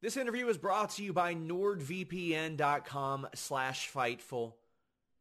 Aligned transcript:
This 0.00 0.16
interview 0.16 0.46
is 0.46 0.58
brought 0.58 0.90
to 0.90 1.02
you 1.02 1.12
by 1.12 1.34
NordVPN.com 1.34 3.26
slash 3.34 3.90
Fightful. 3.90 4.52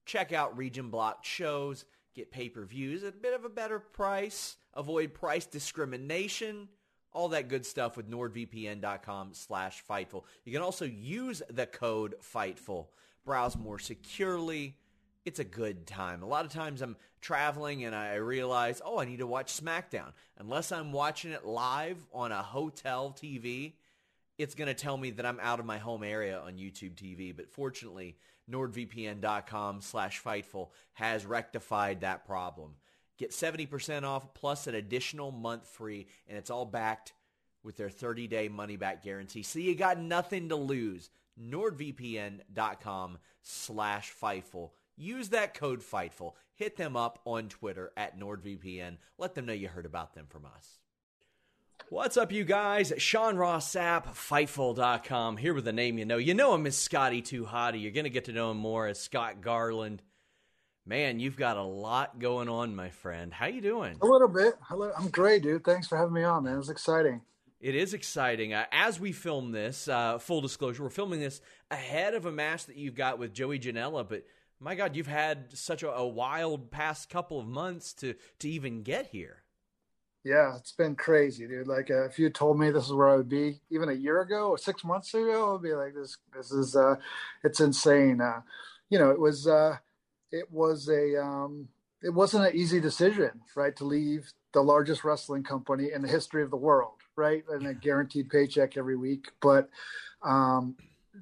Check 0.05 0.31
out 0.31 0.55
region 0.55 0.91
blocked 0.91 1.25
shows, 1.25 1.83
get 2.13 2.31
pay-per-views 2.31 3.03
at 3.03 3.15
a 3.15 3.17
bit 3.17 3.33
of 3.33 3.43
a 3.43 3.49
better 3.49 3.79
price, 3.79 4.55
avoid 4.75 5.15
price 5.15 5.47
discrimination, 5.47 6.67
all 7.11 7.29
that 7.29 7.47
good 7.47 7.65
stuff 7.65 7.97
with 7.97 8.07
NordVPN.com 8.07 9.29
slash 9.33 9.83
Fightful. 9.83 10.25
You 10.45 10.53
can 10.53 10.61
also 10.61 10.85
use 10.85 11.41
the 11.49 11.65
code 11.65 12.13
Fightful. 12.21 12.89
Browse 13.25 13.57
more 13.57 13.79
securely. 13.79 14.75
It's 15.25 15.39
a 15.39 15.43
good 15.43 15.87
time. 15.87 16.21
A 16.21 16.27
lot 16.27 16.45
of 16.45 16.51
times 16.51 16.83
I'm 16.83 16.97
traveling 17.19 17.83
and 17.83 17.95
I 17.95 18.13
realize, 18.17 18.79
oh, 18.85 18.99
I 18.99 19.05
need 19.05 19.19
to 19.19 19.27
watch 19.27 19.59
SmackDown. 19.59 20.13
Unless 20.37 20.71
I'm 20.71 20.91
watching 20.91 21.31
it 21.31 21.45
live 21.45 22.05
on 22.13 22.31
a 22.31 22.43
hotel 22.43 23.15
TV, 23.19 23.73
it's 24.37 24.55
going 24.55 24.67
to 24.67 24.73
tell 24.73 24.97
me 24.97 25.11
that 25.11 25.25
I'm 25.25 25.39
out 25.41 25.59
of 25.59 25.65
my 25.65 25.77
home 25.77 26.03
area 26.03 26.39
on 26.39 26.53
YouTube 26.53 26.95
TV. 26.95 27.35
But 27.35 27.49
fortunately, 27.49 28.17
NordVPN.com 28.51 29.81
slash 29.81 30.21
Fightful 30.21 30.69
has 30.93 31.25
rectified 31.25 32.01
that 32.01 32.25
problem. 32.25 32.75
Get 33.17 33.31
70% 33.31 34.03
off 34.03 34.33
plus 34.33 34.67
an 34.67 34.75
additional 34.75 35.31
month 35.31 35.67
free, 35.67 36.07
and 36.27 36.37
it's 36.37 36.51
all 36.51 36.65
backed 36.65 37.13
with 37.63 37.77
their 37.77 37.89
30-day 37.89 38.47
money-back 38.47 39.03
guarantee. 39.03 39.43
So 39.43 39.59
you 39.59 39.75
got 39.75 39.99
nothing 39.99 40.49
to 40.49 40.55
lose. 40.55 41.09
NordVPN.com 41.41 43.17
slash 43.41 44.13
Fightful. 44.21 44.71
Use 44.95 45.29
that 45.29 45.53
code 45.53 45.81
Fightful. 45.81 46.33
Hit 46.55 46.77
them 46.77 46.95
up 46.95 47.19
on 47.25 47.49
Twitter 47.49 47.91
at 47.97 48.19
NordVPN. 48.19 48.97
Let 49.17 49.35
them 49.35 49.45
know 49.45 49.53
you 49.53 49.67
heard 49.67 49.85
about 49.85 50.13
them 50.13 50.25
from 50.27 50.45
us. 50.45 50.79
What's 51.89 52.17
up, 52.17 52.33
you 52.33 52.43
guys? 52.43 52.91
Sean 52.97 53.37
Ross 53.37 53.73
Sapp, 53.73 54.07
Fightful.com, 54.07 55.37
here 55.37 55.53
with 55.53 55.65
a 55.69 55.71
name 55.71 55.97
you 55.97 56.03
know. 56.03 56.17
You 56.17 56.33
know 56.33 56.53
him 56.53 56.67
as 56.67 56.77
Scotty 56.77 57.21
2 57.21 57.45
Hotty. 57.45 57.81
You're 57.81 57.93
going 57.93 58.03
to 58.03 58.09
get 58.09 58.25
to 58.25 58.33
know 58.33 58.51
him 58.51 58.57
more 58.57 58.87
as 58.87 58.99
Scott 58.99 59.39
Garland. 59.39 60.01
Man, 60.85 61.21
you've 61.21 61.37
got 61.37 61.55
a 61.55 61.63
lot 61.63 62.19
going 62.19 62.49
on, 62.49 62.75
my 62.75 62.89
friend. 62.89 63.33
How 63.33 63.45
you 63.45 63.61
doing? 63.61 63.97
A 64.01 64.05
little 64.05 64.27
bit. 64.27 64.55
I'm 64.69 65.07
great, 65.07 65.43
dude. 65.43 65.63
Thanks 65.63 65.87
for 65.87 65.97
having 65.97 66.11
me 66.11 66.23
on, 66.23 66.43
man. 66.43 66.55
It 66.55 66.57
was 66.57 66.69
exciting. 66.69 67.21
It 67.61 67.73
is 67.73 67.93
exciting. 67.93 68.53
Uh, 68.53 68.65
as 68.73 68.99
we 68.99 69.13
film 69.13 69.53
this, 69.53 69.87
uh, 69.87 70.17
full 70.17 70.41
disclosure, 70.41 70.83
we're 70.83 70.89
filming 70.89 71.21
this 71.21 71.39
ahead 71.71 72.15
of 72.15 72.25
a 72.25 72.33
match 72.33 72.65
that 72.65 72.75
you've 72.75 72.95
got 72.95 73.17
with 73.17 73.33
Joey 73.33 73.59
Janela, 73.59 74.05
but 74.07 74.25
my 74.59 74.75
God, 74.75 74.97
you've 74.97 75.07
had 75.07 75.57
such 75.57 75.83
a, 75.83 75.89
a 75.89 76.05
wild 76.05 76.69
past 76.69 77.09
couple 77.09 77.39
of 77.39 77.47
months 77.47 77.93
to 77.93 78.15
to 78.39 78.49
even 78.49 78.83
get 78.83 79.07
here. 79.07 79.43
Yeah, 80.27 80.57
it's 80.57 80.73
been 80.73 80.95
crazy, 80.95 81.47
dude. 81.47 81.69
Like, 81.69 81.89
uh, 81.89 82.03
if 82.03 82.19
you 82.19 82.29
told 82.29 82.59
me 82.59 82.69
this 82.69 82.85
is 82.85 82.91
where 82.91 83.07
I 83.07 83.15
would 83.15 83.29
be 83.29 83.61
even 83.69 83.87
a 83.87 83.93
year 83.93 84.19
ago 84.19 84.49
or 84.49 84.57
six 84.57 84.83
months 84.83 85.13
ago, 85.13 85.55
I'd 85.55 85.63
be 85.63 85.73
like, 85.73 85.93
"This, 85.93 86.17
this 86.35 86.51
is, 86.51 86.75
uh, 86.75 86.95
it's 87.45 87.61
insane." 87.61 88.19
Uh, 88.19 88.41
you 88.89 88.99
know, 88.99 89.09
it 89.09 89.19
was, 89.19 89.47
uh, 89.47 89.77
it 90.33 90.51
was 90.51 90.89
a, 90.89 91.15
um, 91.23 91.69
it 92.03 92.09
wasn't 92.09 92.45
an 92.45 92.55
easy 92.55 92.81
decision, 92.81 93.39
right, 93.55 93.73
to 93.77 93.85
leave 93.85 94.29
the 94.51 94.61
largest 94.61 95.05
wrestling 95.05 95.43
company 95.43 95.91
in 95.93 96.01
the 96.01 96.09
history 96.09 96.43
of 96.43 96.51
the 96.51 96.57
world, 96.57 96.97
right, 97.15 97.45
and 97.49 97.65
a 97.65 97.73
guaranteed 97.73 98.29
paycheck 98.29 98.75
every 98.75 98.97
week. 98.97 99.31
But 99.41 99.69
um, 100.23 100.75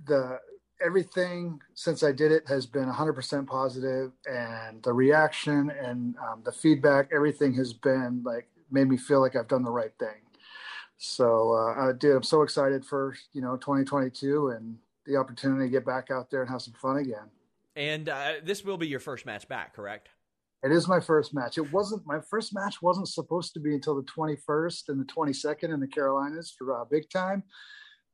the 0.07 0.39
everything 0.83 1.59
since 1.75 2.01
I 2.01 2.11
did 2.11 2.31
it 2.31 2.47
has 2.47 2.65
been 2.65 2.91
100% 2.91 3.45
positive, 3.45 4.13
and 4.25 4.81
the 4.81 4.93
reaction 4.93 5.69
and 5.69 6.15
um, 6.17 6.41
the 6.43 6.51
feedback, 6.51 7.09
everything 7.13 7.53
has 7.53 7.71
been 7.71 8.23
like 8.25 8.47
made 8.71 8.87
me 8.87 8.97
feel 8.97 9.21
like 9.21 9.35
I've 9.35 9.47
done 9.47 9.63
the 9.63 9.71
right 9.71 9.91
thing. 9.99 10.21
So, 10.97 11.53
uh, 11.53 11.91
dude, 11.93 12.15
I'm 12.15 12.23
so 12.23 12.41
excited 12.41 12.85
for 12.85 13.15
you 13.33 13.41
know 13.41 13.57
2022 13.57 14.49
and 14.49 14.77
the 15.05 15.17
opportunity 15.17 15.65
to 15.65 15.71
get 15.71 15.85
back 15.85 16.09
out 16.09 16.31
there 16.31 16.41
and 16.41 16.49
have 16.49 16.61
some 16.61 16.73
fun 16.73 16.97
again. 16.97 17.29
And 17.75 18.09
uh, 18.09 18.33
this 18.43 18.63
will 18.63 18.77
be 18.77 18.87
your 18.87 19.01
first 19.01 19.25
match 19.25 19.47
back, 19.47 19.75
correct? 19.75 20.09
It 20.63 20.71
is 20.71 20.87
my 20.87 20.99
first 20.99 21.33
match. 21.33 21.57
It 21.57 21.71
wasn't 21.71 22.07
my 22.07 22.19
first 22.21 22.55
match. 22.55 22.81
wasn't 22.81 23.09
supposed 23.09 23.53
to 23.53 23.59
be 23.59 23.75
until 23.75 23.95
the 23.95 24.03
21st 24.03 24.89
and 24.89 24.99
the 24.99 25.05
22nd 25.05 25.73
in 25.73 25.79
the 25.79 25.87
Carolinas 25.87 26.55
for 26.57 26.81
uh, 26.81 26.85
Big 26.89 27.09
Time 27.09 27.43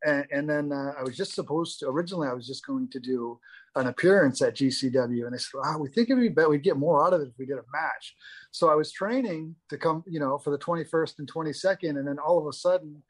and, 0.03 0.25
and 0.31 0.49
then 0.49 0.71
uh, 0.71 0.93
I 0.99 1.03
was 1.03 1.15
just 1.15 1.33
supposed 1.33 1.79
to. 1.79 1.87
Originally, 1.87 2.27
I 2.27 2.33
was 2.33 2.47
just 2.47 2.65
going 2.65 2.89
to 2.89 2.99
do 2.99 3.39
an 3.75 3.87
appearance 3.87 4.41
at 4.41 4.55
GCW, 4.55 5.25
and 5.25 5.33
they 5.33 5.37
said, 5.37 5.61
"Ah, 5.63 5.77
we 5.77 5.89
think 5.89 6.09
it'd 6.09 6.21
be 6.21 6.29
better. 6.29 6.49
We'd 6.49 6.63
get 6.63 6.77
more 6.77 7.05
out 7.05 7.13
of 7.13 7.21
it 7.21 7.29
if 7.29 7.37
we 7.37 7.45
did 7.45 7.57
a 7.57 7.63
match." 7.71 8.15
So 8.51 8.69
I 8.69 8.75
was 8.75 8.91
training 8.91 9.55
to 9.69 9.77
come, 9.77 10.03
you 10.07 10.19
know, 10.19 10.37
for 10.37 10.51
the 10.51 10.57
21st 10.57 11.19
and 11.19 11.31
22nd, 11.31 11.97
and 11.97 12.07
then 12.07 12.19
all 12.19 12.37
of 12.37 12.47
a 12.47 12.53
sudden, 12.53 13.01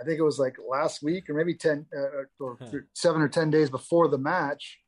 I 0.00 0.04
think 0.04 0.18
it 0.18 0.24
was 0.24 0.38
like 0.38 0.56
last 0.68 1.02
week 1.02 1.28
or 1.28 1.34
maybe 1.34 1.54
10 1.54 1.86
uh, 1.96 2.24
or 2.40 2.58
huh. 2.60 2.78
seven 2.94 3.20
or 3.20 3.28
10 3.28 3.50
days 3.50 3.70
before 3.70 4.08
the 4.08 4.18
match. 4.18 4.78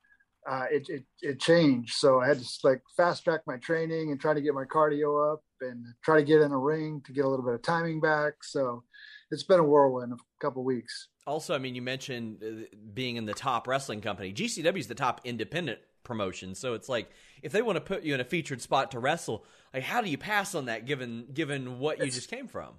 Uh, 0.48 0.64
it, 0.70 0.88
it, 0.88 1.04
it 1.20 1.40
changed. 1.40 1.92
So 1.94 2.20
I 2.20 2.28
had 2.28 2.38
to 2.38 2.46
like 2.64 2.80
fast 2.96 3.24
track 3.24 3.42
my 3.46 3.58
training 3.58 4.10
and 4.10 4.18
try 4.18 4.32
to 4.32 4.40
get 4.40 4.54
my 4.54 4.64
cardio 4.64 5.32
up 5.32 5.42
and 5.60 5.84
try 6.02 6.16
to 6.16 6.24
get 6.24 6.40
in 6.40 6.50
a 6.50 6.58
ring 6.58 7.02
to 7.04 7.12
get 7.12 7.26
a 7.26 7.28
little 7.28 7.44
bit 7.44 7.54
of 7.54 7.62
timing 7.62 8.00
back. 8.00 8.42
So 8.42 8.82
it's 9.30 9.42
been 9.42 9.60
a 9.60 9.64
whirlwind 9.64 10.12
of 10.12 10.20
a 10.20 10.44
couple 10.44 10.64
weeks 10.64 11.08
also, 11.30 11.54
I 11.54 11.58
mean, 11.58 11.74
you 11.74 11.82
mentioned 11.82 12.42
uh, 12.42 12.76
being 12.92 13.16
in 13.16 13.24
the 13.24 13.32
top 13.32 13.68
wrestling 13.68 14.00
company. 14.00 14.32
GCW 14.32 14.78
is 14.78 14.88
the 14.88 14.94
top 14.94 15.20
independent 15.24 15.78
promotion, 16.02 16.54
so 16.54 16.74
it's 16.74 16.88
like 16.88 17.08
if 17.42 17.52
they 17.52 17.62
want 17.62 17.76
to 17.76 17.80
put 17.80 18.02
you 18.02 18.14
in 18.14 18.20
a 18.20 18.24
featured 18.24 18.60
spot 18.60 18.90
to 18.90 18.98
wrestle, 18.98 19.44
like 19.72 19.84
how 19.84 20.00
do 20.02 20.10
you 20.10 20.18
pass 20.18 20.54
on 20.54 20.66
that 20.66 20.86
given 20.86 21.26
given 21.32 21.78
what 21.78 21.98
you 21.98 22.04
it's, 22.04 22.16
just 22.16 22.28
came 22.28 22.48
from? 22.48 22.74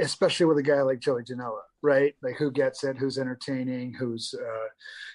Especially 0.00 0.44
with 0.46 0.58
a 0.58 0.62
guy 0.62 0.82
like 0.82 1.00
Joey 1.00 1.22
Janela, 1.22 1.62
right? 1.82 2.14
Like 2.22 2.36
who 2.36 2.50
gets 2.50 2.84
it, 2.84 2.98
who's 2.98 3.18
entertaining, 3.18 3.94
who's 3.94 4.34
uh, 4.38 4.68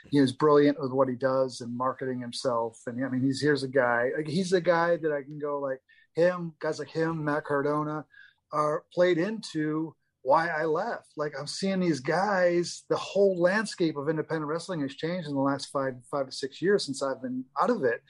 he's 0.09 0.31
brilliant 0.31 0.81
with 0.81 0.91
what 0.91 1.07
he 1.07 1.15
does 1.15 1.61
and 1.61 1.77
marketing 1.77 2.19
himself. 2.19 2.79
And 2.87 3.05
I 3.05 3.09
mean, 3.09 3.21
he's 3.21 3.39
here's 3.39 3.63
a 3.63 3.67
guy 3.67 4.09
like 4.17 4.27
he's 4.27 4.49
the 4.49 4.61
guy 4.61 4.97
that 4.97 5.11
I 5.11 5.21
can 5.21 5.37
go 5.37 5.59
like 5.59 5.81
him, 6.15 6.53
guys 6.59 6.79
like 6.79 6.89
him, 6.89 7.23
Matt 7.23 7.45
Cardona, 7.45 8.05
are 8.51 8.83
played 8.93 9.17
into 9.17 9.95
why 10.23 10.49
I 10.49 10.65
left. 10.65 11.13
Like 11.17 11.33
I'm 11.39 11.47
seeing 11.47 11.79
these 11.79 11.99
guys, 11.99 12.83
the 12.89 12.97
whole 12.97 13.39
landscape 13.39 13.97
of 13.97 14.09
independent 14.09 14.47
wrestling 14.47 14.81
has 14.81 14.95
changed 14.95 15.27
in 15.27 15.33
the 15.33 15.41
last 15.41 15.71
five 15.71 15.95
five 16.09 16.27
to 16.27 16.31
six 16.31 16.61
years 16.61 16.85
since 16.85 17.01
I've 17.01 17.21
been 17.21 17.43
out 17.61 17.69
of 17.69 17.83
it. 17.83 18.03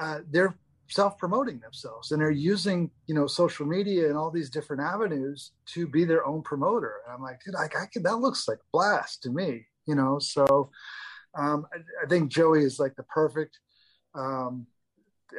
Uh, 0.00 0.20
they're 0.30 0.56
self-promoting 0.90 1.58
themselves 1.58 2.12
and 2.12 2.20
they're 2.20 2.30
using 2.30 2.90
you 3.06 3.14
know 3.14 3.26
social 3.26 3.66
media 3.66 4.08
and 4.08 4.16
all 4.16 4.30
these 4.30 4.48
different 4.48 4.80
avenues 4.80 5.52
to 5.66 5.86
be 5.86 6.04
their 6.04 6.26
own 6.26 6.42
promoter. 6.42 6.94
And 7.04 7.14
I'm 7.14 7.22
like, 7.22 7.40
dude, 7.44 7.54
like 7.54 7.76
I 7.76 7.86
could, 7.86 8.04
that 8.04 8.18
looks 8.18 8.48
like 8.48 8.58
blast 8.72 9.22
to 9.24 9.30
me. 9.30 9.66
you 9.86 9.94
know. 9.94 10.18
So 10.18 10.70
um, 11.36 11.66
I, 11.72 11.78
I, 12.04 12.08
think 12.08 12.30
Joey 12.30 12.62
is 12.62 12.78
like 12.78 12.94
the 12.96 13.02
perfect 13.04 13.58
um, 14.14 14.66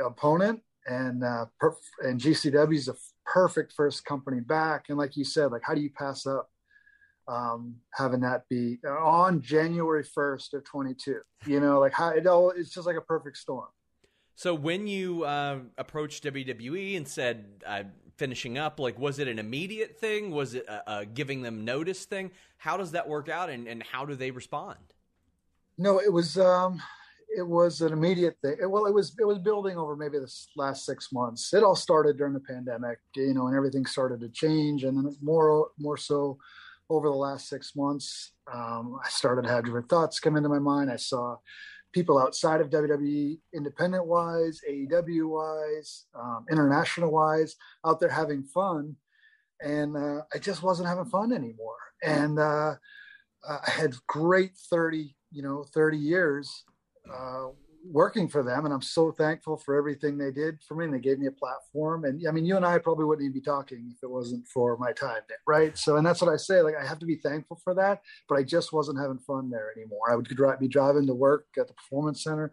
opponent, 0.04 0.62
and 0.86 1.24
uh, 1.24 1.46
perf- 1.62 1.76
and 2.02 2.20
GCW 2.20 2.76
is 2.76 2.88
a 2.88 2.96
perfect 3.32 3.74
first 3.74 4.06
company 4.06 4.42
back. 4.42 4.86
And 4.90 4.98
like 4.98 5.16
you 5.16 5.24
said, 5.24 5.52
like 5.52 5.62
how 5.64 5.74
do 5.74 5.82
you 5.82 5.90
pass 5.92 6.26
up 6.26 6.50
um, 7.28 7.76
having 7.94 8.22
that 8.22 8.44
be 8.50 8.78
on 8.88 9.42
January 9.42 10.04
first 10.04 10.54
of 10.54 10.64
twenty 10.64 10.94
two? 10.94 11.22
You 11.46 11.60
know, 11.60 11.80
like 11.80 11.94
how 11.94 12.10
it 12.10 12.28
all 12.28 12.52
it's 12.52 12.74
just 12.74 12.88
like 12.88 12.98
a 12.98 13.02
perfect 13.02 13.38
storm. 13.38 13.68
So 14.36 14.54
when 14.54 14.88
you 14.88 15.26
uh, 15.26 15.60
approached 15.78 16.24
WWE 16.24 16.96
and 16.96 17.06
said 17.08 17.46
uh, 17.66 17.84
finishing 18.18 18.58
up, 18.58 18.80
like 18.80 18.98
was 18.98 19.20
it 19.20 19.28
an 19.28 19.38
immediate 19.38 20.00
thing? 20.00 20.32
Was 20.32 20.56
it 20.56 20.66
a, 20.68 21.00
a, 21.00 21.06
giving 21.06 21.42
them 21.42 21.66
notice 21.66 22.06
thing? 22.06 22.32
How 22.58 22.78
does 22.78 22.92
that 22.92 23.08
work 23.08 23.30
out, 23.30 23.50
and, 23.50 23.68
and 23.68 23.84
how 23.84 24.06
do 24.06 24.16
they 24.16 24.32
respond? 24.32 24.80
No, 25.78 26.00
it 26.00 26.12
was 26.12 26.38
um, 26.38 26.82
it 27.36 27.48
was 27.48 27.82
an 27.82 27.94
immediate 27.94 28.38
thing. 28.42 28.58
Well, 28.68 28.86
it 28.86 28.94
was 28.94 29.16
it 29.20 29.26
was 29.26 29.40
building 29.40 29.78
over 29.78 29.96
maybe 29.96 30.20
the 30.20 30.32
last 30.56 30.86
six 30.86 31.10
months. 31.12 31.54
It 31.54 31.64
all 31.64 31.76
started 31.76 32.18
during 32.18 32.34
the 32.34 32.40
pandemic, 32.40 33.00
you 33.16 33.34
know, 33.34 33.48
and 33.48 33.56
everything 33.56 33.86
started 33.86 34.20
to 34.22 34.30
change, 34.30 34.84
and 34.84 34.98
then 34.98 35.16
more 35.22 35.70
more 35.78 35.98
so 35.98 36.38
over 36.90 37.08
the 37.08 37.16
last 37.16 37.48
six 37.48 37.76
months, 37.76 38.32
um, 38.52 39.00
I 39.04 39.10
started 39.10 39.44
to 39.44 39.50
have 39.50 39.64
different 39.64 39.90
thoughts 39.90 40.20
come 40.20 40.36
into 40.36 40.50
my 40.50 40.60
mind. 40.60 40.92
I 40.92 40.96
saw 40.96 41.38
people 41.94 42.18
outside 42.18 42.62
of 42.62 42.70
WWE, 42.70 43.40
independent 43.54 44.08
wise, 44.08 44.62
AEW 44.68 45.30
wise, 45.30 46.06
um, 46.16 46.46
international 46.52 47.12
wise, 47.12 47.56
out 47.86 48.00
there 48.00 48.10
having 48.10 48.44
fun. 48.44 48.96
And 49.62 49.96
uh, 49.96 50.22
I 50.34 50.40
just 50.40 50.64
wasn't 50.64 50.90
having 50.90 51.06
fun 51.06 51.32
anymore. 51.32 51.78
And 52.04 52.40
uh, 52.40 52.76
I 53.48 53.70
had 53.70 53.94
great 54.08 54.52
30, 54.72 55.16
you 55.32 55.44
know, 55.44 55.64
30 55.74 55.98
years 55.98 56.64
uh, 57.14 57.48
working 57.86 58.28
for 58.28 58.44
them 58.44 58.66
and 58.66 58.74
i'm 58.74 58.82
so 58.82 59.12
thankful 59.12 59.56
for 59.58 59.76
everything 59.76 60.18
they 60.18 60.32
did 60.32 60.62
for 60.68 60.76
me 60.76 60.86
and 60.86 60.94
they 60.94 61.00
gave 61.00 61.18
me 61.18 61.28
a 61.28 61.32
platform 61.32 62.04
and 62.04 62.22
i 62.28 62.32
mean 62.32 62.46
you 62.46 62.58
and 62.58 62.66
i 62.66 62.78
probably 62.78 63.06
wouldn't 63.06 63.26
even 63.26 63.34
be 63.34 63.42
talking 63.42 63.90
if 63.96 64.04
it 64.04 64.10
wasn't 64.10 64.46
for 64.48 64.78
my 64.78 64.92
time 64.92 65.22
there 65.30 65.38
right? 65.48 65.78
So 65.78 65.96
and 65.96 66.06
that's 66.06 66.22
what 66.22 66.32
i 66.32 66.36
say 66.36 66.62
like 66.62 66.76
i 66.76 66.86
have 66.86 67.00
to 67.00 67.06
be 67.06 67.16
thankful 67.16 67.60
for 67.64 67.74
that 67.76 68.02
but 68.28 68.36
i 68.36 68.44
just 68.44 68.74
wasn't 68.74 69.00
having 69.00 69.20
fun 69.20 69.50
there 69.50 69.72
anymore. 69.78 70.12
I 70.12 70.16
would 70.16 70.28
be 70.28 70.68
driving 70.68 71.08
to 71.08 71.14
work 71.14 71.46
at 71.58 71.68
the 71.68 71.74
performance 71.74 72.24
center 72.24 72.52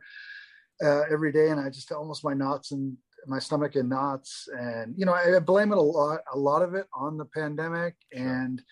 uh, 0.85 1.03
every 1.11 1.33
day 1.33 1.49
and 1.49 1.61
i 1.61 1.69
just 1.69 1.91
almost 1.91 2.25
my 2.25 2.35
knots 2.35 2.71
and 2.71 2.97
my 3.27 3.41
stomach 3.41 3.75
in 3.75 3.89
knots 3.89 4.49
and 4.57 4.95
you 4.97 5.05
know 5.05 5.13
i 5.13 5.39
blame 5.41 5.73
it 5.73 5.79
a 5.79 5.81
lot 5.81 6.21
a 6.33 6.39
lot 6.39 6.63
of 6.63 6.75
it 6.75 6.87
on 6.95 7.17
the 7.17 7.25
pandemic 7.25 7.97
and 8.13 8.63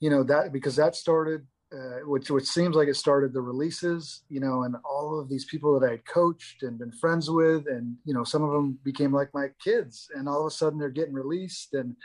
you 0.00 0.10
know 0.10 0.24
that 0.24 0.52
because 0.52 0.74
that 0.74 0.96
started 0.96 1.46
uh, 1.72 2.06
which 2.06 2.30
which 2.30 2.44
seems 2.44 2.76
like 2.76 2.88
it 2.88 2.96
started 2.96 3.32
the 3.32 3.40
releases, 3.40 4.22
you 4.28 4.40
know, 4.40 4.64
and 4.64 4.76
all 4.84 5.18
of 5.18 5.28
these 5.28 5.46
people 5.46 5.78
that 5.78 5.86
I 5.86 5.92
had 5.92 6.04
coached 6.04 6.62
and 6.62 6.78
been 6.78 6.92
friends 6.92 7.30
with, 7.30 7.66
and 7.66 7.96
you 8.04 8.12
know, 8.12 8.24
some 8.24 8.42
of 8.42 8.52
them 8.52 8.78
became 8.84 9.12
like 9.12 9.30
my 9.32 9.46
kids, 9.62 10.08
and 10.14 10.28
all 10.28 10.40
of 10.40 10.46
a 10.46 10.50
sudden 10.50 10.78
they're 10.78 10.90
getting 10.90 11.14
released, 11.14 11.74
and 11.74 11.96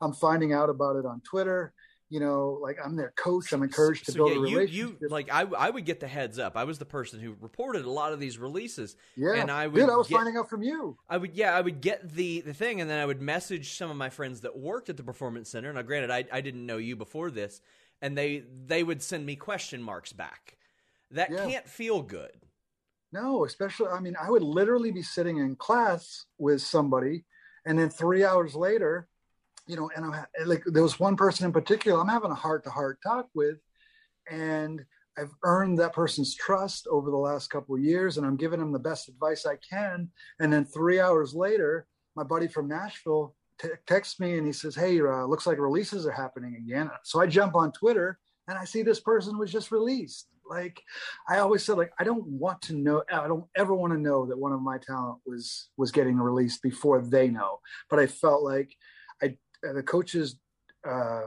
I'm 0.00 0.12
finding 0.12 0.52
out 0.52 0.70
about 0.70 0.96
it 0.96 1.04
on 1.04 1.20
Twitter. 1.20 1.74
You 2.08 2.18
know, 2.18 2.58
like 2.60 2.78
I'm 2.84 2.96
their 2.96 3.12
coach. 3.14 3.52
I'm 3.52 3.62
encouraged 3.62 4.06
to 4.06 4.12
so, 4.12 4.16
build 4.16 4.30
yeah, 4.30 4.36
a 4.36 4.40
relationship. 4.40 4.74
You, 4.74 4.96
you, 5.00 5.08
like 5.08 5.32
I, 5.32 5.42
I 5.42 5.70
would 5.70 5.84
get 5.84 6.00
the 6.00 6.08
heads 6.08 6.40
up. 6.40 6.56
I 6.56 6.64
was 6.64 6.78
the 6.78 6.84
person 6.84 7.20
who 7.20 7.36
reported 7.40 7.84
a 7.84 7.90
lot 7.90 8.12
of 8.12 8.18
these 8.18 8.36
releases. 8.36 8.96
Yeah, 9.16 9.34
and 9.34 9.48
I 9.48 9.68
would. 9.68 9.78
Dude, 9.78 9.90
I 9.90 9.96
was 9.96 10.08
get, 10.08 10.16
finding 10.16 10.36
out 10.36 10.50
from 10.50 10.64
you. 10.64 10.96
I 11.08 11.18
would, 11.18 11.36
yeah, 11.36 11.54
I 11.54 11.60
would 11.60 11.80
get 11.80 12.12
the 12.12 12.40
the 12.40 12.54
thing, 12.54 12.80
and 12.80 12.90
then 12.90 12.98
I 12.98 13.06
would 13.06 13.20
message 13.20 13.76
some 13.76 13.90
of 13.90 13.96
my 13.96 14.08
friends 14.08 14.40
that 14.40 14.58
worked 14.58 14.88
at 14.88 14.96
the 14.96 15.04
performance 15.04 15.50
center. 15.50 15.72
Now, 15.72 15.82
granted, 15.82 16.10
I 16.10 16.24
I 16.32 16.40
didn't 16.40 16.66
know 16.66 16.78
you 16.78 16.96
before 16.96 17.30
this, 17.30 17.60
and 18.02 18.16
they 18.16 18.44
they 18.66 18.82
would 18.82 19.02
send 19.02 19.24
me 19.26 19.36
question 19.36 19.82
marks 19.82 20.12
back. 20.12 20.56
That 21.10 21.30
yeah. 21.30 21.46
can't 21.46 21.68
feel 21.68 22.02
good. 22.02 22.32
No, 23.12 23.44
especially 23.44 23.88
I 23.88 24.00
mean, 24.00 24.16
I 24.20 24.30
would 24.30 24.42
literally 24.42 24.92
be 24.92 25.02
sitting 25.02 25.38
in 25.38 25.56
class 25.56 26.26
with 26.38 26.62
somebody, 26.62 27.24
and 27.66 27.78
then 27.78 27.90
three 27.90 28.24
hours 28.24 28.54
later, 28.54 29.08
you 29.66 29.76
know, 29.76 29.90
and 29.94 30.04
I'm 30.04 30.26
like 30.46 30.62
there 30.66 30.82
was 30.82 31.00
one 31.00 31.16
person 31.16 31.46
in 31.46 31.52
particular 31.52 32.00
I'm 32.00 32.08
having 32.08 32.30
a 32.30 32.36
heart 32.36 32.64
to 32.64 32.70
heart 32.70 32.98
talk 33.02 33.26
with, 33.34 33.58
and 34.30 34.84
I've 35.18 35.34
earned 35.42 35.78
that 35.78 35.92
person's 35.92 36.34
trust 36.34 36.86
over 36.90 37.10
the 37.10 37.16
last 37.16 37.50
couple 37.50 37.74
of 37.74 37.82
years, 37.82 38.16
and 38.16 38.26
I'm 38.26 38.36
giving 38.36 38.60
them 38.60 38.72
the 38.72 38.78
best 38.78 39.08
advice 39.08 39.44
I 39.44 39.56
can. 39.68 40.08
And 40.38 40.52
then 40.52 40.64
three 40.64 41.00
hours 41.00 41.34
later, 41.34 41.86
my 42.16 42.22
buddy 42.22 42.48
from 42.48 42.68
Nashville 42.68 43.34
t- 43.60 43.68
texts 43.86 44.20
me 44.20 44.38
and 44.38 44.46
he 44.46 44.52
says, 44.52 44.74
"Hey, 44.74 45.00
uh, 45.00 45.24
looks 45.26 45.46
like 45.46 45.58
releases 45.58 46.06
are 46.06 46.12
happening 46.12 46.56
again." 46.56 46.90
So 47.04 47.20
I 47.20 47.26
jump 47.26 47.54
on 47.54 47.72
Twitter 47.72 48.18
and 48.48 48.58
I 48.58 48.64
see 48.64 48.82
this 48.82 49.00
person 49.00 49.38
was 49.38 49.52
just 49.52 49.70
released. 49.70 50.28
Like 50.48 50.82
I 51.28 51.38
always 51.38 51.64
said, 51.64 51.76
like 51.76 51.92
I 51.98 52.04
don't 52.04 52.26
want 52.26 52.60
to 52.62 52.74
know. 52.74 53.04
I 53.12 53.28
don't 53.28 53.46
ever 53.56 53.74
want 53.74 53.92
to 53.92 53.98
know 53.98 54.26
that 54.26 54.38
one 54.38 54.52
of 54.52 54.60
my 54.60 54.78
talent 54.78 55.18
was 55.24 55.68
was 55.76 55.92
getting 55.92 56.16
released 56.16 56.62
before 56.62 57.00
they 57.00 57.28
know. 57.28 57.60
But 57.88 58.00
I 58.00 58.06
felt 58.06 58.42
like 58.42 58.74
I 59.22 59.36
the 59.62 59.82
coaches 59.82 60.38
uh, 60.86 61.26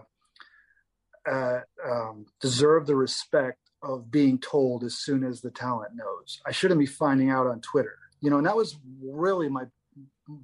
uh, 1.25 1.59
um, 1.85 2.25
deserve 2.41 2.85
the 2.85 2.95
respect 2.95 3.59
of 3.81 4.11
being 4.11 4.39
told 4.39 4.83
as 4.83 4.95
soon 4.95 5.23
as 5.23 5.41
the 5.41 5.51
talent 5.51 5.91
knows. 5.95 6.41
I 6.45 6.51
shouldn't 6.51 6.79
be 6.79 6.85
finding 6.85 7.29
out 7.29 7.47
on 7.47 7.61
Twitter, 7.61 7.97
you 8.21 8.29
know. 8.29 8.37
And 8.37 8.47
that 8.47 8.57
was 8.57 8.77
really 9.01 9.47
my 9.47 9.65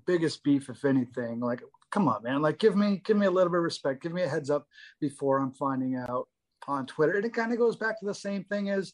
biggest 0.06 0.44
beef, 0.44 0.70
if 0.70 0.86
anything. 0.86 1.42
Like 1.42 1.62
come 1.92 2.08
on, 2.08 2.24
man. 2.24 2.42
Like, 2.42 2.60
give 2.60 2.76
me 2.76 3.02
give 3.04 3.18
me 3.18 3.26
a 3.26 3.32
little 3.32 3.52
bit 3.52 3.58
of 3.58 3.64
respect. 3.64 4.04
Give 4.04 4.14
me 4.14 4.24
a 4.24 4.30
heads 4.30 4.50
up 4.50 4.68
before 5.00 5.40
I'm 5.40 5.54
finding 5.54 5.96
out 5.96 6.28
on 6.68 6.86
Twitter. 6.86 7.14
And 7.14 7.26
it 7.26 7.34
kind 7.34 7.52
of 7.52 7.58
goes 7.58 7.76
back 7.76 8.00
to 8.00 8.06
the 8.06 8.14
same 8.14 8.44
thing 8.46 8.70
as, 8.70 8.94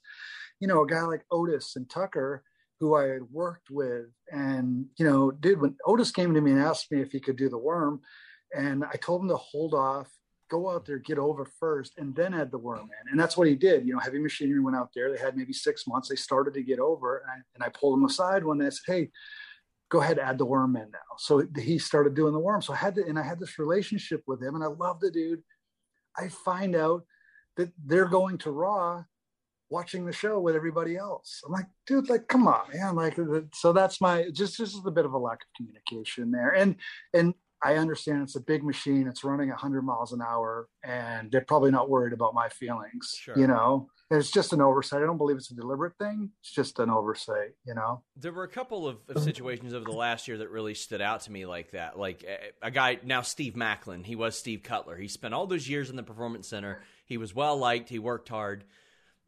you 0.60 0.68
know, 0.68 0.82
a 0.82 0.88
guy 0.88 1.02
like 1.02 1.26
Otis 1.32 1.76
and 1.76 1.90
Tucker, 1.90 2.44
who 2.80 2.96
I 2.96 3.08
had 3.08 3.24
worked 3.32 3.70
with. 3.70 4.06
And, 4.32 4.86
you 4.98 5.06
know, 5.06 5.32
dude, 5.32 5.62
when 5.62 5.76
Otis 5.86 6.12
came 6.12 6.34
to 6.34 6.42
me 6.42 6.52
and 6.52 6.62
asked 6.62 6.92
me 6.92 7.02
if 7.02 7.12
he 7.12 7.20
could 7.20 7.38
do 7.38 7.50
the 7.50 7.58
worm, 7.58 8.02
and 8.56 8.86
I 8.86 8.96
told 8.98 9.22
him 9.22 9.30
to 9.30 9.36
hold 9.36 9.74
off, 9.74 10.10
go 10.50 10.70
out 10.70 10.86
there, 10.86 11.00
get 11.00 11.18
over 11.18 11.46
first, 11.60 11.94
and 11.98 12.16
then 12.16 12.34
add 12.34 12.52
the 12.52 12.58
worm 12.58 12.90
in. 13.02 13.12
And 13.12 13.20
that's 13.20 13.36
what 13.36 13.48
he 13.48 13.56
did. 13.56 13.86
You 13.86 13.94
know, 13.94 14.00
heavy 14.00 14.20
machinery 14.20 14.60
went 14.60 14.78
out 14.78 14.90
there. 14.96 15.12
They 15.12 15.20
had 15.20 15.36
maybe 15.36 15.54
six 15.54 15.88
months. 15.88 16.08
They 16.08 16.16
started 16.16 16.54
to 16.54 16.64
get 16.64 16.80
over. 16.80 17.18
And 17.18 17.32
I, 17.32 17.36
and 17.56 17.64
I 17.64 17.70
pulled 17.70 17.98
him 17.98 18.06
aside 18.06 18.44
one 18.44 18.60
day. 18.60 18.68
I 18.68 18.70
said, 18.70 18.94
Hey, 18.94 19.10
go 19.90 20.02
ahead 20.02 20.20
add 20.20 20.38
the 20.38 20.46
worm 20.46 20.76
in 20.76 20.90
now 20.92 21.16
so 21.18 21.46
he 21.58 21.78
started 21.78 22.16
doing 22.16 22.34
the 22.34 22.40
worm 22.40 22.62
so 22.62 22.74
i 22.74 22.76
had 22.76 22.96
to 22.96 23.06
and 23.06 23.20
i 23.20 23.24
had 23.24 23.40
this 23.40 23.60
relationship 23.60 24.22
with 24.28 24.42
him 24.42 24.56
and 24.56 24.64
i 24.64 24.68
love 24.68 25.00
the 25.00 25.12
dude 25.12 25.42
i 26.18 26.28
find 26.28 26.76
out 26.76 27.04
that 27.58 27.72
they're 27.86 28.08
going 28.08 28.38
to 28.38 28.52
raw 28.52 29.04
watching 29.70 30.06
the 30.06 30.14
show 30.14 30.40
with 30.40 30.56
everybody 30.56 30.96
else 30.96 31.42
i'm 31.46 31.52
like 31.52 31.66
dude 31.88 32.10
like 32.10 32.28
come 32.28 32.48
on 32.48 32.64
man 32.74 32.96
like 32.96 33.18
uh, 33.18 33.42
so 33.54 33.74
that's 33.74 34.00
my 34.00 34.30
just 34.32 34.58
just 34.58 34.86
a 34.86 34.92
bit 34.92 35.06
of 35.06 35.14
a 35.14 35.18
lack 35.18 35.40
of 35.42 35.48
communication 35.58 36.32
there 36.32 36.52
and 36.52 36.76
and 37.14 37.34
I 37.64 37.78
understand 37.78 38.22
it's 38.22 38.36
a 38.36 38.42
big 38.42 38.64
machine. 38.64 39.08
It's 39.08 39.24
running 39.24 39.50
100 39.50 39.82
miles 39.82 40.12
an 40.12 40.22
hour, 40.22 40.68
and 40.84 41.32
they're 41.32 41.42
probably 41.42 41.72
not 41.72 41.90
worried 41.90 42.14
about 42.14 42.36
my 42.36 42.48
feelings. 42.50 43.16
Sure. 43.18 43.38
You 43.38 43.48
know, 43.48 43.90
it's 44.12 44.32
just 44.32 44.54
an 44.54 44.62
oversight. 44.62 45.02
I 45.02 45.06
don't 45.06 45.18
believe 45.18 45.38
it's 45.38 45.52
a 45.52 45.56
deliberate 45.56 45.98
thing. 45.98 46.30
It's 46.42 46.52
just 46.52 46.80
an 46.80 46.90
oversight. 46.90 47.52
You 47.66 47.76
know. 47.76 48.04
There 48.16 48.32
were 48.32 48.44
a 48.44 48.50
couple 48.50 48.88
of, 48.88 48.98
of 49.10 49.24
situations 49.24 49.74
over 49.74 49.86
the 49.86 49.92
last 49.92 50.28
year 50.28 50.38
that 50.38 50.50
really 50.50 50.74
stood 50.74 51.02
out 51.02 51.22
to 51.22 51.32
me 51.32 51.46
like 51.46 51.72
that. 51.72 51.98
Like 51.98 52.24
a, 52.24 52.68
a 52.68 52.72
guy 52.72 53.00
now, 53.04 53.22
Steve 53.22 53.54
Maclin, 53.54 54.06
He 54.06 54.16
was 54.16 54.38
Steve 54.38 54.64
Cutler. 54.64 54.98
He 54.98 55.08
spent 55.08 55.34
all 55.34 55.48
those 55.48 55.68
years 55.68 55.90
in 55.90 55.96
the 55.96 56.04
performance 56.04 56.48
center. 56.48 56.82
He 57.06 57.18
was 57.18 57.34
well 57.34 57.58
liked. 57.58 57.90
He 57.90 58.00
worked 58.00 58.30
hard. 58.30 58.64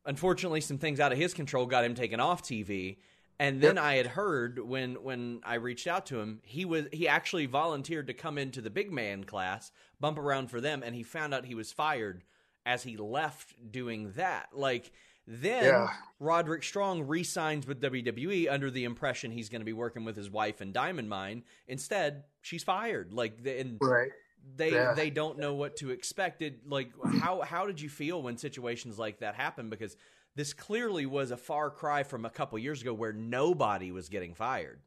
Unfortunately, 0.05 0.61
some 0.61 0.77
things 0.77 0.99
out 0.99 1.11
of 1.11 1.17
his 1.17 1.33
control 1.33 1.65
got 1.65 1.83
him 1.83 1.95
taken 1.95 2.19
off 2.19 2.43
TV 2.43 2.97
and 3.39 3.61
then 3.61 3.75
yep. 3.75 3.83
I 3.83 3.93
had 3.95 4.07
heard 4.07 4.59
when 4.59 4.95
when 4.95 5.41
I 5.43 5.55
reached 5.55 5.87
out 5.87 6.07
to 6.07 6.19
him, 6.19 6.39
he 6.43 6.65
was 6.65 6.87
he 6.91 7.07
actually 7.07 7.45
volunteered 7.45 8.07
to 8.07 8.13
come 8.13 8.37
into 8.37 8.61
the 8.61 8.69
big 8.69 8.91
man 8.91 9.23
class, 9.23 9.71
bump 9.99 10.17
around 10.17 10.49
for 10.49 10.59
them, 10.59 10.81
and 10.83 10.95
he 10.95 11.03
found 11.03 11.33
out 11.33 11.45
he 11.45 11.55
was 11.55 11.71
fired 11.71 12.23
as 12.67 12.83
he 12.83 12.97
left 12.97 13.55
doing 13.71 14.11
that. 14.17 14.49
Like 14.53 14.91
then 15.25 15.63
yeah. 15.63 15.89
Roderick 16.19 16.63
Strong 16.63 17.07
re-signs 17.07 17.65
with 17.65 17.81
WWE 17.81 18.51
under 18.51 18.69
the 18.69 18.83
impression 18.83 19.31
he's 19.31 19.49
going 19.49 19.61
to 19.61 19.65
be 19.65 19.73
working 19.73 20.05
with 20.05 20.15
his 20.15 20.29
wife 20.29 20.61
in 20.61 20.71
Diamond 20.71 21.09
Mine. 21.09 21.43
Instead, 21.67 22.25
she's 22.41 22.63
fired. 22.63 23.13
Like 23.13 23.39
and 23.45 23.77
right. 23.81 24.11
they 24.55 24.73
yeah. 24.73 24.93
they 24.93 25.09
don't 25.09 25.39
know 25.39 25.53
what 25.53 25.77
to 25.77 25.89
expect. 25.91 26.41
It 26.41 26.67
like 26.67 26.91
how 27.19 27.41
how 27.41 27.65
did 27.65 27.81
you 27.81 27.89
feel 27.89 28.21
when 28.21 28.37
situations 28.37 28.99
like 28.99 29.19
that 29.19 29.35
happen? 29.35 29.69
Because 29.69 29.95
this 30.35 30.53
clearly 30.53 31.05
was 31.05 31.31
a 31.31 31.37
far 31.37 31.71
cry 31.71 32.03
from 32.03 32.25
a 32.25 32.29
couple 32.29 32.59
years 32.59 32.81
ago 32.81 32.93
where 32.93 33.13
nobody 33.13 33.91
was 33.91 34.09
getting 34.09 34.33
fired. 34.33 34.81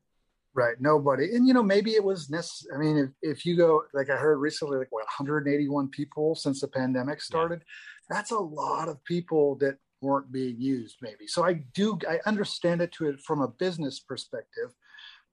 Right, 0.53 0.75
nobody. 0.81 1.37
And 1.37 1.47
you 1.47 1.55
know, 1.55 1.63
maybe 1.63 1.93
it 1.93 2.03
was 2.03 2.29
necessary. 2.29 2.75
I 2.75 2.79
mean, 2.81 2.99
if, 2.99 3.11
if 3.39 3.47
you 3.47 3.57
go, 3.57 3.83
like 3.95 4.11
I 4.11 4.17
heard 4.17 4.39
recently, 4.39 4.79
like 4.79 4.91
what 4.91 5.05
181 5.05 5.89
people 5.89 6.35
since 6.35 6.61
the 6.61 6.69
pandemic 6.69 7.23
started, 7.23 7.61
yeah. 7.61 8.17
that's 8.17 8.33
a 8.33 8.39
lot 8.39 8.89
of 8.89 9.03
people 9.05 9.57
that 9.57 9.77
weren't 10.01 10.33
being 10.33 10.61
used. 10.61 10.97
Maybe. 11.03 11.27
So 11.29 11.45
I 11.45 11.63
do, 11.75 11.99
I 12.09 12.19
understand 12.27 12.83
it 12.83 12.91
to 12.93 13.09
it 13.09 13.21
from 13.21 13.43
a 13.43 13.49
business 13.49 14.01
perspective. 14.01 14.71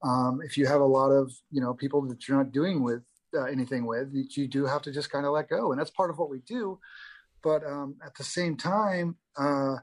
Um, 0.04 0.40
if 0.44 0.56
you 0.56 0.66
have 0.66 0.80
a 0.80 0.86
lot 0.86 1.10
of 1.10 1.32
you 1.50 1.60
know 1.60 1.74
people 1.74 2.00
that 2.02 2.28
you're 2.28 2.36
not 2.36 2.52
doing 2.52 2.84
with 2.84 3.02
uh, 3.36 3.44
anything 3.44 3.86
with, 3.86 4.10
you 4.12 4.46
do 4.46 4.66
have 4.66 4.82
to 4.82 4.92
just 4.92 5.10
kind 5.10 5.26
of 5.26 5.32
let 5.32 5.48
go, 5.48 5.72
and 5.72 5.80
that's 5.80 5.90
part 5.90 6.10
of 6.10 6.18
what 6.18 6.30
we 6.30 6.38
do 6.46 6.78
but 7.42 7.64
um, 7.64 7.96
at 8.04 8.14
the 8.14 8.24
same 8.24 8.56
time, 8.56 9.16
uh, 9.36 9.76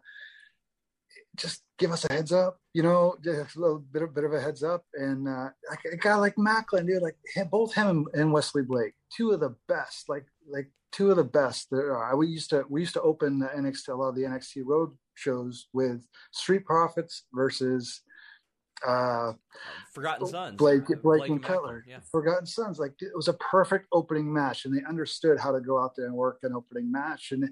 just 1.35 1.63
give 1.77 1.91
us 1.91 2.05
a 2.09 2.13
heads 2.13 2.31
up, 2.31 2.57
you 2.73 2.83
know, 2.83 3.15
just 3.23 3.55
a 3.55 3.59
little 3.59 3.79
bit 3.79 4.01
of 4.01 4.15
bit 4.15 4.23
of 4.23 4.33
a 4.33 4.41
heads 4.41 4.63
up. 4.63 4.83
And 4.93 5.27
uh, 5.27 5.49
a 5.91 5.97
guy 5.97 6.15
like 6.15 6.35
Maclin, 6.35 6.87
dude, 6.87 7.01
like 7.01 7.17
both 7.49 7.73
him 7.73 8.07
and 8.13 8.31
Wesley 8.31 8.63
Blake, 8.63 8.93
two 9.15 9.31
of 9.31 9.39
the 9.39 9.55
best, 9.67 10.09
like 10.09 10.25
like 10.47 10.69
two 10.91 11.11
of 11.11 11.17
the 11.17 11.23
best 11.23 11.67
there 11.71 11.97
are. 11.97 12.15
We 12.15 12.27
used 12.27 12.49
to 12.51 12.65
we 12.69 12.81
used 12.81 12.93
to 12.93 13.01
open 13.01 13.39
the 13.39 13.47
NXT 13.47 13.89
a 13.89 13.95
lot 13.95 14.09
of 14.09 14.15
the 14.15 14.23
NXT 14.23 14.63
road 14.65 14.91
shows 15.15 15.67
with 15.73 16.05
Street 16.31 16.65
Profits 16.65 17.23
versus 17.33 18.01
uh, 18.85 19.33
Forgotten 19.93 20.27
Sons, 20.27 20.57
Blake, 20.57 20.85
Blake, 20.87 21.01
Blake 21.01 21.29
and 21.29 21.43
Cutler, 21.43 21.85
yeah. 21.87 21.99
Forgotten 22.11 22.45
Sons. 22.45 22.79
Like 22.79 22.93
it 22.99 23.15
was 23.15 23.27
a 23.27 23.33
perfect 23.33 23.87
opening 23.91 24.31
match, 24.31 24.65
and 24.65 24.75
they 24.75 24.83
understood 24.87 25.39
how 25.39 25.51
to 25.51 25.61
go 25.61 25.81
out 25.81 25.95
there 25.95 26.07
and 26.07 26.15
work 26.15 26.39
an 26.43 26.53
opening 26.53 26.91
match. 26.91 27.31
And 27.31 27.49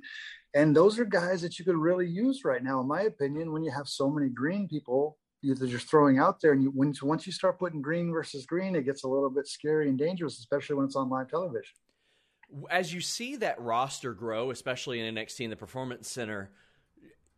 and 0.54 0.76
those 0.76 1.00
are 1.00 1.06
guys 1.06 1.42
that 1.42 1.58
you 1.58 1.66
could 1.66 1.78
really 1.78 2.08
use 2.08 2.44
right 2.44 2.64
now, 2.64 2.82
in 2.82 2.88
my 2.88 3.04
opinion. 3.04 3.52
When 3.52 3.64
you 3.64 3.72
have 3.72 3.88
so 3.88 4.10
many 4.10 4.30
green 4.30 4.68
people 4.68 5.18
that 5.44 5.68
you're 5.68 5.80
throwing 5.80 6.20
out 6.20 6.42
there, 6.42 6.52
and 6.52 6.62
you 6.62 6.70
when 6.70 6.94
once 7.02 7.26
you 7.26 7.34
start 7.34 7.60
putting 7.60 7.82
green 7.82 8.12
versus 8.12 8.46
green, 8.46 8.76
it 8.76 8.84
gets 8.86 9.04
a 9.04 9.08
little 9.08 9.30
bit 9.30 9.48
scary 9.48 9.90
and 9.90 9.98
dangerous, 9.98 10.40
especially 10.40 10.76
when 10.76 10.86
it's 10.86 10.96
on 10.96 11.10
live 11.10 11.30
television. 11.30 11.74
As 12.70 12.94
you 12.94 13.02
see 13.02 13.38
that 13.38 13.60
roster 13.60 14.14
grow, 14.14 14.52
especially 14.52 15.00
in 15.00 15.16
NXT 15.16 15.42
in 15.42 15.50
the 15.50 15.56
Performance 15.56 16.08
Center, 16.08 16.52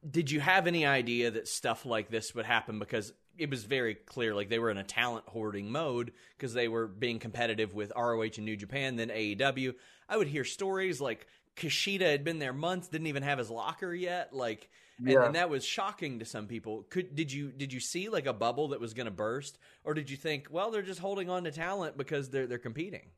did 0.09 0.29
you 0.29 0.39
have 0.39 0.67
any 0.67 0.85
idea 0.85 1.31
that 1.31 1.47
stuff 1.47 1.85
like 1.85 2.09
this 2.09 2.35
would 2.35 2.45
happen? 2.45 2.79
Because 2.79 3.13
it 3.37 3.49
was 3.49 3.63
very 3.63 3.95
clear 3.95 4.33
like 4.33 4.49
they 4.49 4.59
were 4.59 4.69
in 4.69 4.77
a 4.77 4.83
talent 4.83 5.25
hoarding 5.27 5.71
mode 5.71 6.11
because 6.37 6.53
they 6.53 6.67
were 6.67 6.87
being 6.87 7.19
competitive 7.19 7.73
with 7.73 7.91
ROH 7.95 8.21
and 8.21 8.45
New 8.45 8.57
Japan, 8.57 8.95
then 8.95 9.09
AEW. 9.09 9.73
I 10.07 10.17
would 10.17 10.27
hear 10.27 10.43
stories 10.43 11.01
like 11.01 11.27
Kushida 11.55 12.01
had 12.01 12.23
been 12.23 12.39
there 12.39 12.53
months, 12.53 12.87
didn't 12.87 13.07
even 13.07 13.23
have 13.23 13.37
his 13.37 13.49
locker 13.49 13.93
yet, 13.93 14.33
like, 14.33 14.69
and, 14.97 15.09
yeah. 15.09 15.25
and 15.25 15.35
that 15.35 15.49
was 15.49 15.65
shocking 15.65 16.19
to 16.19 16.25
some 16.25 16.47
people. 16.47 16.85
Could 16.89 17.15
did 17.15 17.31
you 17.31 17.51
did 17.51 17.73
you 17.73 17.79
see 17.79 18.09
like 18.09 18.25
a 18.25 18.33
bubble 18.33 18.69
that 18.69 18.79
was 18.79 18.93
going 18.93 19.05
to 19.05 19.11
burst, 19.11 19.57
or 19.83 19.93
did 19.93 20.09
you 20.09 20.17
think, 20.17 20.47
well, 20.49 20.71
they're 20.71 20.81
just 20.81 20.99
holding 20.99 21.29
on 21.29 21.43
to 21.43 21.51
talent 21.51 21.97
because 21.97 22.29
they're 22.29 22.47
they're 22.47 22.57
competing? 22.57 23.09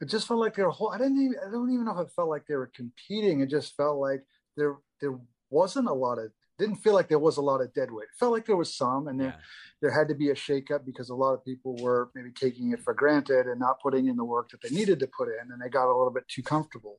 It 0.00 0.08
just 0.08 0.28
felt 0.28 0.40
like 0.40 0.54
they 0.54 0.62
were. 0.62 0.70
Whole, 0.70 0.92
I 0.92 0.98
didn't 0.98 1.20
even. 1.20 1.36
I 1.46 1.50
don't 1.50 1.72
even 1.72 1.86
know 1.86 1.98
if 1.98 2.08
it 2.08 2.12
felt 2.12 2.28
like 2.28 2.46
they 2.46 2.56
were 2.56 2.70
competing. 2.74 3.40
It 3.40 3.48
just 3.48 3.76
felt 3.76 3.98
like 3.98 4.24
there 4.56 4.76
there 5.00 5.18
wasn't 5.50 5.88
a 5.88 5.94
lot 5.94 6.18
of 6.18 6.30
didn't 6.58 6.76
feel 6.76 6.94
like 6.94 7.08
there 7.08 7.18
was 7.18 7.36
a 7.36 7.42
lot 7.42 7.60
of 7.60 7.72
dead 7.74 7.90
weight. 7.90 8.04
It 8.04 8.18
felt 8.18 8.32
like 8.32 8.46
there 8.46 8.56
was 8.56 8.74
some, 8.74 9.08
and 9.08 9.20
there 9.20 9.28
yeah. 9.28 9.44
there 9.82 9.90
had 9.90 10.08
to 10.08 10.14
be 10.14 10.30
a 10.30 10.34
shakeup 10.34 10.84
because 10.84 11.10
a 11.10 11.14
lot 11.14 11.34
of 11.34 11.44
people 11.44 11.76
were 11.80 12.10
maybe 12.14 12.30
taking 12.32 12.72
it 12.72 12.82
for 12.82 12.94
granted 12.94 13.46
and 13.46 13.60
not 13.60 13.80
putting 13.80 14.08
in 14.08 14.16
the 14.16 14.24
work 14.24 14.50
that 14.50 14.62
they 14.62 14.70
needed 14.70 15.00
to 15.00 15.08
put 15.08 15.28
in, 15.28 15.52
and 15.52 15.60
they 15.60 15.68
got 15.68 15.86
a 15.86 15.96
little 15.96 16.12
bit 16.12 16.26
too 16.28 16.42
comfortable. 16.42 16.98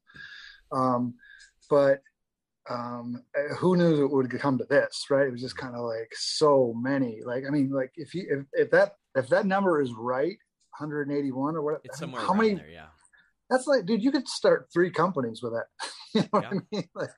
Um, 0.71 1.15
but 1.69 2.01
um, 2.69 3.23
who 3.57 3.77
knew 3.77 4.05
it 4.05 4.11
would 4.11 4.29
come 4.39 4.57
to 4.57 4.65
this, 4.65 5.05
right? 5.09 5.27
It 5.27 5.31
was 5.31 5.41
just 5.41 5.57
kind 5.57 5.75
of 5.75 5.81
like 5.81 6.11
so 6.13 6.73
many. 6.77 7.21
Like, 7.25 7.43
I 7.47 7.49
mean, 7.49 7.71
like 7.71 7.93
if 7.95 8.13
you 8.13 8.27
if, 8.29 8.65
if 8.65 8.71
that 8.71 8.95
if 9.15 9.29
that 9.29 9.45
number 9.45 9.81
is 9.81 9.91
right, 9.97 10.37
181 10.77 11.55
or 11.55 11.61
what? 11.61 11.81
It's 11.83 11.99
somewhere 11.99 12.21
how 12.21 12.33
many? 12.33 12.55
There, 12.55 12.69
yeah. 12.69 12.85
That's 13.49 13.65
like, 13.65 13.85
dude, 13.85 14.03
you 14.03 14.11
could 14.11 14.27
start 14.27 14.67
three 14.73 14.91
companies 14.91 15.41
with 15.41 15.53
that. 15.53 15.67
you 16.13 16.21
know 16.21 16.27
yeah. 16.33 16.39
what 16.39 16.45
I 16.45 16.61
mean? 16.71 16.89
Like, 16.93 17.09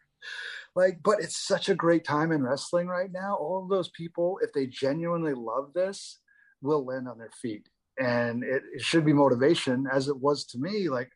like 0.80 1.00
but 1.04 1.20
it's 1.20 1.38
such 1.38 1.70
a 1.70 1.76
great 1.76 2.04
time 2.04 2.32
in 2.32 2.44
wrestling 2.44 2.88
right 2.88 3.12
now. 3.12 3.36
All 3.36 3.64
of 3.64 3.70
those 3.70 3.90
people 3.90 4.40
if 4.42 4.52
they 4.54 4.68
genuinely 4.68 5.34
love 5.34 5.74
this 5.74 6.20
will 6.62 6.86
land 6.86 7.08
on 7.08 7.18
their 7.18 7.32
feet. 7.42 7.68
And 8.00 8.44
it, 8.44 8.64
it 8.74 8.82
should 8.82 9.06
be 9.06 9.14
motivation 9.14 9.86
as 9.92 10.08
it 10.08 10.18
was 10.18 10.46
to 10.48 10.58
me. 10.58 10.90
Like 10.90 11.12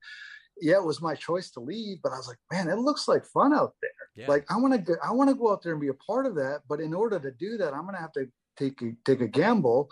yeah 0.62 0.76
it 0.76 0.86
was 0.86 1.02
my 1.02 1.16
choice 1.16 1.50
to 1.50 1.60
leave 1.60 1.98
but 2.04 2.12
i 2.12 2.16
was 2.16 2.28
like 2.28 2.38
man 2.52 2.70
it 2.70 2.78
looks 2.78 3.08
like 3.08 3.26
fun 3.26 3.56
out 3.56 3.74
there. 3.82 3.90
Yeah. 4.16 4.28
like 4.28 4.46
i 4.52 4.56
want 4.56 4.86
to 4.86 4.96
i 5.04 5.12
want 5.12 5.32
to 5.32 5.36
go 5.36 5.52
out 5.52 5.64
there 5.64 5.72
and 5.72 5.82
be 5.82 5.88
a 5.88 5.96
part 5.96 6.28
of 6.28 6.36
that 6.36 6.60
but 6.70 6.80
in 6.80 6.94
order 6.94 7.20
to 7.20 7.32
do 7.32 7.58
that 7.58 7.74
i'm 7.74 7.82
going 7.82 7.96
to 7.96 8.00
have 8.00 8.12
to 8.12 8.28
take 8.56 8.80
a, 8.84 8.92
take 9.04 9.22
a 9.22 9.28
gamble 9.28 9.90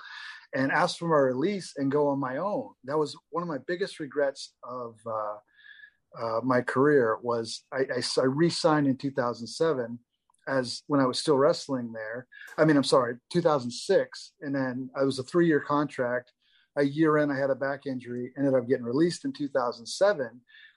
and 0.53 0.71
ask 0.71 0.97
for 0.97 1.07
my 1.07 1.17
release 1.17 1.73
and 1.77 1.91
go 1.91 2.07
on 2.07 2.19
my 2.19 2.37
own. 2.37 2.69
That 2.83 2.97
was 2.97 3.15
one 3.29 3.41
of 3.41 3.47
my 3.47 3.59
biggest 3.67 3.99
regrets 3.99 4.53
of 4.63 4.95
uh, 5.05 5.35
uh, 6.19 6.39
my 6.43 6.61
career 6.61 7.17
was 7.21 7.63
I, 7.71 7.79
I, 7.79 8.21
I 8.21 8.25
re-signed 8.25 8.87
in 8.87 8.97
2007 8.97 9.99
as 10.47 10.83
when 10.87 10.99
I 10.99 11.05
was 11.05 11.19
still 11.19 11.37
wrestling 11.37 11.93
there. 11.93 12.27
I 12.57 12.65
mean, 12.65 12.77
I'm 12.77 12.83
sorry, 12.83 13.15
2006, 13.31 14.33
and 14.41 14.55
then 14.55 14.89
I 14.99 15.03
was 15.03 15.19
a 15.19 15.23
three-year 15.23 15.61
contract. 15.61 16.31
A 16.77 16.83
year 16.83 17.17
in, 17.17 17.29
I 17.29 17.37
had 17.37 17.49
a 17.49 17.55
back 17.55 17.85
injury. 17.85 18.31
Ended 18.37 18.55
up 18.55 18.67
getting 18.67 18.85
released 18.85 19.25
in 19.25 19.33
2007. 19.33 20.25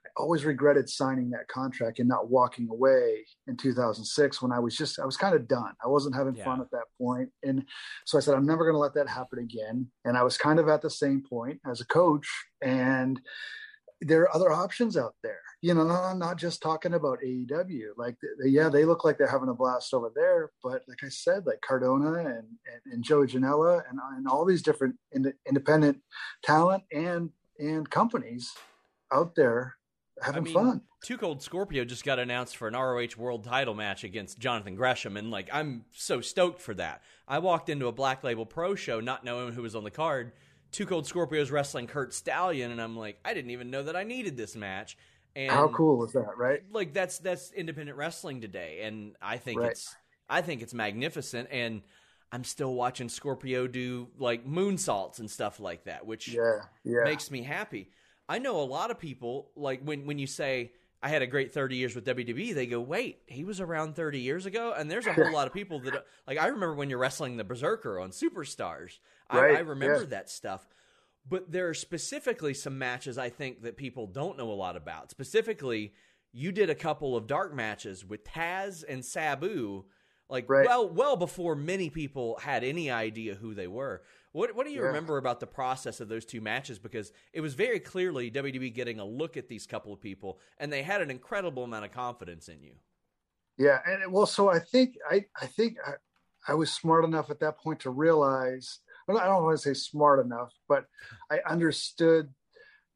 I 0.05 0.09
always 0.17 0.45
regretted 0.45 0.89
signing 0.89 1.31
that 1.31 1.49
contract 1.49 1.99
and 1.99 2.09
not 2.09 2.29
walking 2.29 2.69
away 2.69 3.25
in 3.47 3.57
2006 3.57 4.43
when 4.43 4.53
I 4.53 4.59
was 4.59 4.77
just 4.77 4.99
I 4.99 5.07
was 5.07 5.17
kind 5.17 5.35
of 5.35 5.49
done. 5.49 5.73
I 5.83 5.89
wasn't 5.89 6.17
having 6.17 6.37
yeah. 6.37 6.45
fun 6.45 6.61
at 6.61 6.71
that 6.73 6.87
point, 6.99 7.31
and 7.43 7.65
so 8.05 8.19
I 8.19 8.21
said 8.21 8.35
I'm 8.35 8.47
never 8.47 8.65
going 8.65 8.75
to 8.75 8.79
let 8.79 8.95
that 8.95 9.09
happen 9.09 9.39
again. 9.39 9.89
And 10.05 10.17
I 10.17 10.23
was 10.23 10.37
kind 10.37 10.59
of 10.59 10.69
at 10.69 10.83
the 10.83 10.91
same 10.91 11.23
point 11.23 11.61
as 11.69 11.81
a 11.81 11.87
coach, 11.87 12.29
and 12.61 13.21
there 14.07 14.23
are 14.23 14.35
other 14.35 14.53
options 14.53 14.97
out 14.97 15.15
there. 15.23 15.41
You 15.61 15.75
know, 15.75 15.85
not, 15.85 16.19
not 16.19 16.37
just 16.37 16.63
talking 16.63 16.95
about 16.95 17.21
AEW. 17.25 17.89
Like, 17.97 18.17
yeah, 18.45 18.69
they 18.69 18.85
look 18.85 19.05
like 19.05 19.17
they're 19.17 19.27
having 19.27 19.49
a 19.49 19.55
blast 19.55 19.95
over 19.95 20.13
there, 20.15 20.51
but 20.63 20.83
like 20.87 21.03
I 21.03 21.09
said, 21.09 21.47
like 21.47 21.61
Cardona 21.63 22.13
and 22.19 22.47
and, 22.67 22.93
and 22.93 23.05
Joey 23.05 23.27
Janela 23.27 23.83
and, 23.89 23.99
and 24.17 24.29
all 24.29 24.45
these 24.45 24.63
different 24.63 24.97
ind- 25.13 25.33
independent 25.49 25.99
talent 26.43 26.85
and 26.93 27.31
and 27.59 27.89
companies 27.89 28.53
out 29.13 29.35
there 29.35 29.77
having 30.21 30.43
I 30.43 30.45
mean, 30.45 30.55
fun. 30.55 30.81
Two 31.03 31.19
Cold 31.19 31.43
Scorpio 31.43 31.85
just 31.85 32.05
got 32.05 32.19
announced 32.19 32.57
for 32.57 32.69
an 32.69 32.75
ROH 32.75 33.17
World 33.19 33.45
Title 33.45 33.75
match 33.75 34.05
against 34.05 34.39
Jonathan 34.39 34.75
Gresham, 34.75 35.17
and 35.17 35.31
like 35.31 35.49
I'm 35.53 35.85
so 35.93 36.21
stoked 36.21 36.61
for 36.61 36.75
that. 36.75 37.03
I 37.27 37.39
walked 37.39 37.69
into 37.69 37.87
a 37.87 37.93
Black 37.93 38.23
Label 38.23 38.47
Pro 38.47 38.75
show 38.75 39.01
not 39.01 39.25
knowing 39.25 39.55
who 39.55 39.63
was 39.63 39.75
on 39.75 39.85
the 39.85 39.91
card 39.91 40.33
Two 40.75 40.87
Cold 40.87 41.05
Scorpios 41.05 41.53
wrestling 41.53 41.87
Curt 41.87 42.13
Stallion, 42.13 42.73
and 42.73 42.83
I'm 42.83 42.97
like, 42.97 43.21
I 43.25 43.33
didn't 43.33 43.53
even 43.53 43.71
know 43.71 43.85
that 43.85 43.95
I 43.95 44.03
needed 44.03 44.37
this 44.37 44.57
match. 44.57 44.99
And 45.37 45.53
how 45.53 45.69
cool 45.69 46.05
is 46.05 46.13
that, 46.15 46.37
right? 46.37 46.65
Like 46.73 46.93
that's 46.93 47.19
that's 47.19 47.53
independent 47.53 47.97
wrestling 47.97 48.41
today, 48.41 48.81
and 48.83 49.15
I 49.23 49.37
think 49.37 49.61
right. 49.61 49.71
it's 49.71 49.95
I 50.29 50.43
think 50.43 50.63
it's 50.63 50.75
magnificent. 50.75 51.49
And 51.53 51.83
I'm 52.33 52.43
still 52.43 52.75
watching 52.75 53.09
Scorpio 53.09 53.69
do 53.69 54.09
like 54.19 54.45
moonsaults 54.45 55.21
and 55.21 55.31
stuff 55.31 55.61
like 55.61 55.85
that, 55.85 56.05
which 56.05 56.27
yeah, 56.27 56.63
yeah. 56.83 57.05
makes 57.05 57.31
me 57.31 57.43
happy. 57.43 57.91
I 58.29 58.41
know 58.41 58.61
a 58.61 58.67
lot 58.67 58.91
of 58.91 58.99
people 58.99 59.53
like 59.55 59.81
when 59.81 60.07
when 60.07 60.19
you 60.19 60.27
say 60.27 60.73
I 61.05 61.09
had 61.09 61.21
a 61.21 61.27
great 61.27 61.53
30 61.53 61.77
years 61.77 61.95
with 61.95 62.07
WWE, 62.07 62.55
they 62.55 62.65
go, 62.65 62.81
wait, 62.81 63.21
he 63.27 63.45
was 63.45 63.61
around 63.61 63.95
30 63.95 64.21
years 64.21 64.47
ago? 64.47 64.73
And 64.75 64.91
there's 64.91 65.07
a 65.07 65.13
whole 65.13 65.31
lot 65.35 65.47
of 65.47 65.53
people 65.53 65.79
that, 65.81 66.07
like, 66.27 66.39
I 66.39 66.47
remember 66.47 66.75
when 66.75 66.89
you're 66.89 66.99
wrestling 66.99 67.37
the 67.37 67.45
Berserker 67.45 68.01
on 68.01 68.09
Superstars. 68.09 69.01
Right. 69.31 69.55
I, 69.55 69.59
I 69.59 69.61
remember 69.61 70.01
yeah. 70.01 70.07
that 70.07 70.31
stuff. 70.31 70.67
But 71.29 71.53
there 71.53 71.69
are 71.69 71.75
specifically 71.75 72.55
some 72.55 72.79
matches 72.79 73.19
I 73.19 73.29
think 73.29 73.65
that 73.65 73.77
people 73.77 74.07
don't 74.07 74.39
know 74.39 74.51
a 74.51 74.55
lot 74.55 74.79
about. 74.79 75.11
Specifically, 75.11 75.93
you 76.33 76.53
did 76.53 76.71
a 76.71 76.75
couple 76.75 77.19
of 77.19 77.27
dark 77.27 77.55
matches 77.55 78.03
with 78.03 78.25
Taz 78.25 78.83
and 78.89 79.05
Sabu, 79.05 79.85
like 80.31 80.49
right. 80.49 80.67
well, 80.67 80.89
well 80.89 81.17
before 81.17 81.55
many 81.55 81.91
people 81.91 82.39
had 82.41 82.65
any 82.65 82.91
idea 82.91 83.35
who 83.35 83.53
they 83.53 83.67
were. 83.67 84.01
What 84.35 84.57
What 84.57 84.67
do 84.67 84.73
you 84.73 84.81
yeah. 84.81 84.89
remember 84.89 85.17
about 85.17 85.39
the 85.39 85.47
process 85.47 86.01
of 86.01 86.09
those 86.09 86.25
two 86.25 86.41
matches? 86.41 86.81
Because 86.81 87.13
it 87.33 87.41
was 87.41 87.55
very 87.55 87.79
clearly 87.79 88.33
WWE 88.33 88.75
getting 88.75 88.99
a 88.99 89.05
look 89.05 89.37
at 89.37 89.49
these 89.49 89.65
couple 89.65 89.93
of 89.93 90.01
people, 90.01 90.41
and 90.59 90.73
they 90.73 90.83
had 90.83 91.01
an 91.01 91.11
incredible 91.11 91.63
amount 91.63 91.85
of 91.85 91.93
confidence 91.93 92.49
in 92.49 92.61
you. 92.61 92.73
Yeah, 93.57 93.79
and 93.87 94.03
uh, 94.03 94.11
well, 94.11 94.27
so 94.27 94.51
I 94.51 94.59
think 94.59 94.97
I 95.09 95.27
I 95.41 95.47
think 95.47 95.77
I, 95.87 95.93
I 96.49 96.55
was 96.55 96.73
smart 96.73 97.05
enough 97.05 97.31
at 97.31 97.39
that 97.41 97.59
point 97.59 97.79
to 97.81 97.91
realize 97.91 98.81
well, 99.07 99.19
I 99.19 99.27
don't 99.27 99.45
want 99.45 99.57
to 99.57 99.63
say 99.63 99.73
smart 99.73 100.25
enough, 100.25 100.53
but 100.69 100.87
I 101.31 101.39
understood 101.49 102.29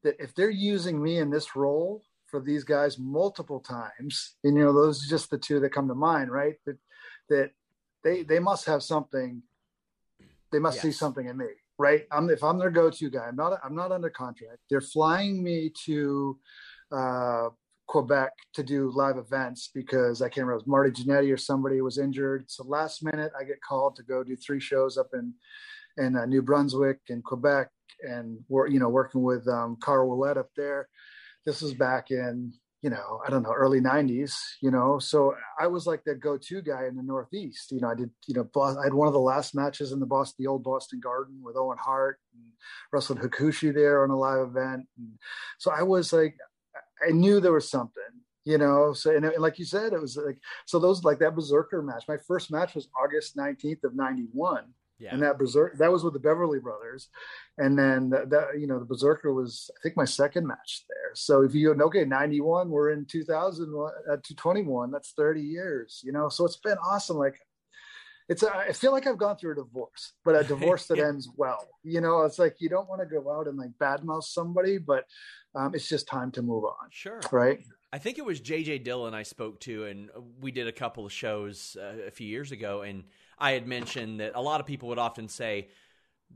that 0.03 0.17
if 0.19 0.35
they're 0.35 0.51
using 0.51 1.01
me 1.01 1.19
in 1.19 1.31
this 1.31 1.55
role 1.55 2.03
for 2.27 2.41
these 2.41 2.65
guys 2.65 2.99
multiple 2.99 3.61
times, 3.61 4.35
and 4.43 4.57
you 4.57 4.65
know, 4.65 4.73
those 4.73 5.05
are 5.05 5.09
just 5.09 5.31
the 5.31 5.39
two 5.39 5.61
that 5.61 5.71
come 5.71 5.87
to 5.87 5.95
mind, 5.95 6.33
right? 6.33 6.57
That 6.67 6.79
that 7.29 7.51
they 8.03 8.25
they 8.25 8.41
must 8.41 8.67
have 8.67 8.83
something. 8.83 9.45
They 10.53 10.59
must 10.59 10.77
yes. 10.77 10.83
see 10.83 10.93
something 10.93 11.27
in 11.27 11.37
me, 11.37 11.47
right? 11.79 12.05
I'm 12.11 12.31
if 12.31 12.43
I'm 12.43 12.59
their 12.59 12.71
go-to 12.71 13.11
guy. 13.11 13.27
I'm 13.27 13.37
not. 13.37 13.59
I'm 13.65 13.75
not 13.75 13.93
under 13.93 14.11
contract. 14.11 14.59
They're 14.71 14.81
flying 14.81 15.43
me 15.43 15.73
to 15.85 16.39
uh, 16.93 17.49
Quebec 17.87 18.33
to 18.55 18.63
do 18.63 18.91
live 18.95 19.19
events 19.19 19.71
because 19.75 20.23
I 20.23 20.29
can't 20.29 20.47
remember. 20.47 20.65
Marty 20.67 20.91
Jannetty 20.91 21.33
or 21.33 21.37
somebody 21.37 21.81
was 21.81 21.99
injured. 21.99 22.45
So 22.49 22.65
last 22.65 23.03
minute, 23.03 23.33
I 23.39 23.45
get 23.45 23.61
called 23.67 23.97
to 23.97 24.03
go 24.03 24.23
do 24.23 24.37
three 24.37 24.61
shows 24.61 24.97
up 24.97 25.09
in 25.15 25.35
in 25.97 26.17
uh, 26.17 26.27
New 26.27 26.43
Brunswick 26.43 27.01
and 27.09 27.25
Quebec, 27.25 27.69
and 28.03 28.39
we're 28.49 28.69
you 28.69 28.79
know 28.79 28.89
working 28.89 29.23
with 29.23 29.47
um, 29.49 29.77
Carl 29.81 30.09
Ouellet 30.09 30.39
up 30.39 30.51
there. 30.57 30.89
This 31.45 31.63
was 31.63 31.75
back 31.75 32.11
in 32.11 32.53
you 32.83 32.91
know 32.91 33.21
I 33.27 33.31
don't 33.31 33.43
know 33.43 33.53
early 33.53 33.81
'90s, 33.81 34.35
you 34.63 34.71
know. 34.71 34.99
So 34.99 35.35
I 35.61 35.67
was 35.67 35.87
like 35.87 36.03
the 36.05 36.15
go-to 36.15 36.63
guy 36.63 36.87
in 36.87 36.97
the 36.97 37.03
Northeast. 37.03 37.73
You 37.73 37.81
know, 37.81 37.89
I 37.89 37.95
did 37.95 38.11
you 38.27 38.35
know 38.35 38.49
I 38.63 38.85
had 38.85 38.95
one 38.95 39.09
of 39.09 39.15
the 39.15 39.21
last 39.21 39.55
matches 39.55 39.93
in 39.93 40.01
the 40.01 40.07
Boston, 40.07 40.37
the 40.39 40.51
old 40.51 40.63
Boston 40.63 41.01
Garden 41.01 41.41
with 41.43 41.57
Owen 41.57 41.79
Hart 41.79 42.19
and 42.35 42.43
wrestled 42.93 43.21
Hakushi 43.21 43.75
there 43.75 44.05
on 44.05 44.11
a 44.11 44.17
live 44.17 44.49
event. 44.49 44.87
And 44.97 45.19
so 45.59 45.71
I 45.71 45.83
was 45.83 46.13
like, 46.13 46.37
I 47.07 47.11
knew 47.11 47.41
there 47.41 47.53
was 47.53 47.71
something 47.71 48.03
you 48.45 48.57
know 48.57 48.95
so 48.95 49.15
and, 49.15 49.27
and, 49.27 49.43
like 49.43 49.59
you 49.59 49.65
said 49.65 49.93
it 49.93 50.01
was 50.01 50.17
like 50.17 50.39
so 50.65 50.79
those 50.79 51.05
like 51.05 51.19
that 51.19 51.35
berserker 51.35 51.83
match 51.83 52.05
my 52.09 52.17
first 52.27 52.51
match 52.51 52.75
was 52.75 52.89
august 52.99 53.37
19th 53.37 53.85
of 53.85 53.95
91 53.95 54.65
yeah. 54.99 55.13
and 55.13 55.23
that 55.23 55.39
berserk 55.39 55.77
that 55.79 55.93
was 55.93 56.05
with 56.05 56.13
the 56.13 56.19
beverly 56.19 56.59
brothers 56.59 57.09
and 57.59 57.79
then 57.79 58.11
that, 58.11 58.31
that, 58.31 58.59
you 58.59 58.67
know 58.67 58.79
the 58.79 58.85
berserker 58.85 59.33
was 59.33 59.71
i 59.77 59.79
think 59.83 59.97
my 59.97 60.05
second 60.05 60.47
match 60.47 60.85
there 60.89 61.11
so 61.15 61.43
if 61.43 61.55
you 61.55 61.75
go 61.75 61.85
okay 61.85 62.05
91 62.05 62.71
we're 62.71 62.91
in 62.91 63.05
2000 63.05 63.65
uh, 63.65 64.17
221 64.23 64.91
that's 64.91 65.13
30 65.13 65.41
years 65.41 66.01
you 66.05 66.13
know 66.13 66.29
so 66.29 66.45
it's 66.45 66.57
been 66.57 66.79
awesome 66.79 67.17
like 67.17 67.39
it's 68.29 68.43
a, 68.43 68.55
I 68.55 68.73
feel 68.73 68.93
like 68.93 69.07
I've 69.07 69.19
gone 69.19 69.37
through 69.37 69.53
a 69.53 69.55
divorce, 69.55 70.13
but 70.25 70.35
a 70.35 70.45
divorce 70.45 70.87
that 70.89 70.99
yeah. 70.99 71.09
ends 71.09 71.29
well. 71.37 71.67
You 71.83 72.01
know, 72.01 72.23
it's 72.23 72.39
like 72.39 72.57
you 72.59 72.69
don't 72.69 72.89
want 72.89 73.01
to 73.01 73.07
go 73.07 73.33
out 73.33 73.47
and 73.47 73.57
like 73.57 73.71
badmouth 73.81 74.25
somebody, 74.25 74.77
but 74.77 75.05
um, 75.55 75.75
it's 75.75 75.89
just 75.89 76.07
time 76.07 76.31
to 76.33 76.43
move 76.43 76.65
on. 76.65 76.89
Sure. 76.91 77.21
Right. 77.33 77.61
I 77.91 77.99
think 77.99 78.19
it 78.19 78.25
was 78.25 78.41
JJ 78.41 78.85
Dillon 78.85 79.15
I 79.15 79.23
spoke 79.23 79.61
to, 79.61 79.87
and 79.87 80.11
we 80.41 80.51
did 80.51 80.69
a 80.69 80.73
couple 80.73 81.07
of 81.07 81.13
shows 81.13 81.75
uh, 81.81 82.07
a 82.07 82.11
few 82.11 82.27
years 82.27 82.53
ago, 82.53 82.83
and 82.83 83.05
I 83.41 83.53
had 83.53 83.67
mentioned 83.67 84.21
that 84.21 84.33
a 84.35 84.41
lot 84.41 84.61
of 84.61 84.67
people 84.67 84.89
would 84.89 84.99
often 84.99 85.29
say 85.29 85.69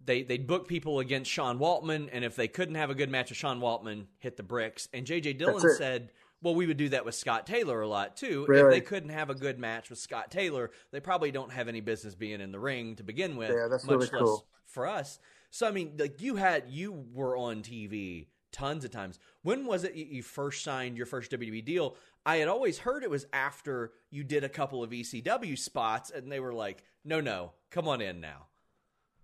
they 0.05 0.23
they'd 0.23 0.47
book 0.47 0.69
people 0.69 1.01
against 1.01 1.31
Sean 1.31 1.59
Waltman, 1.59 2.09
and 2.13 2.25
if 2.25 2.37
they 2.37 2.49
couldn't 2.49 2.77
have 2.77 2.91
a 2.91 2.95
good 2.95 3.11
match 3.11 3.31
with 3.31 3.39
Sean 3.39 3.61
Waltman, 3.61 4.07
hit 4.19 4.37
the 4.37 4.43
bricks. 4.43 4.89
And 4.93 5.07
JJ 5.07 5.39
Dillon 5.39 5.61
said, 5.77 6.11
"Well, 6.41 6.55
we 6.55 6.67
would 6.67 6.77
do 6.77 6.89
that 6.91 7.05
with 7.05 7.15
Scott 7.15 7.47
Taylor 7.47 7.81
a 7.81 7.89
lot 7.89 8.17
too. 8.17 8.47
Really? 8.49 8.65
If 8.65 8.71
they 8.71 8.81
couldn't 8.81 9.11
have 9.11 9.31
a 9.31 9.35
good 9.35 9.59
match 9.59 9.91
with 9.91 9.99
Scott 9.99 10.31
Taylor, 10.31 10.71
they 10.91 11.01
probably 11.01 11.31
don't 11.31 11.53
have 11.53 11.69
any 11.69 11.81
business 11.81 12.15
being 12.15 12.41
in 12.41 12.53
the 12.53 12.61
ring 12.61 12.97
to 12.97 13.03
begin 13.03 13.37
with. 13.37 13.51
Yeah, 13.51 13.69
that's 13.69 13.85
much 13.85 13.95
really 13.95 14.09
cool. 14.09 14.33
less 14.33 14.43
for 14.67 14.87
us. 14.87 15.19
So 15.51 15.69
I 15.69 15.71
mean, 15.71 15.95
like 15.99 16.23
you 16.23 16.37
had 16.37 16.65
you 16.69 16.93
were 17.13 17.37
on 17.37 17.63
TV 17.63 18.29
tons 18.53 18.85
of 18.85 18.91
times. 18.91 19.19
When 19.43 19.67
was 19.67 19.85
it 19.85 19.95
you 19.95 20.23
first 20.23 20.63
signed 20.63 20.97
your 20.97 21.07
first 21.07 21.31
WWE 21.33 21.65
deal? 21.65 21.97
I 22.25 22.37
had 22.37 22.49
always 22.49 22.79
heard 22.79 23.03
it 23.03 23.11
was 23.11 23.27
after 23.33 23.93
you 24.11 24.23
did 24.23 24.45
a 24.45 24.49
couple 24.49 24.83
of 24.83 24.91
ECW 24.91 25.59
spots, 25.59 26.11
and 26.11 26.31
they 26.31 26.41
were 26.41 26.53
like, 26.53 26.85
"No, 27.05 27.21
no, 27.21 27.53
come 27.71 27.89
on 27.89 28.01
in 28.01 28.21
now." 28.21 28.47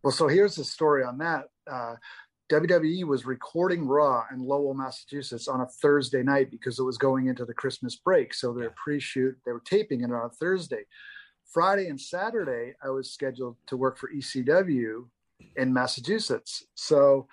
Well, 0.03 0.13
so 0.13 0.29
here's 0.29 0.57
the 0.57 0.65
story 0.65 1.05
on 1.05 1.19
that. 1.19 1.49
Uh, 1.71 1.97
WWE 2.51 3.05
was 3.05 3.27
recording 3.27 3.87
Raw 3.87 4.25
in 4.33 4.41
Lowell, 4.41 4.75
Massachusetts 4.75 5.49
on 5.49 5.61
a 5.61 5.67
Thursday 5.67 6.23
night 6.23 6.51
because 6.51 6.79
it 6.79 6.85
was 6.85 6.97
going 6.97 7.27
into 7.27 7.45
the 7.45 7.53
Christmas 7.53 7.97
break. 7.97 8.33
So 8.33 8.55
their 8.55 8.65
yeah. 8.65 8.75
pre-shoot, 8.83 9.37
they 9.45 9.53
were 9.53 9.63
taping 9.65 10.01
it 10.01 10.13
on 10.13 10.25
a 10.25 10.31
Thursday. 10.31 10.85
Friday 11.53 11.89
and 11.89 12.01
Saturday, 12.01 12.75
I 12.83 12.91
was 12.91 13.11
scheduled 13.11 13.57
to 13.67 13.77
work 13.77 13.99
for 13.99 14.11
ECW 14.11 15.09
in 15.57 15.73
Massachusetts. 15.73 16.65
So 16.75 17.29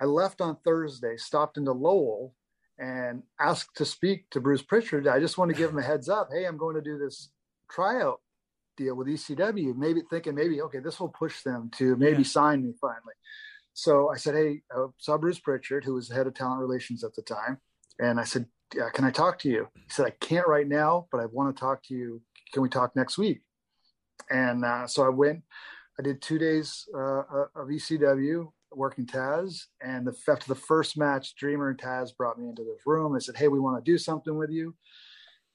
I 0.00 0.04
left 0.04 0.40
on 0.40 0.56
Thursday, 0.64 1.16
stopped 1.16 1.56
into 1.56 1.72
Lowell, 1.72 2.34
and 2.78 3.22
asked 3.40 3.76
to 3.76 3.84
speak 3.84 4.30
to 4.30 4.40
Bruce 4.40 4.62
Pritchard. 4.62 5.08
I 5.08 5.18
just 5.18 5.36
want 5.36 5.50
to 5.50 5.56
give 5.56 5.70
him 5.70 5.78
a 5.78 5.82
heads 5.90 6.08
up. 6.08 6.28
Hey, 6.32 6.44
I'm 6.44 6.56
going 6.56 6.76
to 6.76 6.82
do 6.82 6.98
this 6.98 7.30
tryout 7.70 8.20
deal 8.76 8.94
with 8.94 9.08
ECW. 9.08 9.76
Maybe 9.76 10.02
thinking 10.08 10.34
maybe 10.34 10.62
okay, 10.62 10.78
this 10.78 11.00
will 11.00 11.08
push 11.08 11.42
them 11.42 11.70
to 11.76 11.96
maybe 11.96 12.22
yeah. 12.22 12.28
sign 12.28 12.62
me 12.62 12.72
finally. 12.80 13.14
So 13.74 14.10
I 14.10 14.16
said, 14.16 14.34
hey, 14.34 14.62
I 14.72 14.86
saw 14.98 15.18
Bruce 15.18 15.38
Pritchard, 15.38 15.84
who 15.84 15.94
was 15.94 16.08
the 16.08 16.14
head 16.14 16.26
of 16.26 16.34
talent 16.34 16.60
relations 16.60 17.04
at 17.04 17.14
the 17.14 17.22
time, 17.22 17.58
and 17.98 18.18
I 18.18 18.24
said, 18.24 18.46
yeah, 18.74 18.90
can 18.92 19.04
I 19.04 19.10
talk 19.10 19.38
to 19.40 19.48
you? 19.48 19.68
He 19.74 19.90
said, 19.90 20.06
I 20.06 20.10
can't 20.10 20.48
right 20.48 20.66
now, 20.66 21.06
but 21.10 21.20
I 21.20 21.26
want 21.26 21.54
to 21.54 21.60
talk 21.60 21.82
to 21.84 21.94
you. 21.94 22.20
Can 22.52 22.62
we 22.62 22.68
talk 22.68 22.96
next 22.96 23.18
week? 23.18 23.40
And 24.30 24.64
uh, 24.64 24.86
so 24.86 25.04
I 25.04 25.10
went. 25.10 25.42
I 25.98 26.02
did 26.02 26.20
two 26.20 26.38
days 26.38 26.86
uh, 26.94 27.22
of 27.54 27.68
ECW 27.68 28.48
working 28.72 29.06
Taz. 29.06 29.64
And 29.80 30.06
the, 30.06 30.16
after 30.28 30.48
the 30.48 30.54
first 30.54 30.96
match, 30.96 31.34
Dreamer 31.36 31.70
and 31.70 31.78
Taz 31.78 32.16
brought 32.16 32.38
me 32.38 32.48
into 32.48 32.62
this 32.62 32.86
room. 32.86 33.12
They 33.12 33.20
said, 33.20 33.36
Hey, 33.36 33.48
we 33.48 33.60
want 33.60 33.82
to 33.82 33.90
do 33.90 33.98
something 33.98 34.36
with 34.36 34.50
you. 34.50 34.74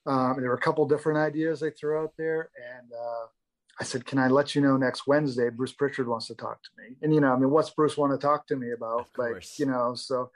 Um, 0.05 0.35
there 0.39 0.49
were 0.49 0.55
a 0.55 0.61
couple 0.61 0.85
different 0.87 1.19
ideas 1.19 1.59
they 1.59 1.69
threw 1.71 1.99
out 1.99 2.13
there. 2.17 2.49
And 2.57 2.91
uh, 2.91 3.25
I 3.79 3.83
said, 3.83 4.05
Can 4.05 4.19
I 4.19 4.27
let 4.27 4.55
you 4.55 4.61
know 4.61 4.77
next 4.77 5.07
Wednesday? 5.07 5.49
Bruce 5.49 5.73
Pritchard 5.73 6.07
wants 6.07 6.27
to 6.27 6.35
talk 6.35 6.61
to 6.63 6.69
me. 6.77 6.95
And, 7.01 7.13
you 7.13 7.21
know, 7.21 7.33
I 7.33 7.37
mean, 7.37 7.49
what's 7.49 7.69
Bruce 7.69 7.97
want 7.97 8.11
to 8.11 8.25
talk 8.25 8.47
to 8.47 8.55
me 8.55 8.71
about? 8.71 9.07
Like, 9.17 9.59
you 9.59 9.65
know, 9.65 9.95
so. 9.95 10.31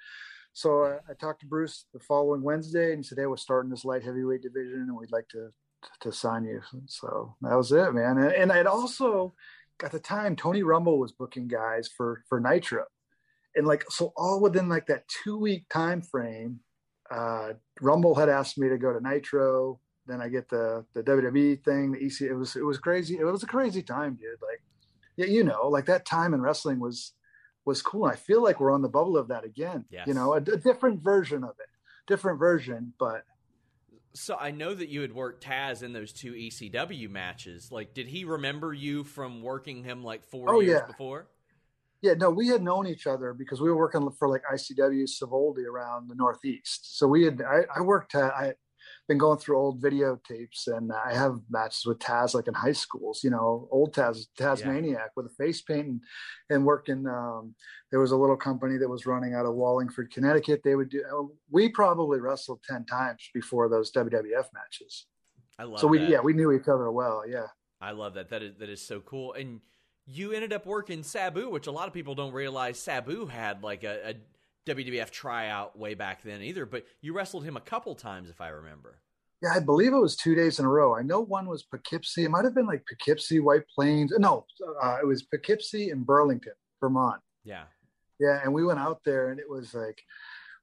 So 0.53 0.85
I, 0.85 1.11
I 1.11 1.13
talked 1.13 1.41
to 1.41 1.45
Bruce 1.45 1.85
the 1.93 1.99
following 1.99 2.41
Wednesday, 2.41 2.89
and 2.89 2.97
he 2.97 3.03
said, 3.03 3.19
"Hey, 3.19 3.27
we're 3.27 3.37
starting 3.37 3.69
this 3.69 3.85
light 3.85 4.01
heavyweight 4.01 4.41
division, 4.41 4.85
and 4.87 4.97
we'd 4.97 5.11
like 5.11 5.27
to 5.29 5.51
to 5.99 6.11
sign 6.11 6.45
you." 6.45 6.61
So 6.87 7.35
that 7.41 7.53
was 7.53 7.71
it, 7.71 7.93
man. 7.93 8.17
And, 8.17 8.31
and 8.31 8.51
I'd 8.51 8.65
also 8.65 9.35
at 9.83 9.91
the 9.91 9.99
time 9.99 10.35
Tony 10.35 10.63
Rumble 10.63 10.99
was 10.99 11.11
booking 11.11 11.47
guys 11.47 11.87
for 11.87 12.23
for 12.27 12.39
Nitro, 12.39 12.85
and 13.55 13.67
like 13.67 13.85
so 13.89 14.13
all 14.15 14.41
within 14.41 14.69
like 14.69 14.87
that 14.87 15.07
two 15.07 15.37
week 15.37 15.65
time 15.69 16.01
frame, 16.01 16.59
uh, 17.11 17.53
Rumble 17.81 18.15
had 18.15 18.29
asked 18.29 18.57
me 18.57 18.69
to 18.69 18.77
go 18.77 18.93
to 18.93 19.01
Nitro. 19.01 19.79
Then 20.05 20.21
I 20.21 20.29
get 20.29 20.49
the 20.49 20.85
the 20.93 21.03
WWE 21.03 21.63
thing, 21.63 21.91
the 21.91 22.05
EC. 22.05 22.21
It 22.21 22.35
was 22.35 22.55
it 22.55 22.65
was 22.65 22.77
crazy. 22.77 23.17
It 23.17 23.23
was 23.23 23.43
a 23.43 23.47
crazy 23.47 23.83
time, 23.83 24.15
dude. 24.15 24.41
Like, 24.41 24.61
yeah, 25.17 25.25
you 25.25 25.43
know, 25.43 25.67
like 25.67 25.85
that 25.85 26.05
time 26.05 26.33
in 26.33 26.41
wrestling 26.41 26.79
was 26.79 27.13
was 27.65 27.81
cool. 27.81 28.05
I 28.05 28.15
feel 28.15 28.41
like 28.41 28.59
we're 28.59 28.71
on 28.71 28.81
the 28.81 28.89
bubble 28.89 29.17
of 29.17 29.27
that 29.27 29.43
again. 29.43 29.85
Yes. 29.89 30.07
You 30.07 30.13
know, 30.13 30.33
a, 30.33 30.37
a 30.37 30.57
different 30.57 31.03
version 31.03 31.43
of 31.43 31.55
it, 31.59 31.67
different 32.07 32.39
version, 32.39 32.93
but 32.97 33.23
so 34.17 34.35
I 34.39 34.51
know 34.51 34.73
that 34.73 34.89
you 34.89 35.01
had 35.01 35.13
worked 35.13 35.43
Taz 35.43 35.83
in 35.83 35.93
those 35.93 36.11
two 36.11 36.33
ECW 36.33 37.09
matches. 37.09 37.71
Like, 37.71 37.93
did 37.93 38.07
he 38.07 38.25
remember 38.25 38.73
you 38.73 39.03
from 39.03 39.41
working 39.41 39.83
him 39.83 40.03
like 40.03 40.23
four 40.25 40.49
oh, 40.49 40.59
years 40.59 40.81
yeah. 40.81 40.87
before? 40.87 41.27
Yeah, 42.01 42.13
no, 42.13 42.29
we 42.29 42.47
had 42.47 42.61
known 42.61 42.87
each 42.87 43.07
other 43.07 43.33
because 43.33 43.59
we 43.59 43.69
were 43.69 43.77
working 43.77 44.09
for 44.11 44.29
like 44.29 44.41
ICW 44.51 45.07
Savoldi 45.07 45.65
around 45.65 46.09
the 46.09 46.15
Northeast. 46.15 46.97
So 46.97 47.07
we 47.07 47.23
had, 47.23 47.41
I, 47.41 47.61
I 47.75 47.81
worked, 47.81 48.15
uh, 48.15 48.31
I, 48.35 48.53
been 49.07 49.17
going 49.17 49.37
through 49.37 49.57
old 49.57 49.81
videotapes 49.81 50.67
and 50.67 50.91
I 50.91 51.13
have 51.13 51.39
matches 51.49 51.85
with 51.85 51.99
Taz 51.99 52.33
like 52.33 52.47
in 52.47 52.53
high 52.53 52.73
schools, 52.73 53.23
you 53.23 53.29
know, 53.29 53.67
old 53.71 53.93
Taz, 53.93 54.27
Tazmaniac 54.37 54.91
yeah. 54.91 55.07
with 55.15 55.27
a 55.27 55.29
face 55.29 55.61
paint 55.61 55.87
and, 55.87 56.01
and 56.49 56.65
working. 56.65 57.07
Um, 57.07 57.55
there 57.89 57.99
was 57.99 58.11
a 58.11 58.17
little 58.17 58.35
company 58.35 58.77
that 58.77 58.89
was 58.89 59.05
running 59.05 59.33
out 59.33 59.45
of 59.45 59.55
Wallingford, 59.55 60.11
Connecticut. 60.11 60.61
They 60.63 60.75
would 60.75 60.89
do, 60.89 61.03
uh, 61.03 61.23
we 61.49 61.69
probably 61.69 62.19
wrestled 62.19 62.59
10 62.67 62.85
times 62.85 63.29
before 63.33 63.69
those 63.69 63.91
WWF 63.93 64.47
matches. 64.53 65.05
I 65.57 65.63
love 65.63 65.79
So 65.79 65.87
we, 65.87 65.99
that. 65.99 66.09
yeah, 66.09 66.19
we 66.19 66.33
knew 66.33 66.51
each 66.51 66.67
other 66.67 66.91
well. 66.91 67.23
Yeah. 67.27 67.47
I 67.79 67.91
love 67.91 68.15
that. 68.15 68.29
That 68.29 68.43
is, 68.43 68.55
that 68.57 68.69
is 68.69 68.81
so 68.81 68.99
cool. 68.99 69.33
And 69.33 69.61
you 70.05 70.31
ended 70.33 70.51
up 70.51 70.65
working 70.65 71.03
Sabu, 71.03 71.49
which 71.49 71.67
a 71.67 71.71
lot 71.71 71.87
of 71.87 71.93
people 71.93 72.15
don't 72.15 72.33
realize 72.33 72.79
Sabu 72.79 73.25
had 73.25 73.63
like 73.63 73.83
a, 73.83 74.09
a 74.09 74.13
WWF 74.67 75.09
tryout 75.09 75.77
way 75.77 75.93
back 75.93 76.21
then 76.23 76.41
either, 76.41 76.65
but 76.65 76.85
you 77.01 77.13
wrestled 77.13 77.45
him 77.45 77.57
a 77.57 77.61
couple 77.61 77.95
times, 77.95 78.29
if 78.29 78.41
I 78.41 78.49
remember. 78.49 78.99
Yeah, 79.41 79.49
I 79.55 79.59
believe 79.59 79.93
it 79.93 79.99
was 79.99 80.15
two 80.15 80.35
days 80.35 80.59
in 80.59 80.65
a 80.65 80.69
row. 80.69 80.95
I 80.95 81.03
know 81.03 81.21
one 81.21 81.47
was 81.47 81.63
Poughkeepsie. 81.63 82.25
It 82.25 82.31
might 82.31 82.43
have 82.43 82.55
been 82.55 82.65
like 82.65 82.83
Poughkeepsie, 82.87 83.39
White 83.39 83.67
Plains. 83.73 84.11
No, 84.17 84.45
uh, 84.81 84.97
it 85.01 85.05
was 85.05 85.23
Poughkeepsie 85.23 85.91
and 85.91 86.05
Burlington, 86.05 86.53
Vermont. 86.81 87.21
Yeah. 87.43 87.63
Yeah, 88.19 88.39
and 88.43 88.51
we 88.51 88.65
went 88.65 88.79
out 88.79 89.01
there, 89.05 89.29
and 89.29 89.39
it 89.39 89.47
was 89.47 89.75
like, 89.75 90.01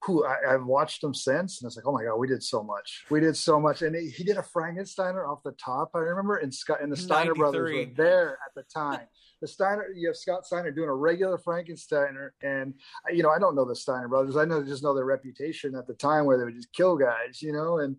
who 0.07 0.25
I, 0.25 0.37
have 0.51 0.67
watched 0.67 1.03
him 1.03 1.15
since, 1.15 1.61
and 1.61 1.69
it's 1.69 1.77
like, 1.77 1.87
oh 1.87 1.93
my 1.93 2.05
god, 2.05 2.17
we 2.17 2.29
did 2.29 2.43
so 2.43 2.63
much. 2.63 3.05
We 3.11 3.21
did 3.21 3.37
so 3.37 3.59
much, 3.59 3.83
and 3.83 3.95
he, 3.95 4.11
he 4.11 4.25
did 4.25 4.37
a 4.37 4.43
Frankensteiner 4.43 5.29
off 5.29 5.43
the 5.43 5.53
top. 5.53 5.91
I 5.95 5.99
remember, 5.99 6.37
and 6.37 6.55
Scott 6.55 6.83
and 6.83 6.93
the 6.93 6.97
Steiner 6.97 7.35
brothers 7.35 7.73
were 7.73 7.95
there 7.95 8.39
at 8.47 8.55
the 8.55 8.63
time 8.65 9.07
the 9.45 9.49
Steiner, 9.49 9.89
you 9.95 10.09
have 10.09 10.17
Scott 10.17 10.47
Steiner 10.47 10.71
doing 10.71 10.89
a 10.89 10.95
regular 10.95 11.37
Frankensteiner, 11.37 12.31
and 12.43 12.73
you 13.13 13.23
know 13.23 13.29
I 13.29 13.39
don't 13.39 13.55
know 13.55 13.67
the 13.67 13.77
Steiner 13.77 14.09
brothers. 14.09 14.39
I 14.39 14.47
know 14.47 14.65
just 14.65 14.83
know 14.83 14.95
their 14.95 15.05
reputation 15.05 15.75
at 15.75 15.87
the 15.87 15.93
time 15.93 16.25
where 16.25 16.39
they 16.39 16.45
would 16.45 16.55
just 16.55 16.73
kill 16.73 16.97
guys, 16.97 17.43
you 17.43 17.53
know, 17.53 17.79
and 17.79 17.97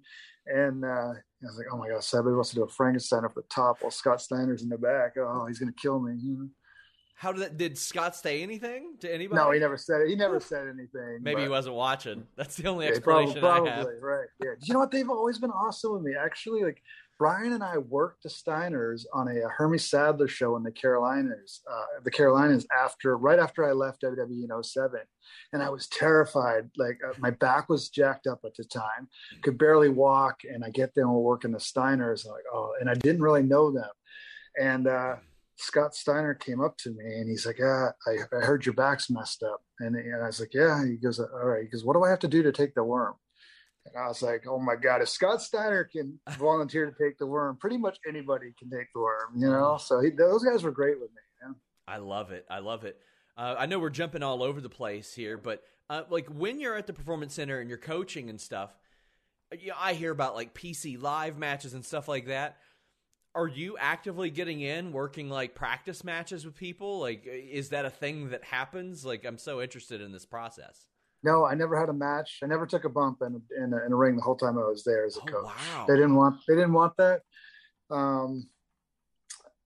and 0.47 0.83
uh, 0.83 1.13
I 1.13 1.45
was 1.45 1.57
like, 1.57 1.67
oh 1.71 1.77
my 1.77 1.87
god, 1.87 2.03
somebody 2.03 2.33
wants 2.33 2.49
to 2.49 2.55
do 2.55 2.63
a 2.63 2.67
Frankenstein 2.67 3.25
off 3.25 3.35
the 3.35 3.43
top 3.43 3.77
while 3.81 3.91
Scott 3.91 4.21
Steiner's 4.21 4.63
in 4.63 4.69
the 4.69 4.77
back. 4.77 5.13
Oh, 5.19 5.45
he's 5.45 5.59
gonna 5.59 5.71
kill 5.73 5.99
me. 5.99 6.15
You 6.19 6.33
know? 6.33 6.49
How 7.17 7.32
did 7.32 7.41
that, 7.41 7.58
did 7.58 7.78
Scott 7.78 8.15
say 8.15 8.43
anything 8.43 8.95
to 8.99 9.13
anybody? 9.13 9.41
No, 9.41 9.51
he 9.51 9.60
never 9.60 9.78
said 9.78 10.01
it. 10.01 10.10
He 10.10 10.15
never 10.15 10.39
said 10.41 10.67
anything. 10.67 11.19
Maybe 11.21 11.43
he 11.43 11.47
wasn't 11.47 11.75
watching. 11.75 12.28
That's 12.36 12.58
the 12.58 12.67
only 12.67 12.88
explanation 12.88 13.36
yeah, 13.36 13.41
probably, 13.41 13.69
probably, 13.69 13.71
I 13.71 13.75
have. 13.75 13.88
Right. 14.01 14.28
Yeah. 14.43 14.51
You 14.62 14.73
know 14.73 14.82
what? 14.82 14.91
They've 14.91 15.10
always 15.10 15.39
been 15.39 15.51
awesome 15.51 15.93
with 15.93 16.01
me. 16.01 16.13
Actually, 16.19 16.63
like 16.63 16.82
Brian 17.17 17.54
and 17.54 17.63
I 17.63 17.78
worked 17.78 18.23
the 18.23 18.30
Steiners 18.30 19.06
on 19.13 19.30
a, 19.30 19.45
a 19.45 19.49
Hermie 19.49 19.78
Sadler 19.78 20.28
show 20.28 20.58
in 20.58 20.63
the 20.63 20.71
Carolinas, 20.71 21.62
uh, 21.71 22.01
the 22.04 22.12
Carolinas 22.12 22.67
after, 22.78 23.17
right 23.17 23.39
after 23.39 23.67
I 23.67 23.71
left 23.71 24.01
WWE 24.01 24.43
in 24.43 24.63
07. 24.63 24.99
And 25.54 25.63
I 25.63 25.69
was 25.69 25.88
terrified. 25.88 26.69
Like 26.78 26.99
uh, 27.08 27.13
my 27.19 27.30
back 27.30 27.69
was 27.69 27.88
jacked 27.88 28.28
up 28.28 28.41
at 28.43 28.56
the 28.56 28.65
time, 28.65 29.08
could 29.41 29.58
barely 29.58 29.89
walk. 29.89 30.41
And 30.43 30.65
I 30.65 30.69
get 30.69 30.93
there 30.93 31.06
and 31.06 31.13
we're 31.13 31.21
working 31.21 31.51
the 31.51 31.60
Steiners. 31.60 32.28
like, 32.28 32.43
oh, 32.54 32.73
and 32.82 32.89
I 32.89 32.95
didn't 32.95 33.21
really 33.21 33.43
know 33.43 33.71
them. 33.71 33.89
And, 34.60 34.88
uh, 34.88 35.15
Scott 35.57 35.95
Steiner 35.95 36.33
came 36.33 36.61
up 36.61 36.77
to 36.79 36.89
me 36.89 37.05
and 37.05 37.29
he's 37.29 37.45
like, 37.45 37.59
"Yeah, 37.59 37.89
I, 38.07 38.17
I 38.35 38.45
heard 38.45 38.65
your 38.65 38.75
back's 38.75 39.09
messed 39.09 39.43
up." 39.43 39.61
And, 39.79 39.95
and 39.95 40.23
I 40.23 40.27
was 40.27 40.39
like, 40.39 40.53
"Yeah." 40.53 40.85
He 40.85 40.97
goes, 40.97 41.19
"All 41.19 41.27
right." 41.45 41.63
He 41.63 41.69
goes, 41.69 41.85
"What 41.85 41.93
do 41.93 42.03
I 42.03 42.09
have 42.09 42.19
to 42.19 42.27
do 42.27 42.43
to 42.43 42.51
take 42.51 42.75
the 42.75 42.83
worm?" 42.83 43.15
And 43.85 43.95
I 43.97 44.07
was 44.07 44.21
like, 44.21 44.45
oh 44.47 44.59
my 44.59 44.75
God, 44.75 45.01
if 45.01 45.09
Scott 45.09 45.41
Steiner 45.41 45.83
can 45.83 46.19
volunteer 46.39 46.89
to 46.89 47.03
take 47.03 47.17
the 47.17 47.27
worm, 47.27 47.57
pretty 47.57 47.77
much 47.77 47.99
anybody 48.07 48.53
can 48.57 48.69
take 48.69 48.87
the 48.93 48.99
worm, 48.99 49.33
you 49.37 49.47
know? 49.47 49.77
So 49.77 50.01
he, 50.01 50.09
those 50.09 50.43
guys 50.43 50.63
were 50.63 50.71
great 50.71 50.99
with 50.99 51.11
me. 51.11 51.21
I 51.87 51.97
love 51.97 52.31
it. 52.31 52.45
I 52.49 52.59
love 52.59 52.83
it. 52.83 52.97
Uh, 53.37 53.55
I 53.57 53.65
know 53.65 53.79
we're 53.79 53.89
jumping 53.89 54.23
all 54.23 54.41
over 54.41 54.59
the 54.59 54.69
place 54.69 55.13
here, 55.13 55.37
but 55.37 55.61
uh, 55.89 56.03
like 56.09 56.27
when 56.27 56.59
you're 56.59 56.75
at 56.75 56.87
the 56.87 56.93
performance 56.93 57.33
center 57.33 57.59
and 57.59 57.69
you're 57.69 57.77
coaching 57.77 58.29
and 58.29 58.41
stuff, 58.41 58.75
I 59.79 59.93
hear 59.93 60.11
about 60.11 60.35
like 60.35 60.53
PC 60.53 60.99
live 60.99 61.37
matches 61.37 61.73
and 61.73 61.85
stuff 61.85 62.07
like 62.07 62.27
that. 62.27 62.57
Are 63.35 63.47
you 63.49 63.77
actively 63.77 64.29
getting 64.29 64.61
in, 64.61 64.93
working 64.93 65.29
like 65.29 65.53
practice 65.55 66.03
matches 66.03 66.45
with 66.45 66.55
people? 66.55 66.99
Like, 66.99 67.27
is 67.27 67.69
that 67.69 67.85
a 67.85 67.89
thing 67.89 68.29
that 68.29 68.45
happens? 68.45 69.03
Like, 69.05 69.25
I'm 69.25 69.37
so 69.37 69.61
interested 69.61 69.99
in 70.01 70.13
this 70.13 70.25
process. 70.25 70.85
No, 71.21 71.45
I 71.45 71.53
never 71.53 71.77
had 71.77 71.89
a 71.89 71.93
match. 71.93 72.39
I 72.43 72.47
never 72.47 72.65
took 72.65 72.85
a 72.85 72.89
bump 72.89 73.17
in 73.21 73.41
in 73.57 73.73
a, 73.73 73.85
in 73.85 73.91
a 73.91 73.95
ring 73.95 74.15
the 74.15 74.21
whole 74.21 74.37
time 74.37 74.57
I 74.57 74.61
was 74.61 74.83
there 74.85 75.05
as 75.05 75.17
a 75.17 75.21
Oh, 75.21 75.25
coach. 75.25 75.45
wow. 75.45 75.85
They 75.87 75.95
didn't 75.95 76.15
want 76.15 76.39
they 76.47 76.55
didn't 76.55 76.73
want 76.73 76.93
that. 76.97 77.21
Um, 77.89 78.47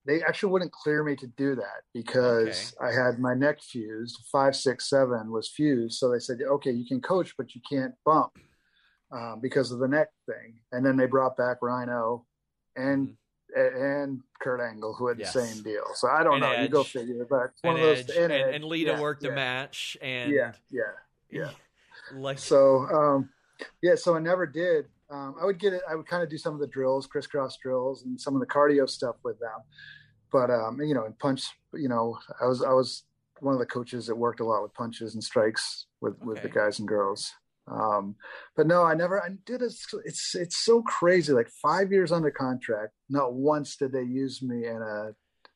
they 0.06 0.22
actually 0.22 0.50
wouldn't 0.52 0.72
clear 0.72 1.04
me 1.04 1.14
to 1.16 1.26
do 1.36 1.54
that 1.54 1.82
because 1.94 2.74
I 2.80 2.90
had 2.90 3.18
my 3.18 3.34
neck 3.34 3.60
fused. 3.62 4.18
Five, 4.32 4.56
six, 4.56 4.88
seven 4.88 5.30
was 5.30 5.48
fused. 5.48 5.98
So 5.98 6.10
they 6.10 6.18
said, 6.18 6.38
okay, 6.42 6.70
you 6.70 6.86
can 6.86 7.00
coach, 7.02 7.34
but 7.36 7.54
you 7.54 7.60
can't 7.70 7.94
bump 8.04 8.32
um, 9.12 9.40
because 9.42 9.70
of 9.70 9.78
the 9.78 9.86
neck 9.86 10.08
thing. 10.26 10.60
And 10.72 10.84
then 10.84 10.96
they 10.96 11.06
brought 11.06 11.36
back 11.36 11.58
Rhino 11.60 12.26
and 12.76 13.14
and 13.56 14.20
Kurt 14.40 14.60
Angle, 14.60 14.94
who 14.94 15.08
had. 15.08 15.18
Yes. 15.18 15.32
the 15.32 15.42
same 15.42 15.62
deal. 15.62 15.84
So 15.94 16.08
I 16.08 16.22
don't 16.22 16.34
And 16.34 16.42
know. 16.42 16.62
You 16.62 16.68
go 16.68 16.84
figure. 16.84 17.26
But 17.28 17.50
one 17.62 17.76
And 17.76 17.78
of 17.78 17.80
those. 17.80 17.98
Edge 18.10 18.16
and, 18.16 18.32
Edge, 18.32 18.54
and 18.54 18.64
Lita 18.64 18.92
yeah, 18.92 19.00
worked 19.00 19.22
the 19.22 19.32
match, 19.32 19.96
and 20.00 20.32
Yeah, 20.32 20.52
yeah, 20.70 20.82
yeah. 21.30 21.50
like 22.14 22.38
So 22.38 22.86
um, 22.86 23.30
yeah, 23.82 23.94
so 23.94 24.16
I 24.16 24.18
never 24.18 24.46
did. 24.46 24.86
Um, 25.10 25.34
I 25.40 25.44
would 25.44 25.58
get 25.58 25.72
it. 25.72 25.82
I 25.90 25.94
would 25.96 26.06
kind 26.06 26.22
of 26.22 26.30
do 26.30 26.38
some 26.38 26.54
of 26.54 26.60
the 26.60 26.66
drills, 26.68 27.06
crisscross 27.06 27.56
drills, 27.56 28.04
and 28.04 28.20
some 28.20 28.34
of 28.34 28.40
the 28.40 28.46
cardio 28.46 28.88
stuff 28.88 29.16
with 29.24 29.38
them. 29.40 29.60
But 30.32 30.50
um, 30.50 30.80
you 30.80 30.94
know, 30.94 31.04
and 31.04 31.18
punch. 31.18 31.48
You 31.74 31.88
know, 31.88 32.18
I 32.40 32.46
was 32.46 32.62
I 32.62 32.72
was 32.72 33.04
one 33.40 33.54
of 33.54 33.60
the 33.60 33.66
coaches 33.66 34.06
that 34.06 34.14
worked 34.14 34.40
a 34.40 34.44
lot 34.44 34.62
with 34.62 34.74
punches 34.74 35.14
and 35.14 35.24
strikes 35.24 35.86
with 36.00 36.18
with 36.22 36.42
the 36.42 36.48
guys 36.48 36.78
and 36.78 36.86
girls. 36.86 37.32
Um, 37.70 38.16
but 38.56 38.66
no, 38.66 38.82
I 38.82 38.94
never. 38.94 39.22
I 39.22 39.28
did. 39.46 39.62
It. 39.62 39.72
It's 40.04 40.34
it's 40.34 40.58
so 40.58 40.82
crazy. 40.82 41.32
Like 41.32 41.48
five 41.62 41.92
years 41.92 42.12
under 42.12 42.30
contract, 42.30 42.92
not 43.08 43.34
once 43.34 43.76
did 43.76 43.92
they 43.92 44.02
use 44.02 44.42
me 44.42 44.66
in 44.66 44.82
a 44.82 45.12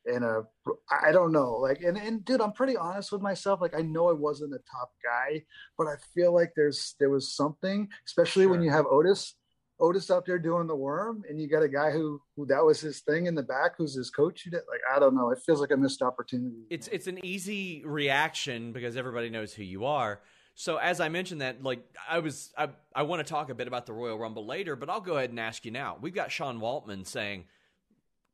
in 0.06 0.22
a 0.22 0.42
I 0.90 1.12
don't 1.12 1.32
know 1.32 1.52
like 1.52 1.80
and, 1.82 1.96
and 1.96 2.24
dude 2.24 2.40
I'm 2.40 2.52
pretty 2.52 2.76
honest 2.76 3.10
with 3.10 3.22
myself 3.22 3.60
like 3.60 3.74
I 3.74 3.80
know 3.80 4.10
I 4.10 4.12
wasn't 4.12 4.52
a 4.52 4.58
top 4.70 4.90
guy 5.02 5.42
but 5.78 5.86
I 5.86 5.94
feel 6.14 6.34
like 6.34 6.52
there's 6.54 6.94
there 7.00 7.10
was 7.10 7.34
something 7.34 7.88
especially 8.06 8.46
when 8.46 8.60
you 8.60 8.70
have 8.70 8.84
Otis 8.84 9.34
Otis 9.80 10.10
out 10.10 10.26
there 10.26 10.38
doing 10.38 10.66
the 10.66 10.76
worm 10.76 11.22
and 11.28 11.40
you 11.40 11.48
got 11.48 11.62
a 11.62 11.68
guy 11.68 11.90
who 11.90 12.20
who 12.36 12.44
that 12.46 12.62
was 12.62 12.80
his 12.80 13.00
thing 13.00 13.26
in 13.26 13.34
the 13.34 13.42
back 13.42 13.72
who's 13.78 13.94
his 13.94 14.10
coach 14.10 14.44
you 14.44 14.50
did 14.50 14.60
like 14.68 14.80
I 14.94 14.98
don't 14.98 15.14
know 15.14 15.30
it 15.30 15.38
feels 15.44 15.60
like 15.60 15.70
a 15.70 15.76
missed 15.76 16.02
opportunity 16.02 16.64
it's 16.68 16.88
it's 16.88 17.06
an 17.06 17.24
easy 17.24 17.82
reaction 17.86 18.72
because 18.72 18.96
everybody 18.98 19.30
knows 19.30 19.54
who 19.54 19.62
you 19.62 19.86
are. 19.86 20.20
So 20.54 20.76
as 20.76 21.00
I 21.00 21.08
mentioned 21.08 21.40
that, 21.40 21.62
like 21.62 21.84
I 22.08 22.20
was, 22.20 22.52
I 22.56 22.68
I 22.94 23.02
want 23.02 23.26
to 23.26 23.28
talk 23.30 23.50
a 23.50 23.54
bit 23.54 23.66
about 23.66 23.86
the 23.86 23.92
Royal 23.92 24.18
Rumble 24.18 24.46
later, 24.46 24.76
but 24.76 24.88
I'll 24.88 25.00
go 25.00 25.16
ahead 25.16 25.30
and 25.30 25.40
ask 25.40 25.64
you 25.64 25.70
now. 25.72 25.98
We've 26.00 26.14
got 26.14 26.30
Sean 26.30 26.60
Waltman 26.60 27.06
saying, 27.06 27.44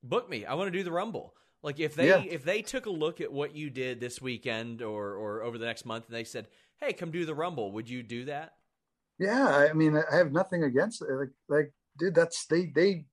"Book 0.02 0.28
me. 0.28 0.44
I 0.44 0.54
want 0.54 0.68
to 0.70 0.78
do 0.78 0.85
the 0.85 0.92
Rumble." 0.92 1.35
Like 1.62 1.80
if 1.80 1.94
they 1.94 2.09
Yeah. 2.09 2.18
if 2.22 2.44
they 2.44 2.61
took 2.62 2.87
a 2.87 2.90
look 2.90 3.20
at 3.20 3.33
what 3.33 3.54
you 3.56 3.70
did 3.70 4.00
this 4.00 4.20
weekend 4.20 4.83
or 4.83 5.14
or 5.14 5.42
over 5.42 5.56
the 5.56 5.64
next 5.66 5.87
month 5.87 6.06
and 6.09 6.14
they 6.14 6.24
said, 6.24 6.48
"Hey, 6.78 6.92
come 6.92 7.11
do 7.11 7.24
the 7.24 7.35
Rumble," 7.35 7.72
would 7.72 7.88
you 7.88 8.02
do 8.02 8.26
that? 8.26 8.54
yeah 9.18 9.48
I 9.70 9.74
mean 9.74 9.94
I 9.96 10.16
have 10.16 10.33
nothing 10.33 10.62
against 10.64 11.02
it 11.02 11.09
like 11.11 11.28
like 11.48 11.72
dude 11.98 12.14
that's 12.14 12.46
they 12.46 12.66
they 12.74 13.04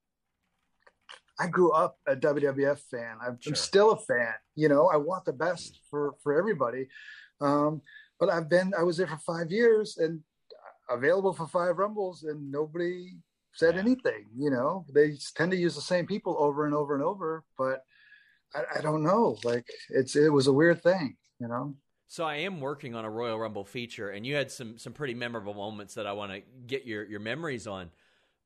I 1.39 1.47
grew 1.47 1.71
up 1.73 1.99
a 2.07 2.15
WWF 2.15 2.79
fan. 2.89 3.17
I'm, 3.21 3.37
Sure. 3.39 3.51
I'm 3.51 3.55
still 3.55 3.91
a 3.91 3.97
fan. 3.97 4.33
You 4.55 4.69
know, 4.69 4.87
I 4.87 4.97
want 4.97 5.25
the 5.25 5.33
best 5.33 5.81
for 5.89 6.15
for 6.23 6.37
everybody. 6.37 6.87
Um, 7.41 7.81
but 8.19 8.29
I've 8.29 8.49
been 8.49 8.73
I 8.77 8.83
was 8.83 8.97
there 8.97 9.07
for 9.07 9.17
five 9.17 9.51
years 9.51 9.97
and 9.97 10.21
available 10.89 11.33
for 11.33 11.47
five 11.47 11.77
rumbles, 11.77 12.23
and 12.23 12.51
nobody 12.51 13.17
said 13.53 13.75
Yeah. 13.75 13.81
anything. 13.81 14.25
You 14.37 14.51
know, 14.51 14.85
they 14.93 15.17
tend 15.35 15.51
to 15.51 15.57
use 15.57 15.75
the 15.75 15.81
same 15.81 16.05
people 16.05 16.35
over 16.39 16.65
and 16.65 16.73
over 16.73 16.93
and 16.93 17.03
over. 17.03 17.43
But 17.57 17.81
I, 18.55 18.77
I 18.77 18.81
don't 18.81 19.03
know. 19.03 19.37
Like 19.43 19.65
it's 19.89 20.15
it 20.15 20.29
was 20.31 20.47
a 20.47 20.53
weird 20.53 20.81
thing. 20.81 21.17
You 21.39 21.47
know. 21.47 21.75
So 22.09 22.23
I 22.23 22.35
am 22.37 22.61
working 22.61 22.95
on 22.95 23.03
a 23.03 23.09
Royal 23.09 23.37
Rumble 23.37 23.65
feature, 23.65 24.09
and 24.11 24.25
you 24.25 24.35
had 24.35 24.49
some 24.51 24.77
some 24.77 24.93
pretty 24.93 25.13
memorable 25.13 25.53
moments 25.53 25.95
that 25.95 26.07
I 26.07 26.13
want 26.13 26.31
to 26.31 26.41
get 26.65 26.85
your 26.85 27.03
your 27.03 27.19
memories 27.19 27.67
on. 27.67 27.91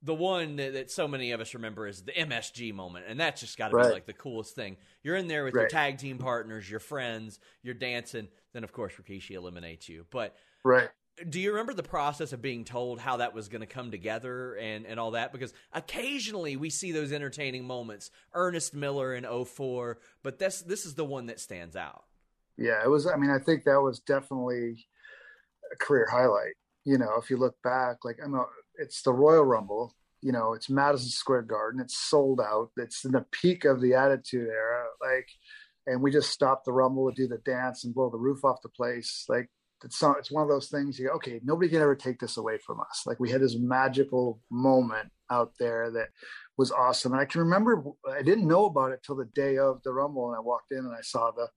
The 0.04 0.14
one 0.16 0.56
that, 0.56 0.74
that 0.74 0.90
so 0.92 1.08
many 1.08 1.32
of 1.32 1.40
us 1.42 1.54
remember 1.54 1.88
is 1.88 2.02
the 2.02 2.12
MSG 2.12 2.74
moment, 2.74 3.06
and 3.08 3.20
that's 3.20 3.40
just 3.42 3.58
got 3.58 3.70
to 3.70 3.76
Right. 3.76 3.88
be 3.88 3.94
like 3.94 4.06
the 4.08 4.14
coolest 4.14 4.56
thing. 4.56 4.78
You're 5.04 5.16
in 5.16 5.28
there 5.28 5.44
with 5.44 5.54
your 5.54 5.68
tag 5.68 6.00
team 6.00 6.18
partners, 6.18 6.70
your 6.70 6.80
friends, 6.80 7.40
you're 7.62 7.76
dancing. 7.76 8.28
Then 8.54 8.64
of 8.64 8.72
course 8.74 8.94
Rikishi 9.00 9.32
eliminates 9.36 9.88
you. 9.88 10.06
But 10.10 10.36
Right. 10.64 10.90
do 11.30 11.40
you 11.40 11.52
remember 11.52 11.76
the 11.76 11.84
process 11.84 12.34
of 12.34 12.42
being 12.42 12.64
told 12.64 13.00
how 13.00 13.18
that 13.18 13.36
was 13.36 13.48
going 13.48 13.62
to 13.62 13.68
come 13.68 13.92
together 13.92 14.56
and, 14.56 14.88
and 14.88 15.00
all 15.00 15.12
that? 15.12 15.32
Because 15.32 15.54
occasionally 15.72 16.56
we 16.56 16.72
see 16.72 16.92
those 16.92 17.12
entertaining 17.12 17.68
moments. 17.68 18.10
Ernest 18.34 18.74
Miller 18.74 19.14
in 19.14 19.24
04, 19.24 20.00
but 20.24 20.40
this 20.40 20.62
this 20.62 20.86
is 20.86 20.96
the 20.96 21.06
one 21.06 21.28
that 21.28 21.40
stands 21.40 21.76
out. 21.76 22.06
Yeah, 22.58 22.84
it 22.84 22.88
was. 22.90 23.06
I 23.06 23.18
mean, 23.18 23.30
I 23.30 23.38
think 23.40 23.66
that 23.66 23.82
was 23.82 24.00
definitely 24.00 24.88
a 25.72 25.76
career 25.76 26.08
highlight. 26.12 26.54
You 26.86 26.98
know, 26.98 27.18
if 27.22 27.30
you 27.30 27.38
look 27.38 27.56
back, 27.64 27.98
like 28.04 28.18
I'm, 28.24 28.34
a, 28.34 28.46
it's 28.82 29.02
the 29.02 29.14
Royal 29.14 29.46
Rumble. 29.46 29.96
You 30.22 30.32
know, 30.32 30.54
it's 30.54 30.70
Madison 30.70 31.10
Square 31.10 31.44
Garden. 31.44 31.82
It's 31.82 31.98
sold 31.98 32.40
out. 32.42 32.72
It's 32.78 33.06
in 33.06 33.12
the 33.12 33.26
peak 33.32 33.66
of 33.66 33.82
the 33.82 33.96
Attitude 33.96 34.48
Era. 34.48 34.86
Like, 35.02 35.28
and 35.88 36.02
we 36.02 36.12
just 36.12 36.30
stopped 36.30 36.66
the 36.66 36.74
Rumble 36.74 37.10
to 37.10 37.16
do 37.16 37.28
the 37.28 37.40
dance 37.40 37.84
and 37.84 37.94
blow 37.94 38.10
the 38.10 38.18
roof 38.18 38.44
off 38.44 38.62
the 38.62 38.70
place. 38.70 39.26
Like, 39.28 39.50
it's 39.84 40.02
it's 40.20 40.32
one 40.32 40.44
of 40.44 40.50
those 40.50 40.70
things. 40.70 41.00
You 41.00 41.08
go, 41.08 41.14
okay, 41.14 41.40
nobody 41.44 41.70
can 41.70 41.82
ever 41.82 41.96
take 41.96 42.20
this 42.20 42.38
away 42.38 42.60
from 42.60 42.80
us. 42.80 43.04
Like, 43.08 43.20
we 43.20 43.32
had 43.32 43.42
this 43.42 43.58
magical 43.58 44.40
moment 44.52 45.10
out 45.32 45.54
there 45.58 45.90
that 45.92 46.10
was 46.58 46.72
awesome. 46.72 47.14
And 47.14 47.22
I 47.22 47.26
can 47.26 47.42
remember 47.42 47.84
I 48.08 48.22
didn't 48.22 48.48
know 48.48 48.66
about 48.66 48.92
it 48.92 49.02
till 49.04 49.16
the 49.16 49.30
day 49.34 49.58
of 49.58 49.82
the 49.84 49.92
Rumble, 49.92 50.30
and 50.30 50.38
I 50.38 50.42
walked 50.42 50.72
in 50.72 50.80
and 50.80 50.96
I 50.96 51.02
saw 51.02 51.32
the 51.32 51.48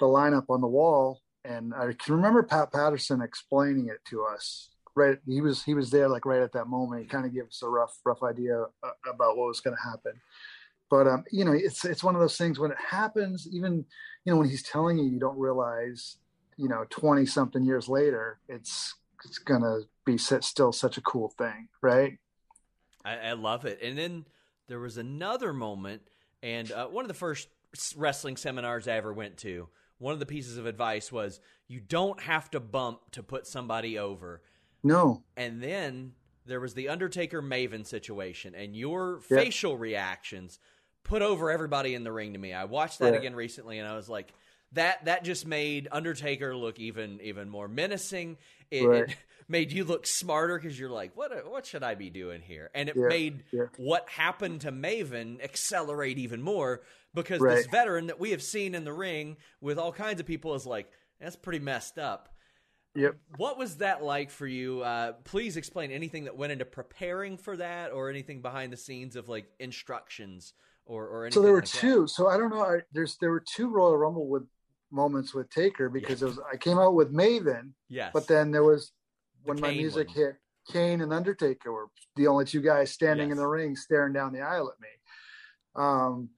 the 0.00 0.06
lineup 0.06 0.46
on 0.48 0.60
the 0.60 0.66
wall 0.66 1.20
and 1.44 1.72
I 1.74 1.92
can 1.92 2.14
remember 2.14 2.42
Pat 2.42 2.72
Patterson 2.72 3.20
explaining 3.20 3.88
it 3.88 3.98
to 4.10 4.24
us. 4.24 4.70
Right, 4.94 5.18
he 5.26 5.40
was 5.40 5.62
he 5.62 5.72
was 5.74 5.90
there 5.90 6.08
like 6.08 6.26
right 6.26 6.42
at 6.42 6.52
that 6.52 6.66
moment. 6.66 7.02
He 7.02 7.08
kind 7.08 7.24
of 7.24 7.32
gave 7.32 7.46
us 7.46 7.62
a 7.62 7.68
rough 7.68 7.98
rough 8.04 8.22
idea 8.22 8.62
uh, 8.82 8.90
about 9.10 9.38
what 9.38 9.46
was 9.48 9.60
going 9.60 9.76
to 9.76 9.82
happen. 9.82 10.20
But 10.90 11.06
um, 11.06 11.24
you 11.32 11.46
know, 11.46 11.52
it's 11.52 11.84
it's 11.86 12.04
one 12.04 12.14
of 12.14 12.20
those 12.20 12.36
things 12.36 12.58
when 12.58 12.70
it 12.70 12.76
happens. 12.78 13.48
Even 13.50 13.86
you 14.24 14.32
know 14.32 14.36
when 14.36 14.48
he's 14.50 14.62
telling 14.62 14.98
you, 14.98 15.04
you 15.04 15.18
don't 15.18 15.38
realize. 15.38 16.18
You 16.58 16.68
know, 16.68 16.84
twenty 16.90 17.24
something 17.24 17.64
years 17.64 17.88
later, 17.88 18.38
it's 18.48 18.94
it's 19.24 19.38
gonna 19.38 19.80
be 20.04 20.14
s- 20.14 20.46
still 20.46 20.72
such 20.72 20.98
a 20.98 21.00
cool 21.00 21.30
thing, 21.38 21.68
right? 21.80 22.18
I, 23.04 23.16
I 23.16 23.32
love 23.32 23.64
it. 23.64 23.80
And 23.82 23.96
then 23.96 24.26
there 24.68 24.78
was 24.78 24.98
another 24.98 25.52
moment, 25.52 26.02
and 26.42 26.70
uh, 26.70 26.86
one 26.88 27.04
of 27.04 27.08
the 27.08 27.14
first 27.14 27.48
wrestling 27.96 28.36
seminars 28.36 28.86
I 28.86 28.92
ever 28.92 29.12
went 29.12 29.38
to. 29.38 29.68
One 29.98 30.12
of 30.12 30.20
the 30.20 30.26
pieces 30.26 30.58
of 30.58 30.66
advice 30.66 31.12
was 31.12 31.40
you 31.68 31.80
don't 31.80 32.20
have 32.20 32.50
to 32.50 32.60
bump 32.60 33.12
to 33.12 33.22
put 33.22 33.46
somebody 33.46 33.98
over. 33.98 34.42
No, 34.82 35.22
And 35.36 35.62
then 35.62 36.12
there 36.46 36.60
was 36.60 36.74
the 36.74 36.88
Undertaker 36.88 37.40
Maven 37.40 37.86
situation, 37.86 38.54
and 38.54 38.76
your 38.76 39.20
Yeah. 39.30 39.38
facial 39.38 39.76
reactions 39.76 40.58
put 41.04 41.22
over 41.22 41.50
everybody 41.50 41.94
in 41.94 42.04
the 42.04 42.12
ring 42.12 42.32
to 42.32 42.38
me. 42.38 42.52
I 42.52 42.64
watched 42.64 42.98
that 42.98 43.14
Yeah. 43.14 43.20
again 43.20 43.34
recently, 43.34 43.78
and 43.78 43.88
I 43.88 43.96
was 43.96 44.08
like, 44.08 44.32
that 44.72 45.04
that 45.04 45.22
just 45.24 45.46
made 45.46 45.86
Undertaker 45.92 46.56
look 46.56 46.78
even 46.78 47.20
even 47.22 47.48
more 47.48 47.68
menacing. 47.68 48.38
It, 48.70 48.82
Right. 48.86 49.08
it 49.08 49.16
made 49.48 49.70
you 49.72 49.84
look 49.84 50.06
smarter 50.06 50.58
because 50.58 50.78
you're 50.78 50.90
like, 50.90 51.16
what 51.16 51.50
what 51.50 51.66
should 51.66 51.82
I 51.82 51.94
be 51.94 52.10
doing 52.10 52.40
here? 52.40 52.70
And 52.74 52.88
it 52.88 52.96
Yeah, 52.96 53.08
made 53.08 53.44
yeah. 53.52 53.66
what 53.76 54.08
happened 54.08 54.62
to 54.62 54.72
Maven 54.72 55.42
accelerate 55.42 56.18
even 56.18 56.40
more 56.42 56.82
because 57.14 57.40
this 57.40 57.66
veteran 57.66 58.06
that 58.06 58.18
we 58.18 58.30
have 58.30 58.42
seen 58.42 58.74
in 58.74 58.84
the 58.84 58.92
ring 58.92 59.36
with 59.60 59.78
all 59.78 59.92
kinds 59.92 60.20
of 60.20 60.26
people 60.26 60.54
is 60.54 60.64
like, 60.66 60.90
that's 61.20 61.36
pretty 61.36 61.58
messed 61.58 61.98
up. 61.98 62.34
Yep. 62.94 63.16
What 63.36 63.58
was 63.58 63.76
that 63.76 64.02
like 64.02 64.30
for 64.30 64.46
you? 64.46 64.82
Uh, 64.82 65.12
please 65.24 65.56
explain 65.56 65.90
anything 65.90 66.24
that 66.24 66.36
went 66.36 66.52
into 66.52 66.64
preparing 66.64 67.36
for 67.36 67.56
that, 67.56 67.92
or 67.92 68.10
anything 68.10 68.42
behind 68.42 68.72
the 68.72 68.76
scenes 68.76 69.16
of 69.16 69.28
like 69.28 69.46
instructions, 69.58 70.54
or 70.84 71.06
or 71.06 71.24
anything. 71.24 71.40
So 71.40 71.42
there 71.42 71.52
were 71.52 71.58
like 71.60 71.70
that. 71.70 71.78
two. 71.78 72.06
So 72.06 72.28
I 72.28 72.36
don't 72.36 72.50
know. 72.50 72.62
I, 72.62 72.78
there's 72.92 73.16
there 73.20 73.30
were 73.30 73.44
two 73.46 73.68
Royal 73.68 73.96
Rumble 73.96 74.28
with 74.28 74.44
moments 74.90 75.32
with 75.34 75.48
Taker 75.50 75.88
because 75.88 76.22
it 76.22 76.26
was 76.26 76.38
I 76.52 76.56
came 76.56 76.78
out 76.78 76.94
with 76.94 77.12
Maven, 77.12 77.72
Yes, 77.88 78.10
but 78.12 78.26
then 78.28 78.50
there 78.50 78.62
was 78.64 78.92
The 79.44 79.48
when 79.48 79.60
my 79.60 79.70
music 79.72 80.08
one. 80.08 80.16
hit, 80.16 80.36
Kane 80.70 81.00
and 81.00 81.12
Undertaker 81.12 81.72
were 81.72 81.88
the 82.16 82.26
only 82.26 82.44
two 82.44 82.60
guys 82.60 82.90
standing 82.90 83.30
in 83.30 83.36
the 83.38 83.46
ring, 83.46 83.74
staring 83.74 84.12
down 84.12 84.32
the 84.32 84.40
aisle 84.42 84.70
at 84.70 84.80
me. 84.80 84.88
Um, 85.74 86.28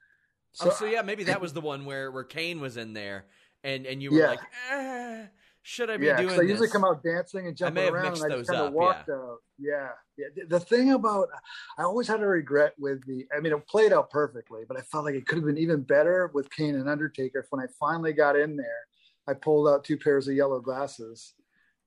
so, 0.53 0.69
oh, 0.69 0.73
so 0.73 0.85
yeah, 0.87 1.03
maybe 1.03 1.25
that 1.25 1.41
was 1.41 1.53
the 1.53 1.61
one 1.61 1.85
where 1.85 2.13
where 2.13 2.23
Kane 2.23 2.61
was 2.61 2.77
in 2.77 2.93
there, 2.93 3.27
and 3.65 3.87
and 3.87 4.01
you 4.01 4.13
were 4.13 4.19
Yeah. 4.21 4.27
like, 4.29 4.41
eh, 4.71 5.27
should 5.67 5.89
I 5.89 5.97
be 5.97 6.05
yeah, 6.07 6.17
doing 6.19 6.29
'cause 6.29 6.39
I 6.39 6.43
usually 6.43 6.69
come 6.69 6.85
out 6.85 7.03
dancing 7.03 7.47
and 7.47 7.57
jumping 7.57 7.75
may 7.77 7.85
have 7.87 7.95
around, 7.95 8.05
mixed 8.05 8.23
and 8.23 8.33
I 8.33 8.37
those 8.37 8.47
just 8.47 8.51
kind 8.51 8.63
up, 8.63 8.69
of 8.69 8.75
walked 8.75 9.09
out. 9.09 9.39
Yeah, 9.59 9.89
yeah. 10.19 10.27
The- 10.37 10.45
The 10.45 10.61
thing 10.61 10.93
about 10.93 11.31
I 11.79 11.83
always 11.85 12.07
had 12.07 12.21
a 12.23 12.27
regret 12.27 12.75
with 12.79 13.05
the. 13.07 13.27
I 13.35 13.41
mean, 13.41 13.53
it 13.55 13.67
played 13.67 13.91
out 13.93 14.11
perfectly, 14.11 14.65
but 14.69 14.77
I 14.77 14.83
felt 14.83 15.07
like 15.07 15.15
it 15.15 15.27
could 15.27 15.37
have 15.39 15.47
been 15.47 15.57
even 15.59 15.81
better 15.83 16.31
with 16.35 16.51
Kane 16.51 16.75
and 16.75 16.89
Undertaker. 16.89 17.47
When 17.49 17.63
I 17.65 17.67
finally 17.81 18.13
got 18.13 18.37
in 18.37 18.57
there, 18.57 18.87
I 19.27 19.33
pulled 19.33 19.67
out 19.67 19.85
two 19.85 19.97
pairs 19.97 20.29
of 20.29 20.35
yellow 20.35 20.61
glasses, 20.61 21.33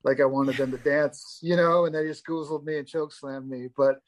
like 0.03 0.19
I 0.19 0.25
wanted 0.25 0.57
them 0.57 0.71
to 0.71 0.77
dance, 0.79 1.37
you 1.43 1.55
know, 1.55 1.85
and 1.85 1.93
they 1.93 2.07
just 2.07 2.25
goozled 2.25 2.63
me 2.63 2.79
and 2.79 2.87
choke 2.87 3.13
slammed 3.13 3.47
me. 3.47 3.69
But 3.77 3.99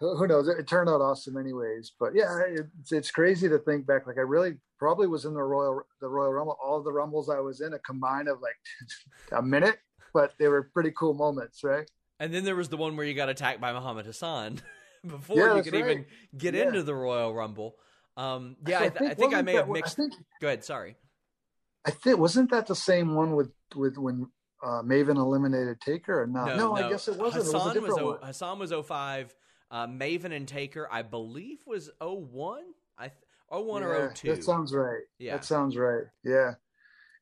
who 0.00 0.26
knows? 0.26 0.48
It, 0.48 0.66
turned 0.66 0.88
out 0.88 1.00
awesome 1.00 1.36
anyways. 1.36 1.92
But 1.98 2.14
yeah, 2.14 2.40
it's, 2.48 2.92
it's 2.92 3.10
crazy 3.10 3.48
to 3.48 3.58
think 3.58 3.86
back. 3.86 4.06
Like 4.06 4.18
I 4.18 4.22
really 4.22 4.56
probably 4.78 5.06
was 5.06 5.24
in 5.24 5.34
the 5.34 5.42
Royal 5.42 5.82
the 6.00 6.08
Royal 6.08 6.32
Rumble. 6.32 6.56
All 6.62 6.82
the 6.82 6.92
Rumbles 6.92 7.30
I 7.30 7.40
was 7.40 7.60
in 7.60 7.74
a 7.74 7.78
combined 7.78 8.28
of 8.28 8.40
like 8.40 8.56
a 9.32 9.42
minute, 9.42 9.78
but 10.12 10.34
they 10.38 10.48
were 10.48 10.64
pretty 10.64 10.92
cool 10.92 11.14
moments, 11.14 11.64
right? 11.64 11.88
And 12.18 12.32
then 12.32 12.44
there 12.44 12.56
was 12.56 12.68
the 12.68 12.76
one 12.76 12.96
where 12.96 13.06
you 13.06 13.14
got 13.14 13.28
attacked 13.28 13.60
by 13.60 13.72
Muhammad 13.72 14.06
Hassan 14.06 14.60
before 15.06 15.36
yeah, 15.36 15.56
you 15.56 15.62
could 15.62 15.72
right. 15.74 15.84
even 15.84 16.06
get 16.36 16.54
yeah. 16.54 16.64
into 16.64 16.82
the 16.82 16.94
Royal 16.94 17.34
Rumble. 17.34 17.76
Um, 18.16 18.56
yeah, 18.66 18.78
I, 18.78 18.88
th- 18.88 18.94
I 18.94 18.98
think, 18.98 19.10
I, 19.10 19.14
think 19.14 19.34
I 19.34 19.42
may 19.42 19.54
have 19.54 19.68
mixed. 19.68 19.96
Think, 19.96 20.14
Go 20.40 20.48
ahead. 20.48 20.64
Sorry. 20.64 20.96
I 21.84 21.90
think 21.90 22.18
wasn't 22.18 22.50
that 22.50 22.66
the 22.66 22.74
same 22.74 23.14
one 23.14 23.36
with 23.36 23.50
with 23.74 23.96
when 23.96 24.28
uh, 24.62 24.82
Maven 24.82 25.16
eliminated 25.16 25.80
Taker 25.80 26.22
or 26.22 26.26
not? 26.26 26.48
No, 26.48 26.56
no, 26.56 26.74
no. 26.74 26.86
I 26.86 26.90
guess 26.90 27.08
it 27.08 27.16
wasn't. 27.16 27.44
Hassan 27.44 27.76
it 27.76 27.82
was, 27.82 27.98
a 27.98 28.04
was 28.04 28.18
Hassan 28.22 28.58
was 28.58 28.72
05. 28.72 29.34
Uh, 29.70 29.86
Maven 29.86 30.32
and 30.32 30.46
Taker, 30.46 30.88
I 30.90 31.02
believe, 31.02 31.58
was 31.66 31.90
01. 32.00 32.62
I 32.98 33.08
th- 33.08 33.14
01 33.50 33.82
yeah, 33.82 33.88
or 33.88 34.12
02. 34.14 34.34
That 34.34 34.44
sounds 34.44 34.72
right. 34.72 35.02
Yeah, 35.18 35.32
that 35.32 35.44
sounds 35.44 35.76
right. 35.76 36.04
Yeah, 36.24 36.54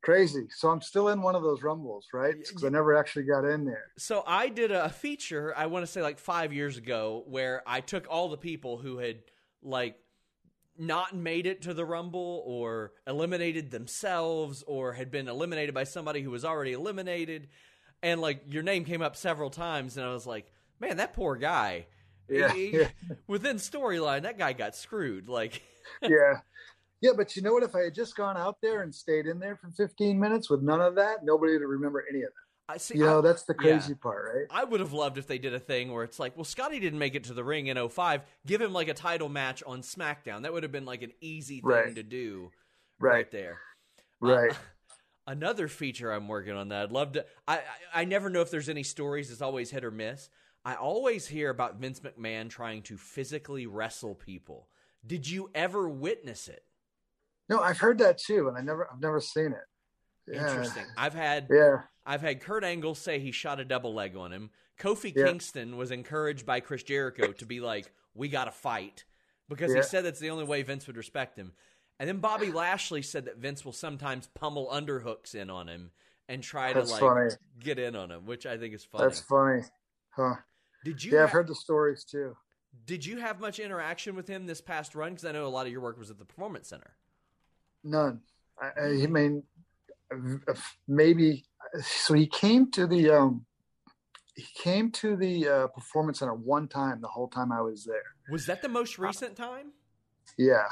crazy. 0.02 0.46
So 0.50 0.68
I'm 0.68 0.82
still 0.82 1.08
in 1.08 1.22
one 1.22 1.34
of 1.34 1.42
those 1.42 1.62
rumbles, 1.62 2.08
right? 2.12 2.34
Because 2.36 2.64
I 2.64 2.68
never 2.68 2.96
actually 2.96 3.24
got 3.24 3.44
in 3.44 3.64
there. 3.64 3.84
So 3.96 4.22
I 4.26 4.48
did 4.48 4.70
a 4.70 4.90
feature. 4.90 5.54
I 5.56 5.66
want 5.66 5.86
to 5.86 5.90
say 5.90 6.02
like 6.02 6.18
five 6.18 6.52
years 6.52 6.76
ago, 6.76 7.24
where 7.26 7.62
I 7.66 7.80
took 7.80 8.06
all 8.08 8.28
the 8.28 8.36
people 8.36 8.78
who 8.78 8.98
had 8.98 9.18
like 9.62 9.96
not 10.76 11.14
made 11.14 11.46
it 11.46 11.62
to 11.62 11.74
the 11.74 11.84
rumble 11.84 12.42
or 12.46 12.92
eliminated 13.06 13.70
themselves 13.70 14.62
or 14.66 14.92
had 14.92 15.10
been 15.10 15.28
eliminated 15.28 15.74
by 15.74 15.84
somebody 15.84 16.20
who 16.20 16.30
was 16.30 16.44
already 16.44 16.72
eliminated 16.72 17.48
and 18.02 18.20
like 18.20 18.42
your 18.46 18.62
name 18.62 18.84
came 18.84 19.00
up 19.00 19.14
several 19.14 19.50
times 19.50 19.96
and 19.96 20.04
i 20.04 20.12
was 20.12 20.26
like 20.26 20.52
man 20.80 20.96
that 20.96 21.14
poor 21.14 21.36
guy 21.36 21.86
yeah, 22.28 22.52
he, 22.52 22.78
yeah. 22.78 22.88
within 23.26 23.56
storyline, 23.56 24.22
that 24.22 24.38
guy 24.38 24.52
got 24.52 24.76
screwed. 24.76 25.28
Like, 25.28 25.62
yeah, 26.02 26.40
yeah. 27.00 27.12
But 27.16 27.36
you 27.36 27.42
know 27.42 27.52
what? 27.52 27.62
If 27.62 27.74
I 27.74 27.84
had 27.84 27.94
just 27.94 28.16
gone 28.16 28.36
out 28.36 28.56
there 28.62 28.82
and 28.82 28.94
stayed 28.94 29.26
in 29.26 29.38
there 29.38 29.56
for 29.56 29.70
15 29.70 30.18
minutes 30.18 30.50
with 30.50 30.62
none 30.62 30.80
of 30.80 30.94
that, 30.96 31.24
nobody 31.24 31.52
would 31.52 31.62
remember 31.62 32.04
any 32.08 32.20
of 32.20 32.28
that. 32.28 32.44
I 32.74 32.78
see. 32.78 32.98
You 32.98 33.04
know, 33.04 33.18
I, 33.18 33.22
that's 33.22 33.42
the 33.42 33.54
crazy 33.54 33.92
yeah. 33.92 34.02
part, 34.02 34.24
right? 34.34 34.46
I 34.50 34.64
would 34.64 34.80
have 34.80 34.92
loved 34.92 35.18
if 35.18 35.26
they 35.26 35.38
did 35.38 35.54
a 35.54 35.60
thing 35.60 35.92
where 35.92 36.02
it's 36.02 36.18
like, 36.18 36.36
well, 36.36 36.44
Scotty 36.44 36.80
didn't 36.80 36.98
make 36.98 37.14
it 37.14 37.24
to 37.24 37.34
the 37.34 37.44
ring 37.44 37.66
in 37.66 37.88
05. 37.88 38.22
Give 38.46 38.60
him 38.60 38.72
like 38.72 38.88
a 38.88 38.94
title 38.94 39.28
match 39.28 39.62
on 39.66 39.82
SmackDown. 39.82 40.42
That 40.42 40.52
would 40.52 40.62
have 40.62 40.72
been 40.72 40.86
like 40.86 41.02
an 41.02 41.12
easy 41.20 41.60
thing 41.60 41.70
right. 41.70 41.94
to 41.94 42.02
do 42.02 42.50
right, 42.98 43.12
right 43.12 43.30
there. 43.30 43.58
Right. 44.20 44.52
Uh, 44.52 44.54
another 45.26 45.68
feature 45.68 46.10
I'm 46.10 46.26
working 46.26 46.54
on 46.54 46.68
that 46.68 46.84
I'd 46.84 46.92
love 46.92 47.12
to. 47.12 47.26
I, 47.46 47.58
I 47.58 47.62
I 47.94 48.04
never 48.04 48.30
know 48.30 48.40
if 48.40 48.50
there's 48.50 48.70
any 48.70 48.82
stories. 48.82 49.30
It's 49.30 49.42
always 49.42 49.70
hit 49.70 49.84
or 49.84 49.90
miss. 49.90 50.30
I 50.64 50.74
always 50.74 51.26
hear 51.26 51.50
about 51.50 51.76
Vince 51.76 52.00
McMahon 52.00 52.48
trying 52.48 52.82
to 52.82 52.96
physically 52.96 53.66
wrestle 53.66 54.14
people. 54.14 54.68
Did 55.06 55.28
you 55.28 55.50
ever 55.54 55.88
witness 55.88 56.48
it? 56.48 56.64
No, 57.48 57.60
I've 57.60 57.78
heard 57.78 57.98
that 57.98 58.18
too, 58.18 58.48
and 58.48 58.56
I 58.56 58.62
never, 58.62 58.88
I've 58.90 59.00
never 59.00 59.20
seen 59.20 59.52
it. 59.52 59.66
Yeah. 60.26 60.48
Interesting. 60.48 60.86
I've 60.96 61.12
had, 61.12 61.48
yeah, 61.50 61.82
I've 62.06 62.22
had 62.22 62.40
Kurt 62.40 62.64
Angle 62.64 62.94
say 62.94 63.18
he 63.18 63.30
shot 63.30 63.60
a 63.60 63.64
double 63.64 63.94
leg 63.94 64.16
on 64.16 64.32
him. 64.32 64.50
Kofi 64.80 65.12
yeah. 65.14 65.26
Kingston 65.26 65.76
was 65.76 65.90
encouraged 65.90 66.46
by 66.46 66.60
Chris 66.60 66.82
Jericho 66.82 67.32
to 67.32 67.46
be 67.46 67.60
like, 67.60 67.92
"We 68.14 68.28
got 68.28 68.46
to 68.46 68.50
fight," 68.50 69.04
because 69.50 69.70
yeah. 69.70 69.76
he 69.76 69.82
said 69.82 70.04
that's 70.06 70.20
the 70.20 70.30
only 70.30 70.44
way 70.44 70.62
Vince 70.62 70.86
would 70.86 70.96
respect 70.96 71.36
him. 71.36 71.52
And 72.00 72.08
then 72.08 72.18
Bobby 72.18 72.50
Lashley 72.50 73.02
said 73.02 73.26
that 73.26 73.36
Vince 73.36 73.64
will 73.64 73.72
sometimes 73.72 74.28
pummel 74.34 74.68
underhooks 74.72 75.34
in 75.34 75.50
on 75.50 75.68
him 75.68 75.90
and 76.28 76.42
try 76.42 76.72
that's 76.72 76.88
to 76.88 76.92
like 76.92 77.00
funny. 77.02 77.30
get 77.60 77.78
in 77.78 77.94
on 77.94 78.10
him, 78.10 78.26
which 78.26 78.46
I 78.46 78.56
think 78.56 78.74
is 78.74 78.84
funny. 78.84 79.04
That's 79.04 79.20
funny, 79.20 79.62
huh? 80.10 80.36
Did 80.84 81.02
you? 81.02 81.12
Yeah, 81.12 81.20
have, 81.20 81.28
I've 81.28 81.32
heard 81.32 81.48
the 81.48 81.54
stories 81.54 82.04
too. 82.04 82.36
Did 82.86 83.04
you 83.04 83.18
have 83.18 83.40
much 83.40 83.58
interaction 83.58 84.14
with 84.14 84.28
him 84.28 84.46
this 84.46 84.60
past 84.60 84.94
run? 84.94 85.12
Because 85.12 85.24
I 85.24 85.32
know 85.32 85.46
a 85.46 85.48
lot 85.48 85.66
of 85.66 85.72
your 85.72 85.80
work 85.80 85.98
was 85.98 86.10
at 86.10 86.18
the 86.18 86.24
Performance 86.24 86.68
Center. 86.68 86.96
None. 87.82 88.20
I, 88.60 88.80
I 88.80 89.06
mean, 89.06 89.42
maybe. 90.86 91.44
So 91.82 92.14
he 92.14 92.26
came 92.26 92.70
to 92.72 92.86
the 92.86 93.10
um, 93.10 93.46
he 94.36 94.46
came 94.56 94.90
to 94.92 95.16
the 95.16 95.48
uh, 95.48 95.66
Performance 95.68 96.18
Center 96.18 96.34
one 96.34 96.68
time. 96.68 97.00
The 97.00 97.08
whole 97.08 97.28
time 97.28 97.50
I 97.52 97.60
was 97.60 97.84
there. 97.84 98.14
Was 98.30 98.46
that 98.46 98.62
the 98.62 98.68
most 98.68 98.98
recent 98.98 99.36
time? 99.36 99.72
Yeah, 100.36 100.66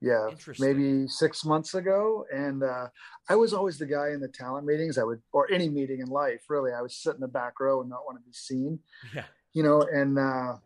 yeah, 0.00 0.30
maybe 0.58 1.06
six 1.08 1.44
months 1.44 1.74
ago. 1.74 2.24
And 2.32 2.62
uh, 2.62 2.88
I 3.28 3.36
was 3.36 3.52
always 3.52 3.78
the 3.78 3.86
guy 3.86 4.10
in 4.10 4.20
the 4.20 4.28
talent 4.28 4.66
meetings. 4.66 4.98
I 4.98 5.04
would, 5.04 5.20
or 5.32 5.50
any 5.52 5.68
meeting 5.68 6.00
in 6.00 6.08
life, 6.08 6.42
really. 6.48 6.72
I 6.72 6.80
would 6.80 6.92
sit 6.92 7.14
in 7.14 7.20
the 7.20 7.28
back 7.28 7.60
row 7.60 7.80
and 7.80 7.90
not 7.90 8.04
want 8.06 8.18
to 8.18 8.24
be 8.24 8.32
seen. 8.32 8.78
Yeah, 9.14 9.24
you 9.52 9.62
know. 9.62 9.82
And 9.82 10.18
uh, 10.18 10.56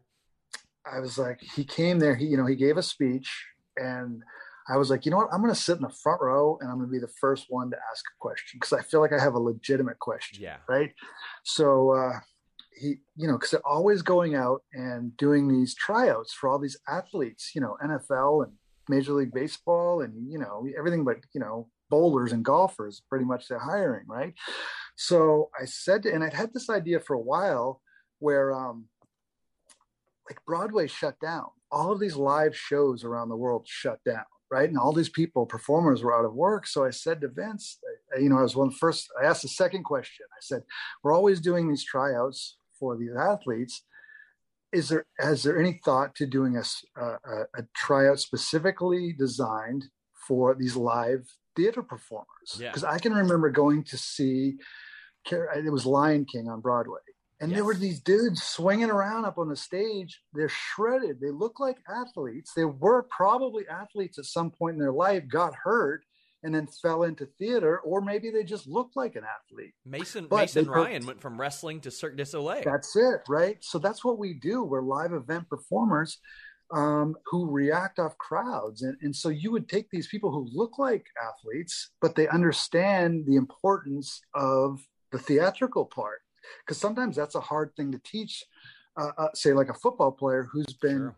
I 0.91 1.01
was 1.01 1.19
like, 1.19 1.41
he 1.41 1.65
came 1.65 1.99
there. 1.99 2.15
He, 2.15 2.27
you 2.27 2.37
know, 2.37 2.47
he 2.47 2.57
gave 2.57 2.77
a 2.77 2.83
speech, 2.83 3.47
and 3.77 4.23
I 4.69 4.77
was 4.77 4.91
like, 4.91 5.05
you 5.05 5.11
know 5.11 5.19
what? 5.19 5.29
I'm 5.33 5.41
going 5.41 5.55
to 5.55 5.61
sit 5.61 5.77
in 5.77 5.83
the 5.83 5.95
front 6.03 6.21
row, 6.23 6.59
and 6.61 6.71
I'm 6.71 6.77
going 6.77 6.89
to 6.89 6.93
be 6.93 6.99
the 6.99 7.13
first 7.21 7.47
one 7.49 7.71
to 7.71 7.77
ask 7.77 8.05
a 8.05 8.19
question 8.21 8.59
because 8.61 8.73
I 8.73 8.83
feel 8.83 9.01
like 9.01 9.13
I 9.13 9.21
have 9.21 9.35
a 9.35 9.41
legitimate 9.41 9.99
question. 9.99 10.43
Yeah. 10.43 10.57
Right. 10.69 10.93
So. 11.45 11.91
uh 11.91 12.21
he, 12.77 12.97
you 13.15 13.29
know, 13.29 13.35
because 13.35 13.53
they're 13.53 13.65
always 13.65 14.03
going 14.03 14.35
out 14.35 14.63
and 14.73 15.17
doing 15.17 15.47
these 15.47 15.77
tryouts 15.77 16.33
for 16.33 16.49
all 16.49 16.59
these 16.59 16.77
athletes, 16.89 17.53
you 17.55 17.61
know, 17.61 17.77
NFL 17.81 18.43
and 18.43 18.53
Major 18.89 19.13
League 19.13 19.33
Baseball 19.33 20.03
and 20.03 20.31
you 20.31 20.39
know 20.39 20.67
everything 20.77 21.05
but 21.05 21.17
you 21.33 21.41
know 21.41 21.69
bowlers 21.91 22.33
and 22.33 22.45
golfers 22.45 23.03
pretty 23.09 23.25
much 23.25 23.49
they're 23.49 23.59
hiring 23.59 24.05
right 24.07 24.35
so 24.97 25.51
i 25.61 25.65
said 25.65 26.03
to, 26.03 26.13
and 26.13 26.25
i'd 26.25 26.33
had 26.33 26.53
this 26.53 26.71
idea 26.71 26.99
for 26.99 27.15
a 27.15 27.21
while 27.21 27.81
where 28.25 28.53
um 28.53 28.87
like 30.29 30.39
broadway 30.47 30.87
shut 30.87 31.17
down. 31.21 31.47
All 31.71 31.93
of 31.93 32.01
these 32.01 32.17
live 32.17 32.57
shows 32.57 33.05
around 33.05 33.29
the 33.29 33.43
world 33.45 33.67
shut 33.69 34.01
down 34.05 34.25
right? 34.51 34.69
And 34.69 34.79
all 34.79 34.93
these 34.93 35.09
people 35.09 35.47
performers 35.47 36.03
were 36.03 36.17
out 36.17 36.25
of 36.25 36.35
work. 36.35 36.67
So 36.67 36.85
i 36.85 36.91
said 36.91 37.21
to 37.21 37.29
vince 37.29 37.79
you 38.21 38.29
know 38.29 38.39
i 38.39 38.43
was 38.43 38.55
one 38.55 38.71
first 38.71 39.09
i 39.21 39.27
asked 39.27 39.43
the 39.43 39.49
second 39.49 39.85
question. 39.85 40.27
I 40.33 40.41
said 40.41 40.63
we're 41.03 41.15
always 41.19 41.41
doing 41.41 41.69
these 41.69 41.85
tryouts 41.85 42.57
for 42.79 42.97
these 42.97 43.17
athletes. 43.33 43.83
Is 44.73 44.89
there 44.89 45.07
has 45.19 45.43
there 45.43 45.59
any 45.59 45.81
thought 45.85 46.15
to 46.17 46.27
doing 46.27 46.57
a, 46.57 46.65
a, 47.01 47.09
a 47.61 47.63
tryout 47.75 48.21
specifically 48.21 49.13
designed 49.13 49.85
for 50.27 50.55
these 50.55 50.77
live 50.77 51.23
theater 51.57 51.83
performers? 51.83 52.51
Because 52.59 52.83
yeah. 52.83 52.91
I 52.91 52.99
can 52.99 53.15
remember 53.15 53.51
going 53.51 53.85
to 53.85 53.97
see 53.97 54.57
it 55.31 55.73
was 55.73 55.87
Lion 55.87 56.25
King 56.27 56.49
on 56.49 56.61
Broadway, 56.61 57.01
and 57.41 57.51
yes. 57.51 57.57
there 57.57 57.65
were 57.65 57.75
these 57.75 58.01
dudes 58.01 58.43
swinging 58.43 58.91
around 58.91 59.25
up 59.25 59.39
on 59.39 59.49
the 59.49 59.57
stage. 59.57 60.21
They're 60.33 60.49
shredded. 60.49 61.21
They 61.21 61.31
look 61.31 61.59
like 61.59 61.79
athletes. 61.89 62.53
They 62.55 62.65
were 62.65 63.03
probably 63.11 63.67
athletes 63.69 64.19
at 64.19 64.25
some 64.25 64.51
point 64.51 64.75
in 64.75 64.81
their 64.81 64.93
life, 64.93 65.25
got 65.29 65.55
hurt, 65.55 66.05
and 66.45 66.55
then 66.55 66.67
fell 66.67 67.05
into 67.05 67.27
theater, 67.39 67.81
or 67.81 68.03
maybe 68.03 68.31
they 68.31 68.45
just 68.45 68.69
looked 68.69 68.97
like 68.97 69.17
an 69.17 69.25
athlete. 69.25 69.73
Mason 69.87 70.27
but 70.29 70.37
Mason 70.37 70.67
Ryan 70.67 71.07
went 71.07 71.21
from 71.21 71.41
wrestling 71.41 71.81
to 71.81 71.91
Cirque 71.91 72.17
du 72.17 72.25
Soleil. 72.25 72.63
That's 72.65 72.95
it, 72.95 73.23
right? 73.29 73.57
So 73.63 73.79
that's 73.79 74.05
what 74.05 74.19
we 74.19 74.35
do. 74.35 74.63
We're 74.63 74.83
live 74.83 75.15
event 75.15 75.49
performers 75.49 76.19
um, 76.73 77.17
who 77.27 77.51
react 77.51 77.99
off 77.99 78.17
crowds, 78.19 78.83
and 78.83 78.97
and 79.01 79.17
so 79.17 79.31
you 79.31 79.51
would 79.53 79.69
take 79.69 79.91
these 79.91 80.07
people 80.07 80.31
who 80.31 80.49
look 80.53 80.79
like 80.79 81.07
athletes, 81.23 81.91
but 82.01 82.15
they 82.15 82.29
understand 82.29 83.25
the 83.27 83.37
importance 83.37 84.21
of 84.35 84.81
the 85.13 85.19
theatrical 85.19 85.87
part, 85.87 86.21
because 86.61 86.79
sometimes 86.79 87.17
that's 87.17 87.35
a 87.35 87.41
hard 87.41 87.75
thing 87.77 87.93
to 87.93 87.99
teach. 87.99 88.45
Uh, 88.97 89.11
uh, 89.19 89.29
say 89.35 89.53
like 89.53 89.69
a 89.69 89.75
football 89.75 90.13
player 90.13 90.49
who's 90.53 90.73
been 90.81 90.99
sure 90.99 91.17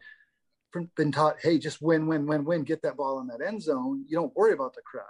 been 0.97 1.12
taught, 1.12 1.37
hey, 1.41 1.59
just 1.59 1.81
win, 1.81 2.07
win, 2.07 2.27
win, 2.27 2.45
win, 2.45 2.62
get 2.62 2.83
that 2.83 2.97
ball 2.97 3.21
in 3.21 3.27
that 3.29 3.41
end 3.41 3.62
zone. 3.62 4.05
You 4.09 4.17
don't 4.17 4.37
worry 4.37 4.53
about 4.53 4.75
the 4.75 4.83
crowd. 4.83 5.05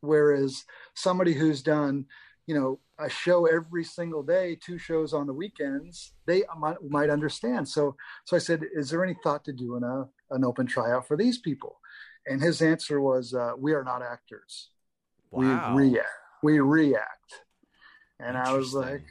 Whereas 0.00 0.64
somebody 0.94 1.32
who's 1.32 1.62
done, 1.62 2.06
you 2.46 2.54
know, 2.54 2.80
a 2.98 3.08
show 3.08 3.46
every 3.46 3.84
single 3.84 4.22
day, 4.22 4.56
two 4.60 4.78
shows 4.78 5.12
on 5.12 5.26
the 5.26 5.32
weekends, 5.32 6.12
they 6.26 6.44
might, 6.58 6.76
might 6.88 7.10
understand. 7.10 7.68
So, 7.68 7.96
so 8.24 8.36
I 8.36 8.38
said, 8.38 8.62
is 8.74 8.90
there 8.90 9.04
any 9.04 9.16
thought 9.22 9.44
to 9.44 9.52
doing 9.52 9.82
a 9.82 10.06
an 10.34 10.44
open 10.44 10.66
tryout 10.66 11.06
for 11.06 11.16
these 11.16 11.38
people? 11.38 11.78
And 12.26 12.40
his 12.40 12.60
answer 12.60 13.00
was, 13.00 13.34
uh, 13.34 13.52
we 13.56 13.72
are 13.72 13.84
not 13.84 14.02
actors. 14.02 14.70
Wow. 15.30 15.74
We 15.74 15.90
react. 15.90 16.08
We 16.42 16.58
react. 16.60 17.42
And 18.18 18.36
I 18.36 18.52
was 18.54 18.74
like, 18.74 19.04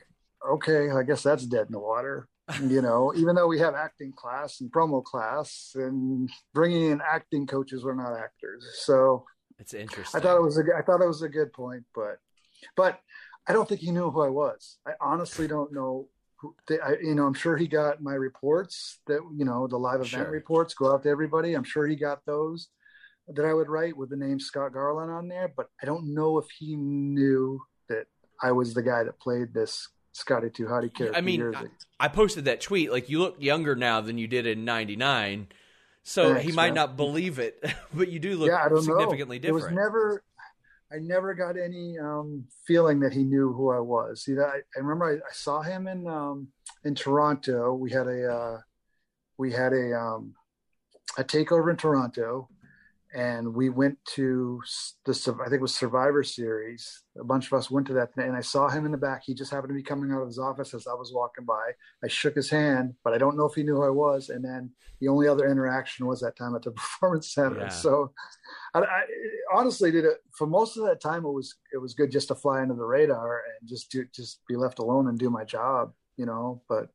okay, 0.54 0.90
I 0.92 1.04
guess 1.04 1.24
that's 1.24 1.46
dead 1.46 1.68
in 1.68 1.74
the 1.74 1.80
water 1.80 2.28
you 2.68 2.82
know, 2.82 3.12
even 3.16 3.36
though 3.36 3.48
we 3.48 3.60
have 3.60 3.74
acting 3.74 4.14
class 4.16 4.62
and 4.62 4.72
promo 4.72 5.04
class 5.04 5.72
and 5.76 6.30
bringing 6.54 6.92
in 6.92 7.02
acting 7.02 7.48
coaches, 7.48 7.84
we're 7.84 7.96
not 7.96 8.18
actors. 8.18 8.64
So 8.82 9.26
it's 9.58 9.74
interesting. 9.74 10.20
I 10.20 10.24
thought 10.24 10.38
it 10.38 10.44
was 10.44 10.58
a, 10.58 10.64
I 10.78 10.82
thought 10.82 11.02
it 11.02 11.08
was 11.08 11.24
a 11.24 11.30
good 11.30 11.52
point, 11.54 11.84
but, 11.96 12.18
but 12.76 13.00
I 13.48 13.54
don't 13.54 13.68
think 13.68 13.82
he 13.82 13.92
knew 13.92 14.12
who 14.12 14.22
I 14.22 14.30
was. 14.30 14.78
I 14.86 14.92
honestly 15.02 15.48
don't 15.48 15.74
know 15.74 16.08
who, 16.36 16.56
I, 16.70 16.98
you 17.02 17.16
know, 17.16 17.26
I'm 17.26 17.34
sure 17.34 17.58
he 17.58 17.68
got 17.68 18.04
my 18.04 18.14
reports 18.14 19.00
that, 19.08 19.22
you 19.36 19.46
know, 19.46 19.68
the 19.68 19.78
live 19.78 20.02
event 20.02 20.10
sure. 20.10 20.32
reports 20.32 20.76
go 20.76 20.94
out 20.94 21.04
to 21.04 21.10
everybody. 21.10 21.56
I'm 21.56 21.64
sure 21.64 21.88
he 21.88 21.96
got 21.96 22.26
those 22.26 22.70
that 23.28 23.46
I 23.46 23.54
would 23.54 23.70
write 23.70 23.98
with 23.98 24.12
the 24.12 24.18
name 24.18 24.40
Scott 24.40 24.74
Garland 24.74 25.12
on 25.12 25.28
there, 25.28 25.52
but 25.56 25.68
I 25.82 25.88
don't 25.88 26.14
know 26.14 26.38
if 26.38 26.46
he 26.60 26.76
knew 26.76 27.60
that 27.90 28.06
I 28.40 28.52
was 28.52 28.76
the 28.76 28.84
guy 28.84 29.04
that 29.04 29.20
played 29.20 29.52
this 29.52 29.88
Scotty 30.16 30.50
2 30.50 30.64
Hotty 30.64 30.94
character. 30.94 31.18
I 31.18 31.20
mean, 31.20 31.54
I, 31.54 31.66
I, 32.00 32.08
posted 32.08 32.46
that 32.46 32.62
tweet. 32.62 32.90
Like, 32.90 33.10
you 33.10 33.20
look 33.20 33.36
younger 33.38 33.76
now 33.76 34.00
than 34.00 34.18
you 34.18 34.30
did 34.30 34.48
in 34.48 34.64
'99. 34.64 35.48
So 36.04 36.36
Thanks, 36.36 36.46
he 36.46 36.54
might 36.54 36.68
man. 36.68 36.76
not 36.76 36.96
believe 36.96 37.38
it, 37.38 37.62
but 37.94 38.08
you 38.08 38.20
do 38.20 38.38
look 38.38 38.48
yeah, 38.48 38.64
I 38.64 38.70
don't 38.70 38.82
significantly 38.82 39.40
know. 39.40 39.42
different. 39.42 39.64
It 39.64 39.68
was 39.68 39.76
never. 39.76 40.24
I 40.90 41.00
never 41.00 41.34
got 41.34 41.58
any 41.58 41.98
um, 42.00 42.46
feeling 42.66 43.02
that 43.02 43.12
he 43.12 43.24
knew 43.24 43.52
who 43.52 43.72
I 43.72 43.80
was. 43.80 44.24
See, 44.24 44.36
that 44.36 44.46
I, 44.46 44.58
I 44.78 44.80
remember 44.80 45.06
I, 45.06 45.16
I, 45.16 45.34
saw 45.34 45.62
him 45.62 45.88
in 45.88 46.08
um, 46.08 46.48
in 46.86 46.96
Toronto. 46.96 47.74
We 47.74 47.92
had 47.92 48.08
a 48.08 48.32
uh, 48.32 48.60
we 49.38 49.52
had 49.52 49.74
a 49.74 50.00
um, 50.00 50.34
a 51.18 51.26
takeover 51.26 51.72
in 51.72 51.76
Toronto, 51.76 52.48
and 53.16 53.56
we 53.56 53.70
went 53.70 53.98
to 54.16 54.62
the 55.06 55.14
I 55.40 55.46
think 55.46 55.60
it 55.60 55.62
was 55.62 55.74
Survivor 55.74 56.22
Series. 56.22 57.04
A 57.18 57.24
bunch 57.24 57.48
of 57.48 57.54
us 57.54 57.72
went 57.72 57.88
to 57.88 57.94
that, 57.94 58.10
and 58.18 58.36
I 58.36 58.42
saw 58.42 58.68
him 58.68 58.86
in 58.86 58.92
the 58.92 58.98
back. 58.98 59.24
He 59.26 59.34
just 59.34 59.52
happened 59.52 59.70
to 59.70 59.74
be 59.76 59.82
coming 59.82 60.12
out 60.12 60.20
of 60.20 60.28
his 60.28 60.38
office 60.38 60.74
as 60.74 60.86
I 60.86 60.94
was 60.94 61.14
walking 61.16 61.46
by. 61.46 61.72
I 62.04 62.10
shook 62.10 62.36
his 62.36 62.50
hand, 62.50 62.94
but 63.06 63.14
I 63.14 63.18
don't 63.18 63.38
know 63.38 63.46
if 63.46 63.56
he 63.56 63.64
knew 63.64 63.76
who 63.76 63.86
I 63.86 63.90
was. 63.90 64.28
And 64.28 64.44
then 64.44 64.70
the 65.00 65.08
only 65.08 65.30
other 65.30 65.50
interaction 65.50 66.08
was 66.08 66.20
that 66.20 66.36
time 66.36 66.56
at 66.56 66.64
the 66.64 66.72
Performance 67.00 67.34
Center. 67.34 67.62
Yeah. 67.62 67.70
So, 67.70 68.12
I, 68.74 68.80
I, 68.80 69.04
honestly, 69.54 69.92
did 69.92 70.04
it 70.04 70.18
for 70.38 70.46
most 70.46 70.76
of 70.76 70.86
that 70.86 71.00
time. 71.00 71.24
It 71.24 71.32
was 71.32 71.56
it 71.74 71.78
was 71.78 71.94
good 71.94 72.12
just 72.12 72.28
to 72.28 72.36
fly 72.36 72.62
under 72.62 72.76
the 72.76 72.84
radar 72.84 73.44
and 73.60 73.70
just 73.70 73.92
to 73.92 74.06
just 74.14 74.42
be 74.50 74.58
left 74.58 74.80
alone 74.80 75.08
and 75.08 75.18
do 75.18 75.30
my 75.30 75.46
job, 75.46 75.94
you 76.18 76.26
know. 76.26 76.64
But 76.68 76.90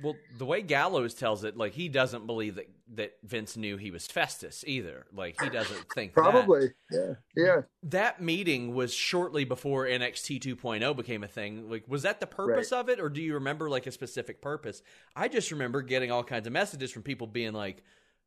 well, 0.00 0.16
the 0.38 0.46
way 0.46 0.62
Gallows 0.62 1.14
tells 1.14 1.44
it, 1.44 1.56
like 1.56 1.72
he 1.74 1.88
doesn't 1.88 2.26
believe 2.26 2.54
that 2.54 2.68
that 2.94 3.12
Vince 3.22 3.56
knew 3.56 3.76
he 3.76 3.90
was 3.90 4.06
Festus 4.06 4.64
either. 4.66 5.06
Like 5.12 5.40
he 5.40 5.48
doesn't 5.48 5.86
think 5.94 6.12
probably. 6.12 6.72
That. 6.90 7.16
Yeah, 7.36 7.44
yeah. 7.44 7.60
That 7.84 8.22
meeting 8.22 8.74
was 8.74 8.94
shortly 8.94 9.44
before 9.44 9.86
NXT 9.86 10.40
2.0 10.40 10.96
became 10.96 11.24
a 11.24 11.28
thing. 11.28 11.70
Like, 11.70 11.84
was 11.88 12.02
that 12.02 12.20
the 12.20 12.26
purpose 12.26 12.72
right. 12.72 12.78
of 12.78 12.88
it, 12.88 13.00
or 13.00 13.08
do 13.08 13.20
you 13.20 13.34
remember 13.34 13.68
like 13.68 13.86
a 13.86 13.92
specific 13.92 14.40
purpose? 14.40 14.82
I 15.16 15.28
just 15.28 15.50
remember 15.50 15.82
getting 15.82 16.10
all 16.10 16.24
kinds 16.24 16.46
of 16.46 16.52
messages 16.52 16.90
from 16.90 17.02
people 17.02 17.26
being 17.26 17.52
like, 17.52 17.82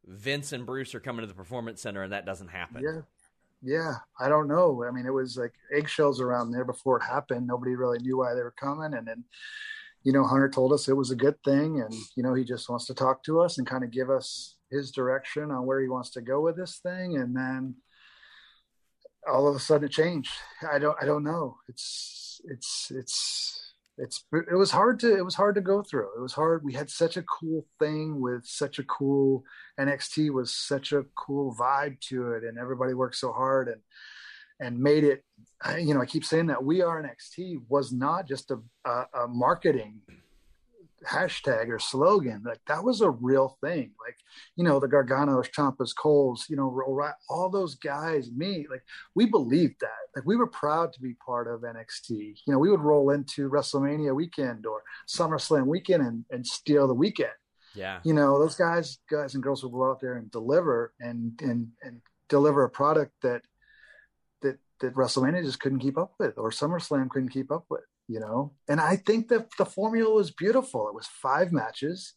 Vince 0.08 0.52
and 0.52 0.66
Bruce 0.66 0.94
are 0.94 1.00
coming 1.00 1.22
to 1.22 1.28
the 1.28 1.34
Performance 1.34 1.82
Center, 1.82 2.04
and 2.04 2.14
that 2.14 2.26
doesn't 2.26 2.50
happen. 2.50 2.84
Yeah, 2.84 3.02
yeah. 3.64 3.94
I 4.20 4.30
don't 4.30 4.48
know. 4.48 4.86
I 4.88 4.92
mean, 4.92 5.06
it 5.06 5.14
was 5.14 5.36
like 5.38 5.54
eggshells 5.76 6.22
around 6.22 6.52
there 6.52 6.66
before 6.66 6.98
it 6.98 7.04
happened. 7.04 7.48
Nobody 7.48 7.76
really 7.76 8.00
knew 8.00 8.18
why 8.18 8.34
they 8.34 8.42
were 8.42 8.54
coming, 8.60 8.94
and 8.94 9.08
then 9.08 9.24
you 10.06 10.14
know, 10.14 10.24
Hunter 10.24 10.48
told 10.48 10.72
us 10.72 10.88
it 10.88 10.96
was 10.96 11.10
a 11.10 11.16
good 11.16 11.36
thing, 11.44 11.82
and 11.82 11.94
you 12.16 12.22
know, 12.22 12.36
he 12.36 12.44
just 12.44 12.70
wants 12.70 12.86
to 12.86 12.94
talk 12.94 13.24
to 13.24 13.42
us 13.42 13.58
and 13.58 13.66
kind 13.66 13.84
of 13.84 13.90
give 13.90 14.12
us 14.12 14.56
his 14.70 14.92
direction 14.92 15.50
on 15.50 15.66
where 15.66 15.82
he 15.82 15.90
wants 15.90 16.12
to 16.12 16.22
go 16.22 16.42
with 16.42 16.56
this 16.56 16.78
thing, 16.78 17.18
and 17.18 17.36
then 17.36 17.76
all 19.28 19.48
of 19.48 19.56
a 19.56 19.60
sudden 19.60 19.88
it 19.88 19.92
changed. 19.92 20.32
I 20.72 20.78
don't, 20.78 20.96
I 21.02 21.06
don't 21.06 21.24
know. 21.24 21.58
It's, 21.68 22.40
it's, 22.46 22.92
it's, 22.96 23.74
it's, 23.98 24.26
it 24.32 24.56
was 24.56 24.70
hard 24.70 25.00
to, 25.00 25.18
it 25.18 25.26
was 25.26 25.34
hard 25.34 25.56
to 25.56 25.62
go 25.62 25.82
through. 25.82 26.10
It 26.16 26.22
was 26.22 26.34
hard. 26.34 26.64
We 26.64 26.74
had 26.74 26.92
such 26.92 27.18
a 27.18 27.24
cool 27.24 27.66
thing 27.80 28.22
with 28.22 28.46
such 28.46 28.78
a 28.78 28.84
cool 28.84 29.44
NXT 29.80 30.30
was 30.30 30.56
such 30.56 30.92
a 30.92 31.06
cool 31.16 31.56
vibe 31.56 32.00
to 32.10 32.34
it, 32.34 32.44
and 32.44 32.60
everybody 32.60 32.94
worked 32.94 33.16
so 33.16 33.32
hard 33.32 33.70
and 33.70 33.82
and 34.60 34.80
made 34.80 35.04
it 35.04 35.24
you 35.80 35.94
know, 35.94 36.02
I 36.02 36.06
keep 36.06 36.26
saying 36.26 36.48
that 36.48 36.64
we 36.64 36.82
are 36.82 37.02
NXT 37.02 37.62
was 37.70 37.92
not 37.92 38.28
just 38.28 38.52
a, 38.52 38.60
a, 38.86 39.06
a, 39.24 39.28
marketing 39.28 40.02
hashtag 41.08 41.70
or 41.70 41.80
slogan. 41.80 42.44
Like 42.46 42.60
that 42.68 42.84
was 42.84 43.02
a 43.02 43.10
real 43.10 43.58
thing. 43.62 43.92
Like, 44.04 44.18
you 44.56 44.64
know, 44.64 44.80
the 44.80 44.88
Garganos, 44.88 45.52
Ciampas, 45.52 45.96
Coles, 45.96 46.46
you 46.50 46.56
know, 46.56 47.14
all 47.30 47.50
those 47.50 47.76
guys, 47.76 48.32
me, 48.32 48.66
like 48.70 48.84
we 49.16 49.26
believed 49.26 49.76
that. 49.82 49.90
Like 50.16 50.26
we 50.26 50.36
were 50.36 50.48
proud 50.48 50.94
to 50.94 51.02
be 51.02 51.16
part 51.26 51.48
of 51.48 51.62
NXT. 51.62 52.10
You 52.10 52.54
know, 52.54 52.60
we 52.60 52.70
would 52.70 52.82
roll 52.82 53.12
into 53.12 53.50
WrestleMania 53.50 54.16
weekend 54.16 54.66
or 54.66 54.84
SummerSlam 55.08 55.68
weekend 55.68 56.04
and, 56.04 56.26
and 56.32 56.46
steal 56.46 56.88
the 56.88 56.94
weekend. 56.94 57.32
Yeah. 57.74 58.00
You 58.04 58.14
know, 58.14 58.40
those 58.40 58.56
guys, 58.56 59.00
guys 59.10 59.34
and 59.34 59.44
girls 59.44 59.64
will 59.64 59.72
go 59.72 59.90
out 59.90 60.00
there 60.00 60.16
and 60.16 60.32
deliver 60.32 60.94
and 61.00 61.40
and 61.42 61.68
and 61.84 62.02
deliver 62.30 62.64
a 62.64 62.70
product 62.70 63.12
that 63.22 63.42
that 64.82 64.94
WrestleMania 64.94 65.44
just 65.44 65.60
couldn't 65.60 65.80
keep 65.80 65.98
up 65.98 66.14
with, 66.20 66.38
or 66.38 66.52
SummerSlam 66.52 67.10
couldn't 67.10 67.30
keep 67.30 67.52
up 67.52 67.66
with, 67.70 67.84
you 68.08 68.20
know. 68.20 68.54
And 68.68 68.80
I 68.80 68.98
think 68.98 69.30
that 69.30 69.48
the 69.58 69.66
formula 69.66 70.14
was 70.14 70.32
beautiful. 70.32 70.88
It 70.88 70.96
was 70.96 71.08
five 71.08 71.52
matches, 71.52 72.14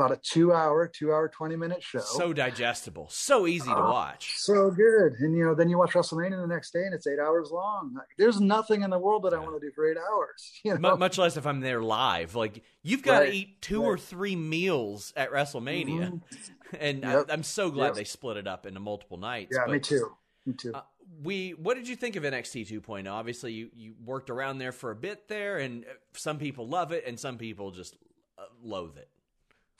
about 0.00 0.12
a 0.12 0.20
two-hour, 0.22 0.90
two-hour, 0.94 1.28
twenty-minute 1.28 1.82
show. 1.82 2.00
So 2.00 2.32
digestible, 2.32 3.08
so 3.10 3.46
easy 3.46 3.68
to 3.68 3.76
uh, 3.76 3.90
watch, 3.90 4.34
so 4.38 4.70
good. 4.70 5.14
And 5.20 5.36
you 5.36 5.44
know, 5.44 5.54
then 5.54 5.68
you 5.68 5.78
watch 5.78 5.92
WrestleMania 5.92 6.40
the 6.40 6.46
next 6.46 6.72
day, 6.72 6.84
and 6.84 6.94
it's 6.94 7.06
eight 7.06 7.18
hours 7.18 7.50
long. 7.52 7.92
Like, 7.94 8.06
there's 8.16 8.40
nothing 8.40 8.82
in 8.82 8.90
the 8.90 8.98
world 8.98 9.24
that 9.24 9.32
yeah. 9.32 9.38
I 9.38 9.40
want 9.40 9.60
to 9.60 9.66
do 9.66 9.72
for 9.74 9.90
eight 9.90 9.98
hours. 9.98 10.50
You 10.62 10.78
know? 10.78 10.96
much 10.96 11.16
less 11.16 11.36
if 11.36 11.46
I'm 11.46 11.60
there 11.60 11.82
live. 11.82 12.34
Like 12.34 12.62
you've 12.82 13.02
got 13.02 13.20
right. 13.20 13.30
to 13.30 13.36
eat 13.36 13.62
two 13.62 13.80
right. 13.80 13.86
or 13.86 13.98
three 13.98 14.36
meals 14.36 15.12
at 15.16 15.30
WrestleMania, 15.30 16.12
mm-hmm. 16.12 16.76
and 16.80 17.02
yep. 17.02 17.26
I, 17.28 17.32
am 17.32 17.42
so 17.42 17.70
glad 17.70 17.88
yep. 17.88 17.94
they 17.96 18.04
split 18.04 18.36
it 18.36 18.46
up 18.46 18.66
into 18.66 18.80
multiple 18.80 19.16
nights. 19.16 19.56
Yeah, 19.56 19.64
but, 19.66 19.72
me 19.72 19.80
too. 19.80 20.10
Me 20.46 20.54
too. 20.54 20.72
Uh, 20.74 20.82
we 21.22 21.50
what 21.50 21.76
did 21.76 21.88
you 21.88 21.96
think 21.96 22.16
of 22.16 22.22
NXT 22.22 22.68
2.0? 22.70 23.10
Obviously, 23.10 23.52
you 23.52 23.70
you 23.74 23.94
worked 24.04 24.30
around 24.30 24.58
there 24.58 24.72
for 24.72 24.90
a 24.90 24.96
bit 24.96 25.28
there, 25.28 25.58
and 25.58 25.84
some 26.14 26.38
people 26.38 26.66
love 26.66 26.92
it, 26.92 27.04
and 27.06 27.18
some 27.18 27.36
people 27.36 27.70
just 27.70 27.96
uh, 28.38 28.44
loathe 28.62 28.96
it. 28.96 29.08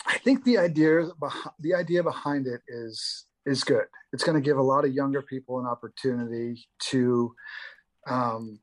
I 0.06 0.18
think 0.18 0.44
the 0.44 0.58
idea 0.58 1.08
the 1.60 1.74
idea 1.74 2.02
behind 2.02 2.46
it 2.46 2.60
is 2.68 3.26
is 3.46 3.64
good. 3.64 3.84
It's 4.12 4.24
going 4.24 4.36
to 4.36 4.44
give 4.44 4.58
a 4.58 4.62
lot 4.62 4.84
of 4.84 4.92
younger 4.92 5.22
people 5.22 5.58
an 5.58 5.66
opportunity 5.66 6.66
to 6.90 7.34
um, 8.06 8.60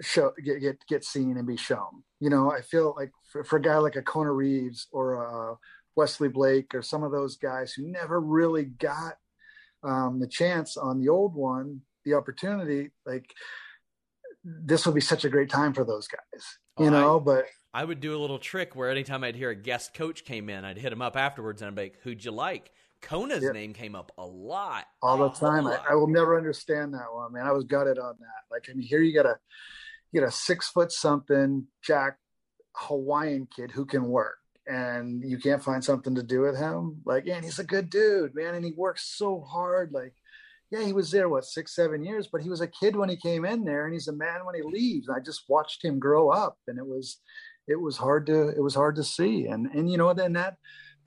show 0.00 0.32
get, 0.44 0.60
get 0.60 0.86
get 0.86 1.04
seen 1.04 1.36
and 1.36 1.46
be 1.46 1.56
shown. 1.56 2.02
You 2.20 2.30
know, 2.30 2.52
I 2.52 2.60
feel 2.60 2.94
like 2.96 3.10
for, 3.30 3.42
for 3.42 3.56
a 3.56 3.62
guy 3.62 3.78
like 3.78 3.96
a 3.96 4.02
Kona 4.02 4.32
Reeves 4.32 4.86
or 4.92 5.14
a 5.14 5.56
Wesley 5.96 6.28
Blake 6.28 6.74
or 6.74 6.82
some 6.82 7.02
of 7.02 7.12
those 7.12 7.36
guys 7.36 7.72
who 7.72 7.86
never 7.86 8.20
really 8.20 8.64
got 8.64 9.14
um, 9.82 10.20
the 10.20 10.26
chance 10.26 10.76
on 10.76 11.00
the 11.00 11.08
old 11.08 11.34
one, 11.34 11.80
the 12.04 12.14
opportunity, 12.14 12.90
like 13.06 13.32
this 14.44 14.86
would 14.86 14.94
be 14.94 15.00
such 15.00 15.24
a 15.24 15.28
great 15.28 15.50
time 15.50 15.72
for 15.72 15.84
those 15.84 16.08
guys, 16.08 16.58
you 16.78 16.86
oh, 16.86 16.90
know. 16.90 17.20
I, 17.20 17.22
but 17.22 17.44
I 17.74 17.84
would 17.84 18.00
do 18.00 18.16
a 18.16 18.20
little 18.20 18.38
trick 18.38 18.74
where 18.74 18.90
anytime 18.90 19.24
I'd 19.24 19.36
hear 19.36 19.50
a 19.50 19.54
guest 19.54 19.94
coach 19.94 20.24
came 20.24 20.48
in, 20.48 20.64
I'd 20.64 20.78
hit 20.78 20.92
him 20.92 21.02
up 21.02 21.16
afterwards 21.16 21.62
and 21.62 21.68
I'd 21.68 21.74
be 21.74 21.82
like, 21.82 21.98
"Who'd 22.02 22.24
you 22.24 22.32
like?" 22.32 22.70
Kona's 23.02 23.42
yep. 23.42 23.52
name 23.52 23.72
came 23.72 23.96
up 23.96 24.12
a 24.16 24.24
lot, 24.24 24.84
all 25.02 25.18
the 25.18 25.30
time. 25.30 25.66
I, 25.66 25.78
I, 25.90 25.94
will 25.94 26.06
never 26.06 26.36
understand 26.36 26.94
that 26.94 27.12
one, 27.12 27.32
man. 27.32 27.46
I 27.46 27.50
was 27.50 27.64
gutted 27.64 27.98
on 27.98 28.14
that. 28.20 28.42
Like, 28.48 28.68
I 28.70 28.74
mean, 28.74 28.86
here 28.86 29.00
you 29.00 29.12
got 29.12 29.26
a 29.26 29.36
you 30.12 30.20
got 30.20 30.28
a 30.28 30.32
six 30.32 30.68
foot 30.68 30.92
something 30.92 31.66
Jack 31.82 32.16
Hawaiian 32.76 33.48
kid 33.54 33.72
who 33.72 33.86
can 33.86 34.04
work 34.04 34.36
and 34.66 35.22
you 35.28 35.38
can't 35.38 35.62
find 35.62 35.84
something 35.84 36.14
to 36.14 36.22
do 36.22 36.40
with 36.40 36.56
him. 36.56 37.00
Like, 37.04 37.26
and 37.26 37.44
he's 37.44 37.58
a 37.58 37.64
good 37.64 37.90
dude, 37.90 38.34
man, 38.34 38.54
and 38.54 38.64
he 38.64 38.72
works 38.72 39.14
so 39.16 39.40
hard. 39.40 39.92
Like, 39.92 40.14
yeah, 40.70 40.84
he 40.84 40.92
was 40.92 41.10
there 41.10 41.28
what 41.28 41.44
six, 41.44 41.74
seven 41.74 42.04
years, 42.04 42.28
but 42.30 42.42
he 42.42 42.48
was 42.48 42.60
a 42.60 42.66
kid 42.66 42.96
when 42.96 43.08
he 43.08 43.16
came 43.16 43.44
in 43.44 43.64
there, 43.64 43.84
and 43.84 43.92
he's 43.92 44.08
a 44.08 44.12
man 44.12 44.44
when 44.44 44.54
he 44.54 44.62
leaves. 44.62 45.08
I 45.08 45.20
just 45.20 45.44
watched 45.48 45.84
him 45.84 45.98
grow 45.98 46.30
up, 46.30 46.56
and 46.66 46.78
it 46.78 46.86
was, 46.86 47.18
it 47.68 47.80
was 47.80 47.96
hard 47.96 48.26
to, 48.26 48.48
it 48.48 48.62
was 48.62 48.74
hard 48.74 48.96
to 48.96 49.04
see, 49.04 49.46
and 49.46 49.66
and 49.74 49.90
you 49.90 49.98
know, 49.98 50.14
then 50.14 50.32
that, 50.34 50.56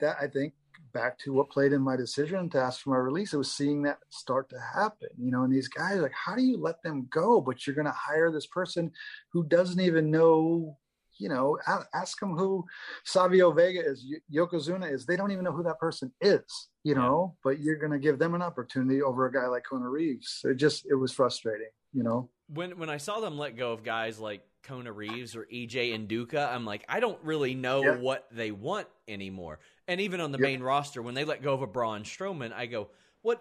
that 0.00 0.16
I 0.20 0.28
think 0.28 0.54
back 0.92 1.18
to 1.18 1.32
what 1.32 1.50
played 1.50 1.74
in 1.74 1.82
my 1.82 1.94
decision 1.94 2.48
to 2.48 2.58
ask 2.58 2.80
for 2.80 2.90
my 2.90 2.96
release, 2.96 3.34
it 3.34 3.38
was 3.38 3.52
seeing 3.52 3.82
that 3.82 3.98
start 4.08 4.48
to 4.48 4.58
happen. 4.58 5.08
You 5.18 5.30
know, 5.30 5.42
and 5.42 5.52
these 5.52 5.68
guys 5.68 6.00
like, 6.00 6.12
how 6.12 6.34
do 6.34 6.42
you 6.42 6.58
let 6.58 6.82
them 6.82 7.06
go? 7.10 7.40
But 7.40 7.66
you're 7.66 7.76
going 7.76 7.86
to 7.86 7.92
hire 7.92 8.30
this 8.30 8.46
person 8.46 8.90
who 9.30 9.44
doesn't 9.44 9.80
even 9.80 10.10
know 10.10 10.78
you 11.18 11.28
know, 11.28 11.58
ask 11.94 12.18
them 12.20 12.36
who 12.36 12.64
Savio 13.04 13.52
Vega 13.52 13.80
is, 13.84 14.06
Yokozuna 14.32 14.92
is. 14.92 15.06
They 15.06 15.16
don't 15.16 15.30
even 15.30 15.44
know 15.44 15.52
who 15.52 15.62
that 15.64 15.78
person 15.78 16.12
is, 16.20 16.68
you 16.84 16.94
know, 16.94 17.36
but 17.42 17.60
you're 17.60 17.76
going 17.76 17.92
to 17.92 17.98
give 17.98 18.18
them 18.18 18.34
an 18.34 18.42
opportunity 18.42 19.02
over 19.02 19.26
a 19.26 19.32
guy 19.32 19.46
like 19.46 19.64
Kona 19.68 19.88
Reeves. 19.88 20.42
It 20.44 20.56
just, 20.56 20.86
it 20.86 20.94
was 20.94 21.12
frustrating, 21.12 21.70
you 21.92 22.02
know. 22.02 22.28
When, 22.48 22.78
when 22.78 22.90
I 22.90 22.98
saw 22.98 23.20
them 23.20 23.38
let 23.38 23.56
go 23.56 23.72
of 23.72 23.82
guys 23.82 24.18
like 24.18 24.42
Kona 24.62 24.92
Reeves 24.92 25.34
or 25.36 25.46
EJ 25.52 26.06
Nduka, 26.06 26.52
I'm 26.52 26.64
like, 26.64 26.84
I 26.88 27.00
don't 27.00 27.18
really 27.22 27.54
know 27.54 27.82
yeah. 27.82 27.96
what 27.96 28.26
they 28.30 28.50
want 28.50 28.86
anymore. 29.08 29.60
And 29.88 30.00
even 30.00 30.20
on 30.20 30.32
the 30.32 30.38
main 30.38 30.62
roster, 30.62 31.02
when 31.02 31.14
they 31.14 31.24
let 31.24 31.42
go 31.42 31.54
of 31.54 31.62
a 31.62 31.66
Braun 31.66 32.02
Strowman, 32.02 32.52
I 32.52 32.66
go, 32.66 32.88
what, 33.22 33.40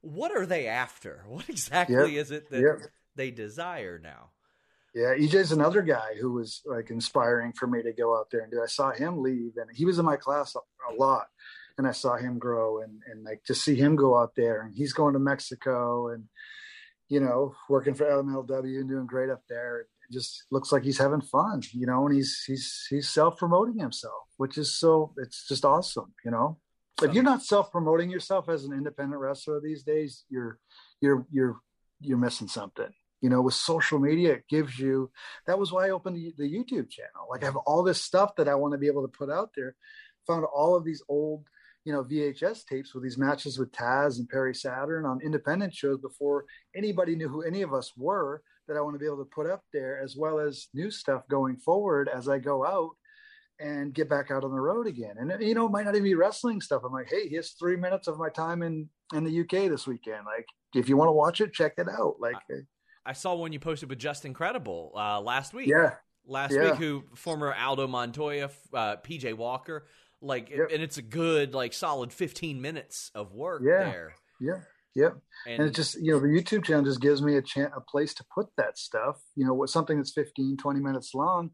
what 0.00 0.32
are 0.32 0.46
they 0.46 0.66
after? 0.66 1.24
What 1.28 1.48
exactly 1.48 2.18
is 2.18 2.30
it 2.30 2.50
that 2.50 2.88
they 3.16 3.30
desire 3.30 3.98
now? 4.02 4.30
Yeah, 4.94 5.14
EJ's 5.18 5.50
another 5.50 5.82
guy 5.82 6.14
who 6.20 6.32
was 6.32 6.62
like 6.64 6.90
inspiring 6.90 7.52
for 7.52 7.66
me 7.66 7.82
to 7.82 7.92
go 7.92 8.16
out 8.16 8.28
there 8.30 8.42
and 8.42 8.52
do. 8.52 8.62
I 8.62 8.66
saw 8.66 8.92
him 8.92 9.22
leave, 9.22 9.56
and 9.56 9.68
he 9.74 9.84
was 9.84 9.98
in 9.98 10.04
my 10.04 10.16
class 10.16 10.54
a, 10.54 10.94
lot, 10.94 11.26
and 11.76 11.86
I 11.86 11.90
saw 11.90 12.16
him 12.16 12.38
grow, 12.38 12.80
and 12.80 13.02
and 13.10 13.24
like 13.24 13.42
to 13.46 13.56
see 13.56 13.74
him 13.74 13.96
go 13.96 14.16
out 14.16 14.36
there, 14.36 14.62
and 14.62 14.72
he's 14.72 14.92
going 14.92 15.14
to 15.14 15.18
Mexico, 15.18 16.10
and 16.10 16.24
you 17.08 17.18
know, 17.18 17.54
working 17.68 17.94
for 17.94 18.04
MLW 18.04 18.78
and 18.78 18.88
doing 18.88 19.06
great 19.06 19.30
up 19.30 19.42
there. 19.48 19.80
It 19.80 20.12
just 20.12 20.44
looks 20.52 20.70
like 20.70 20.84
he's 20.84 20.98
having 20.98 21.22
fun, 21.22 21.62
you 21.72 21.86
know, 21.86 22.06
and 22.06 22.14
he's 22.14 22.44
he's 22.46 22.86
he's 22.88 23.08
self 23.08 23.36
promoting 23.36 23.80
himself, 23.80 24.28
which 24.36 24.56
is 24.56 24.78
so 24.78 25.12
it's 25.18 25.48
just 25.48 25.64
awesome, 25.64 26.14
you 26.24 26.30
know. 26.30 26.58
If 27.02 27.14
you're 27.14 27.24
not 27.24 27.42
self 27.42 27.72
promoting 27.72 28.10
yourself 28.10 28.48
as 28.48 28.64
an 28.64 28.72
independent 28.72 29.20
wrestler 29.20 29.60
these 29.60 29.82
days, 29.82 30.24
you're 30.28 30.60
you're 31.00 31.26
you're 31.32 31.56
you're 32.00 32.18
missing 32.18 32.46
something 32.46 32.92
You 33.24 33.30
know, 33.30 33.40
with 33.40 33.54
social 33.54 33.98
media, 33.98 34.34
it 34.34 34.44
gives 34.50 34.78
you. 34.78 35.10
That 35.46 35.58
was 35.58 35.72
why 35.72 35.86
I 35.86 35.92
opened 35.92 36.34
the 36.36 36.44
YouTube 36.44 36.90
channel. 36.90 37.26
Like 37.30 37.42
I 37.42 37.46
have 37.46 37.56
all 37.56 37.82
this 37.82 38.02
stuff 38.02 38.36
that 38.36 38.48
I 38.48 38.54
want 38.54 38.72
to 38.72 38.78
be 38.78 38.86
able 38.86 39.00
to 39.00 39.08
put 39.08 39.30
out 39.30 39.48
there. 39.56 39.76
Found 40.26 40.44
all 40.54 40.76
of 40.76 40.84
these 40.84 41.02
old, 41.08 41.46
you 41.86 41.92
know, 41.94 42.04
VHS 42.04 42.66
tapes 42.66 42.92
with 42.92 43.02
these 43.02 43.16
matches 43.16 43.58
with 43.58 43.72
Taz 43.72 44.18
and 44.18 44.28
Perry 44.28 44.54
Saturn 44.54 45.06
on 45.06 45.22
independent 45.22 45.72
shows 45.72 46.02
before 46.02 46.44
anybody 46.76 47.16
knew 47.16 47.30
who 47.30 47.40
any 47.40 47.62
of 47.62 47.72
us 47.72 47.92
were. 47.96 48.42
That 48.68 48.76
I 48.76 48.82
want 48.82 48.94
to 48.94 48.98
be 48.98 49.06
able 49.06 49.24
to 49.24 49.30
put 49.34 49.48
up 49.48 49.64
there, 49.72 50.02
as 50.02 50.16
well 50.18 50.38
as 50.38 50.68
new 50.74 50.90
stuff 50.90 51.22
going 51.30 51.56
forward 51.56 52.10
as 52.14 52.28
I 52.28 52.38
go 52.38 52.66
out 52.66 52.90
and 53.58 53.94
get 53.94 54.10
back 54.10 54.32
out 54.32 54.44
on 54.44 54.50
the 54.50 54.60
road 54.60 54.86
again. 54.86 55.14
And 55.18 55.32
you 55.40 55.54
know, 55.54 55.64
it 55.64 55.72
might 55.72 55.86
not 55.86 55.94
even 55.94 56.04
be 56.04 56.14
wrestling 56.14 56.60
stuff. 56.60 56.82
I'm 56.84 56.92
like, 56.92 57.08
hey, 57.08 57.26
here's 57.26 57.52
three 57.52 57.76
minutes 57.76 58.06
of 58.06 58.18
my 58.18 58.28
time 58.28 58.60
in 58.62 58.90
in 59.14 59.24
the 59.24 59.40
UK 59.40 59.70
this 59.70 59.86
weekend. 59.86 60.26
Like, 60.26 60.44
if 60.74 60.90
you 60.90 60.98
want 60.98 61.08
to 61.08 61.12
watch 61.12 61.40
it, 61.40 61.54
check 61.54 61.74
it 61.78 61.88
out. 61.88 62.16
Like, 62.20 62.36
uh, 62.52 62.56
I, 63.04 63.12
saw 63.12 63.34
one 63.34 63.52
you 63.52 63.60
posted 63.60 63.88
with 63.88 63.98
Justin 63.98 64.34
Credible 64.34 64.92
uh, 64.94 65.20
last 65.20 65.54
week. 65.54 65.68
Yeah, 65.68 65.94
last 66.26 66.52
yeah. 66.52 66.70
week. 66.70 66.74
Who 66.74 67.04
former 67.14 67.54
Aldo 67.54 67.86
Montoya, 67.86 68.50
uh, 68.72 68.96
PJ 68.96 69.34
Walker. 69.34 69.86
Like, 70.20 70.50
yep. 70.50 70.68
and 70.72 70.82
it's 70.82 70.96
a 70.96 71.02
good, 71.02 71.54
like, 71.54 71.74
solid 71.74 72.12
15 72.12 72.60
minutes 72.60 73.10
of 73.14 73.34
work 73.34 73.62
yeah. 73.64 73.84
there. 73.84 74.14
Yeah. 74.40 74.60
Yep. 74.94 75.16
And, 75.46 75.60
and, 75.60 75.68
it 75.68 75.74
just, 75.74 76.00
you 76.00 76.12
know, 76.12 76.20
the 76.20 76.28
YouTube 76.28 76.64
channel 76.64 76.84
just 76.84 77.00
gives 77.00 77.20
me 77.20 77.36
a, 77.36 77.42
chance, 77.42 77.72
a 77.76 77.80
place 77.80 78.14
to 78.14 78.24
put 78.34 78.46
that 78.56 78.78
stuff, 78.78 79.20
you 79.36 79.44
know, 79.44 79.52
with 79.52 79.68
something 79.68 79.98
that's 79.98 80.12
15, 80.12 80.56
20 80.56 80.80
minutes 80.80 81.14
long 81.14 81.50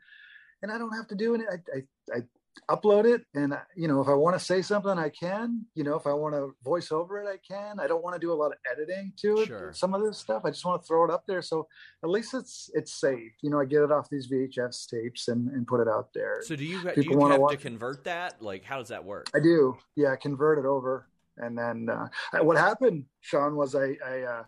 and 0.63 0.71
I 0.71 0.79
don't 0.79 0.95
have 0.95 1.09
to 1.09 1.15
do 1.15 1.35
it. 1.35 1.43
I, 1.51 1.57
I, 1.77 2.19
I 2.19 2.21
upload 2.69 3.05
it. 3.05 3.23
And 3.35 3.55
you 3.77 3.89
know 3.89 4.01
if 4.01 4.09
i 4.09 4.15
want 4.15 4.39
to 4.39 4.45
say 4.45 4.63
something 4.63 4.99
i 4.99 5.09
can. 5.09 5.67
You 5.75 5.85
know 5.85 5.95
if 5.95 6.07
i 6.07 6.13
want 6.13 6.35
to 6.35 6.55
voice 6.63 6.93
over 6.93 7.21
it 7.21 7.29
i 7.29 7.39
can. 7.47 7.81
I 7.81 7.87
don't 7.87 8.03
want 8.03 8.15
to 8.15 8.21
do 8.21 8.33
a 8.33 8.35
lot 8.35 8.53
of 8.53 8.59
editing 8.71 9.13
to 9.19 9.39
it 9.41 9.47
sure. 9.47 9.73
some 9.73 9.95
of 9.95 10.03
this 10.03 10.19
stuff. 10.19 10.43
I 10.45 10.51
just 10.51 10.65
want 10.65 10.83
to 10.83 10.87
throw 10.87 11.05
it 11.05 11.11
up 11.11 11.25
there. 11.27 11.43
So 11.43 11.67
at 12.03 12.11
least 12.11 12.35
it's 12.35 12.71
it's 12.75 13.01
saved. 13.01 13.35
You 13.43 13.51
know 13.51 13.61
i 13.61 13.65
get 13.65 13.83
it 13.83 13.93
off 13.93 14.09
these 14.11 14.31
vhs 14.31 14.89
tapes 14.89 15.29
and, 15.29 15.49
and 15.49 15.67
put 15.67 15.81
it 15.81 15.89
out 15.89 16.09
there. 16.15 16.41
So 16.43 16.57
do 16.57 16.65
you, 16.65 16.81
do 16.95 17.03
you 17.03 17.19
have 17.27 17.41
watch. 17.41 17.53
to 17.53 17.59
convert 17.59 18.05
that? 18.05 18.43
Like 18.43 18.65
how 18.65 18.79
does 18.79 18.89
that 18.89 19.05
work? 19.05 19.31
I 19.35 19.41
do. 19.41 19.77
Yeah 19.97 20.15
convert 20.17 20.59
it 20.59 20.67
over. 20.67 21.07
And 21.37 21.57
then 21.57 21.89
uh, 21.89 22.09
what 22.45 22.57
happened 22.57 23.05
sean 23.21 23.57
was 23.57 23.75
i 23.75 23.97
i 24.07 24.21
uh, 24.23 24.43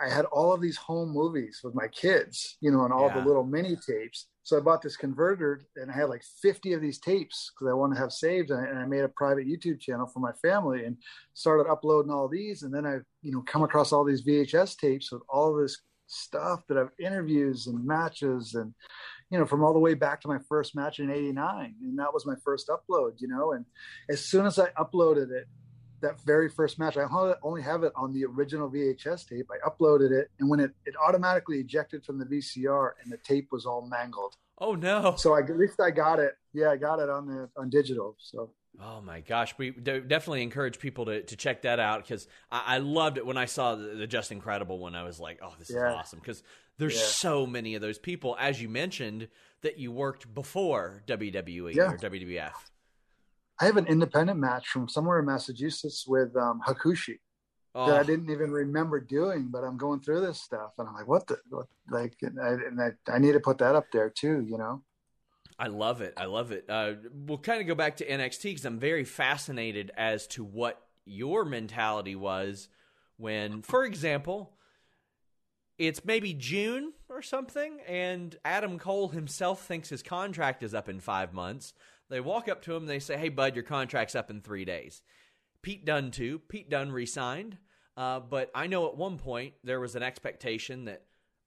I 0.00 0.08
had 0.08 0.24
all 0.26 0.52
of 0.52 0.62
these 0.62 0.78
home 0.78 1.10
movies 1.10 1.60
with 1.62 1.74
my 1.74 1.86
kids, 1.88 2.56
you 2.60 2.70
know, 2.70 2.84
and 2.84 2.92
all 2.92 3.08
yeah. 3.08 3.20
the 3.20 3.26
little 3.26 3.44
mini 3.44 3.76
tapes. 3.76 4.28
So 4.50 4.56
I 4.56 4.60
bought 4.60 4.82
this 4.82 4.96
converter 4.96 5.60
and 5.76 5.92
I 5.92 5.94
had 5.94 6.08
like 6.08 6.24
50 6.42 6.72
of 6.72 6.80
these 6.80 6.98
tapes 6.98 7.52
because 7.54 7.70
I 7.70 7.72
want 7.72 7.94
to 7.94 8.00
have 8.00 8.10
saved. 8.10 8.50
And 8.50 8.80
I, 8.80 8.84
made 8.84 9.04
a 9.04 9.08
private 9.08 9.46
YouTube 9.46 9.78
channel 9.78 10.08
for 10.08 10.18
my 10.18 10.32
family 10.42 10.86
and 10.86 10.96
started 11.34 11.70
uploading 11.70 12.10
all 12.10 12.26
these. 12.26 12.64
And 12.64 12.74
then 12.74 12.84
I, 12.84 12.96
you 13.22 13.30
know, 13.30 13.44
come 13.46 13.62
across 13.62 13.92
all 13.92 14.04
these 14.04 14.26
VHS 14.26 14.76
tapes 14.76 15.12
with 15.12 15.22
all 15.28 15.54
this 15.54 15.80
stuff 16.08 16.64
that 16.68 16.78
I've 16.78 16.90
interviews 16.98 17.68
and 17.68 17.86
matches 17.86 18.56
and, 18.56 18.74
you 19.30 19.38
know, 19.38 19.46
from 19.46 19.62
all 19.62 19.72
the 19.72 19.78
way 19.78 19.94
back 19.94 20.20
to 20.22 20.28
my 20.28 20.38
first 20.48 20.74
match 20.74 20.98
in 20.98 21.12
89. 21.12 21.76
And 21.82 21.96
that 22.00 22.12
was 22.12 22.26
my 22.26 22.34
first 22.44 22.68
upload, 22.70 23.20
you 23.20 23.28
know, 23.28 23.52
and 23.52 23.64
as 24.10 24.24
soon 24.24 24.46
as 24.46 24.58
I 24.58 24.70
uploaded 24.70 25.30
it, 25.30 25.46
that 26.00 26.20
very 26.20 26.48
first 26.48 26.78
match. 26.78 26.96
I 26.96 27.06
only 27.42 27.62
have 27.62 27.82
it 27.82 27.92
on 27.96 28.12
the 28.12 28.24
original 28.24 28.70
VHS 28.70 29.28
tape. 29.28 29.48
I 29.50 29.68
uploaded 29.68 30.10
it, 30.10 30.30
and 30.38 30.48
when 30.48 30.60
it, 30.60 30.72
it 30.86 30.94
automatically 31.04 31.58
ejected 31.58 32.04
from 32.04 32.18
the 32.18 32.24
VCR, 32.24 32.92
and 33.02 33.12
the 33.12 33.18
tape 33.18 33.48
was 33.50 33.66
all 33.66 33.86
mangled. 33.86 34.36
Oh 34.58 34.74
no! 34.74 35.14
So 35.16 35.34
I, 35.34 35.40
at 35.40 35.56
least 35.56 35.80
I 35.80 35.90
got 35.90 36.18
it. 36.18 36.32
Yeah, 36.52 36.70
I 36.70 36.76
got 36.76 36.98
it 36.98 37.08
on 37.08 37.26
the 37.26 37.48
on 37.56 37.70
digital. 37.70 38.16
So. 38.18 38.50
Oh 38.82 39.00
my 39.02 39.20
gosh, 39.20 39.54
we 39.58 39.72
definitely 39.72 40.42
encourage 40.42 40.78
people 40.78 41.06
to, 41.06 41.22
to 41.22 41.36
check 41.36 41.62
that 41.62 41.80
out 41.80 42.02
because 42.02 42.28
I, 42.50 42.76
I, 42.76 42.78
loved 42.78 43.18
it 43.18 43.26
when 43.26 43.36
I 43.36 43.44
saw 43.44 43.74
the, 43.74 43.88
the 43.88 44.06
Justin 44.06 44.40
Credible 44.40 44.78
one. 44.78 44.94
I 44.94 45.02
was 45.02 45.18
like, 45.18 45.40
oh, 45.42 45.52
this 45.58 45.70
yeah. 45.70 45.88
is 45.88 45.94
awesome 45.96 46.18
because 46.20 46.42
there's 46.78 46.94
yeah. 46.94 47.04
so 47.04 47.46
many 47.46 47.74
of 47.74 47.82
those 47.82 47.98
people, 47.98 48.36
as 48.38 48.62
you 48.62 48.68
mentioned, 48.68 49.28
that 49.62 49.78
you 49.78 49.92
worked 49.92 50.32
before 50.32 51.02
WWE 51.06 51.74
yeah. 51.74 51.92
or 51.92 51.98
WWF. 51.98 52.52
I 53.60 53.66
have 53.66 53.76
an 53.76 53.86
independent 53.86 54.38
match 54.38 54.68
from 54.68 54.88
somewhere 54.88 55.18
in 55.18 55.26
Massachusetts 55.26 56.06
with 56.06 56.34
um, 56.36 56.60
Hakushi 56.66 57.18
oh. 57.74 57.86
that 57.86 58.00
I 58.00 58.02
didn't 58.02 58.30
even 58.30 58.50
remember 58.50 59.00
doing, 59.00 59.48
but 59.50 59.64
I'm 59.64 59.76
going 59.76 60.00
through 60.00 60.22
this 60.22 60.40
stuff 60.40 60.72
and 60.78 60.88
I'm 60.88 60.94
like, 60.94 61.08
what 61.08 61.26
the, 61.26 61.38
what, 61.50 61.66
like, 61.90 62.14
and, 62.22 62.40
I, 62.40 62.48
and 62.52 62.80
I, 62.80 62.90
I 63.12 63.18
need 63.18 63.32
to 63.32 63.40
put 63.40 63.58
that 63.58 63.74
up 63.74 63.86
there 63.92 64.10
too, 64.10 64.44
you 64.48 64.56
know? 64.56 64.82
I 65.58 65.66
love 65.66 66.00
it. 66.00 66.14
I 66.16 66.24
love 66.24 66.52
it. 66.52 66.64
Uh, 66.70 66.92
we'll 67.12 67.36
kind 67.36 67.60
of 67.60 67.66
go 67.66 67.74
back 67.74 67.98
to 67.98 68.06
NXT 68.06 68.42
because 68.44 68.64
I'm 68.64 68.78
very 68.78 69.04
fascinated 69.04 69.90
as 69.94 70.26
to 70.28 70.42
what 70.42 70.80
your 71.04 71.44
mentality 71.44 72.16
was 72.16 72.68
when, 73.18 73.60
for 73.60 73.84
example, 73.84 74.54
it's 75.76 76.04
maybe 76.04 76.32
June 76.32 76.94
or 77.10 77.20
something, 77.20 77.80
and 77.86 78.36
Adam 78.44 78.78
Cole 78.78 79.08
himself 79.08 79.66
thinks 79.66 79.90
his 79.90 80.02
contract 80.02 80.62
is 80.62 80.74
up 80.74 80.88
in 80.88 81.00
five 81.00 81.34
months. 81.34 81.74
They 82.10 82.20
walk 82.20 82.48
up 82.48 82.62
to 82.62 82.74
him. 82.74 82.86
They 82.86 82.98
say, 82.98 83.16
"Hey, 83.16 83.28
bud, 83.28 83.54
your 83.54 83.64
contract's 83.64 84.14
up 84.14 84.30
in 84.30 84.40
three 84.40 84.64
days." 84.64 85.02
Pete 85.62 85.84
Dunne 85.84 86.10
too. 86.10 86.40
Pete 86.48 86.68
Dunne 86.68 86.90
resigned, 86.90 87.58
uh, 87.96 88.20
but 88.20 88.50
I 88.54 88.66
know 88.66 88.88
at 88.88 88.96
one 88.96 89.18
point 89.18 89.54
there 89.62 89.80
was 89.80 89.94
an 89.94 90.02
expectation 90.02 90.86
that 90.86 91.04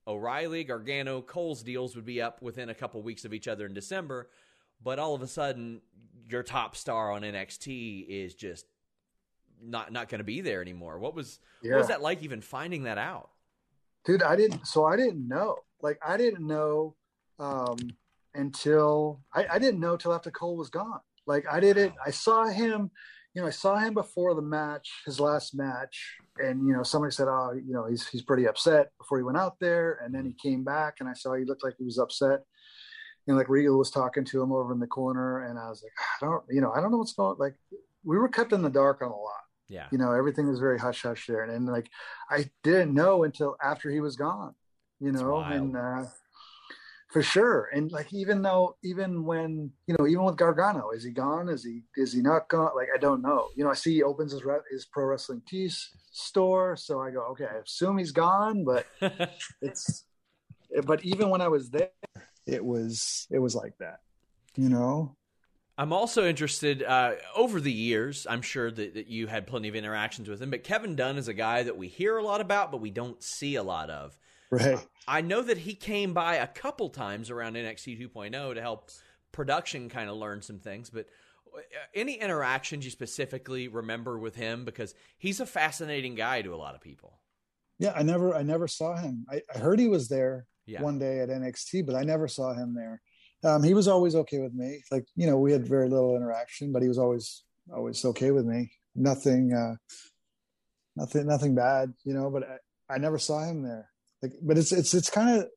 O'Reilly, 0.08 0.64
Gargano, 0.64 1.22
Cole's 1.22 1.64
deals 1.64 1.96
would 1.96 2.06
be 2.06 2.22
up 2.22 2.42
within 2.42 2.70
a 2.70 2.76
couple 2.76 3.02
weeks 3.02 3.26
of 3.26 3.34
each 3.34 3.48
other 3.48 3.66
in 3.66 3.74
December. 3.74 4.30
But 4.82 5.00
all 5.00 5.16
of 5.16 5.22
a 5.22 5.28
sudden, 5.28 5.82
your 6.30 6.44
top 6.44 6.76
star 6.76 7.12
on 7.12 7.22
NXT 7.22 8.08
is 8.08 8.36
just 8.36 8.66
not 9.62 9.92
not 9.92 10.10
going 10.10 10.20
to 10.20 10.26
be 10.26 10.42
there 10.42 10.62
anymore. 10.62 11.00
What 11.00 11.16
was 11.16 11.40
yeah. 11.62 11.72
what 11.72 11.80
was 11.80 11.88
that 11.88 12.02
like? 12.02 12.22
Even 12.24 12.42
finding 12.42 12.84
that 12.84 12.98
out, 12.98 13.30
dude. 14.06 14.24
I 14.24 14.36
didn't. 14.36 14.68
So 14.68 14.86
I 14.86 14.98
didn't 14.98 15.28
know. 15.28 15.58
Like 15.82 16.00
I 16.06 16.18
didn't 16.18 16.46
know. 16.46 16.96
Um, 17.40 17.78
until 18.36 19.22
I, 19.34 19.46
I 19.54 19.60
didn't 19.60 19.80
know 19.80 19.98
till 19.98 20.14
after 20.14 20.32
Cole 20.32 20.58
was 20.58 20.70
gone. 20.70 21.00
Like 21.26 21.46
I 21.52 21.60
didn't. 21.60 21.94
I 22.06 22.12
saw 22.12 22.46
him. 22.46 22.92
You 23.34 23.42
know, 23.42 23.48
I 23.48 23.52
saw 23.52 23.78
him 23.78 23.96
before 23.96 24.36
the 24.36 24.44
match, 24.44 24.92
his 25.06 25.20
last 25.20 25.56
match, 25.56 26.18
and 26.38 26.68
you 26.68 26.74
know, 26.74 26.84
somebody 26.84 27.12
said, 27.12 27.28
"Oh, 27.28 27.54
you 27.54 27.74
know, 27.74 27.86
he's 27.88 28.08
he's 28.08 28.22
pretty 28.22 28.48
upset 28.48 28.92
before 29.00 29.18
he 29.18 29.24
went 29.24 29.38
out 29.38 29.60
there," 29.60 30.00
and 30.04 30.14
then 30.14 30.26
he 30.26 30.34
came 30.34 30.64
back, 30.64 30.98
and 31.00 31.10
I 31.10 31.14
saw 31.14 31.34
he 31.34 31.46
looked 31.46 31.64
like 31.64 31.76
he 31.78 31.86
was 31.86 31.98
upset. 31.98 32.42
And 33.28 33.38
like 33.38 33.50
Regal 33.50 33.78
was 33.78 33.90
talking 33.90 34.26
to 34.26 34.42
him 34.42 34.52
over 34.52 34.74
in 34.74 34.80
the 34.80 34.88
corner, 34.88 35.46
and 35.46 35.58
I 35.58 35.70
was 35.70 35.82
like, 35.82 35.94
I 36.22 36.26
don't, 36.26 36.44
you 36.50 36.60
know, 36.60 36.74
I 36.74 36.82
don't 36.82 36.92
know 36.92 36.98
what's 36.98 37.14
going. 37.14 37.38
Like, 37.40 37.56
we 38.04 38.18
were 38.18 38.28
kept 38.28 38.52
in 38.52 38.62
the 38.62 38.70
dark 38.70 39.02
on 39.02 39.08
a 39.08 39.16
lot. 39.16 39.44
Yeah. 39.70 39.88
You 39.92 39.98
know, 39.98 40.12
everything 40.12 40.48
was 40.50 40.60
very 40.60 40.78
hush 40.78 41.04
hush 41.04 41.26
there, 41.28 41.42
and, 41.44 41.52
and 41.52 41.66
like 41.66 41.90
I 42.30 42.50
didn't 42.64 42.94
know 42.94 43.24
until 43.24 43.56
after 43.64 43.90
he 43.90 44.02
was 44.02 44.16
gone. 44.16 44.54
You 45.00 45.12
know, 45.12 45.40
and 45.40 45.76
uh, 45.76 46.04
for 47.14 47.22
sure. 47.22 47.70
And 47.72 47.92
like 47.92 48.12
even 48.12 48.42
though 48.42 48.76
even 48.84 49.24
when 49.24 49.72
you 49.86 49.96
know 49.98 50.08
even 50.08 50.24
with 50.24 50.36
Gargano, 50.36 50.90
is 50.90 51.04
he 51.04 51.12
gone? 51.12 51.48
Is 51.48 51.64
he 51.64 51.84
is 51.96 52.12
he 52.12 52.22
not 52.22 52.50
gone? 52.50 52.72
Like 52.76 52.90
I 52.94 52.98
don't 52.98 53.22
know. 53.22 53.50
You 53.56 53.64
know, 53.64 53.70
I 53.70 53.76
see 53.76 53.94
he 53.94 54.04
opens 54.04 54.32
his 54.32 54.42
his 54.72 54.86
pro 54.86 55.06
wrestling 55.06 55.44
tees 55.48 55.92
store, 56.12 56.76
so 56.76 57.00
I 57.00 57.12
go, 57.12 57.22
okay, 57.32 57.46
I 57.46 57.60
assume 57.60 58.00
he's 58.00 58.12
gone, 58.12 58.66
but 58.66 58.88
it's. 59.62 60.06
But 60.88 61.06
even 61.06 61.30
when 61.30 61.40
I 61.40 61.50
was 61.50 61.70
there, 61.70 61.92
it 62.48 62.66
was 62.66 63.28
it 63.30 63.38
was 63.38 63.54
like 63.54 63.78
that, 63.78 64.00
you 64.56 64.70
know. 64.70 65.16
I'm 65.78 65.94
also 65.94 66.26
interested 66.26 66.82
uh, 66.82 67.14
over 67.36 67.60
the 67.60 67.72
years. 67.72 68.26
I'm 68.30 68.42
sure 68.42 68.72
that, 68.72 68.94
that, 68.94 69.08
you 69.08 69.26
had 69.26 69.48
plenty 69.48 69.70
of 69.70 69.76
interactions 69.76 70.30
with 70.30 70.42
him, 70.42 70.52
but 70.52 70.64
Kevin 70.64 70.96
Dunn 70.96 71.18
is 71.18 71.28
a 71.28 71.34
guy 71.34 71.64
that 71.64 71.78
we 71.78 71.88
hear 71.88 72.18
a 72.18 72.24
lot 72.24 72.42
about, 72.42 72.72
but 72.72 72.80
we 72.80 72.92
don't 72.92 73.22
see 73.24 73.56
a 73.56 73.64
lot 73.64 73.90
of. 73.90 74.18
Right. 74.54 74.88
I 75.08 75.22
know 75.22 75.42
that 75.42 75.58
he 75.58 75.74
came 75.74 76.14
by 76.14 76.36
a 76.36 76.48
couple 76.48 76.90
times 76.90 77.30
around 77.30 77.56
NXT 77.56 78.00
2.0 78.14 78.54
to 78.54 78.62
help 78.62 78.92
production 79.32 79.90
kind 79.90 80.10
of 80.10 80.18
learn 80.18 80.42
some 80.42 80.60
things, 80.60 80.90
but 80.90 81.08
uh, 81.56 81.60
any 81.94 82.14
interactions 82.14 82.86
you 82.86 82.92
specifically 82.92 83.68
remember 83.68 84.20
with 84.20 84.36
him 84.36 84.64
because 84.64 84.94
he's 85.18 85.40
a 85.40 85.46
fascinating 85.46 86.16
guy 86.16 86.42
to 86.42 86.54
a 86.54 86.58
lot 86.58 86.76
of 86.76 86.82
people. 86.82 87.20
Yeah, 87.80 87.94
I 87.96 88.04
never 88.04 88.36
I 88.36 88.44
never 88.44 88.68
saw 88.68 88.96
him. 88.96 89.26
I, 89.30 89.42
I 89.54 89.58
heard 89.58 89.80
he 89.80 89.88
was 89.88 90.08
there 90.08 90.46
yeah. 90.66 90.82
one 90.82 91.00
day 91.00 91.20
at 91.20 91.30
NXT, 91.30 91.86
but 91.86 91.96
I 91.96 92.04
never 92.04 92.28
saw 92.28 92.54
him 92.54 92.76
there. 92.76 93.02
Um, 93.44 93.64
he 93.64 93.74
was 93.74 93.88
always 93.88 94.16
okay 94.16 94.40
with 94.40 94.54
me. 94.54 94.84
Like, 94.92 95.06
you 95.16 95.28
know, 95.28 95.38
we 95.38 95.52
had 95.52 95.68
very 95.68 95.90
little 95.90 96.16
interaction, 96.16 96.72
but 96.72 96.82
he 96.82 96.88
was 96.88 97.00
always 97.00 97.44
always 97.74 98.06
okay 98.06 98.32
with 98.32 98.46
me. 98.46 98.72
Nothing 98.96 99.54
uh 99.54 99.76
nothing 100.96 101.26
nothing 101.26 101.56
bad, 101.56 101.94
you 102.04 102.14
know, 102.14 102.30
but 102.30 102.44
I, 102.44 102.96
I 102.96 102.98
never 103.00 103.18
saw 103.18 103.44
him 103.44 103.64
there. 103.64 103.90
Like, 104.24 104.32
but 104.42 104.58
it's 104.58 104.72
it's 104.72 104.94
it's 104.94 105.10
kind 105.10 105.38
of 105.38 105.48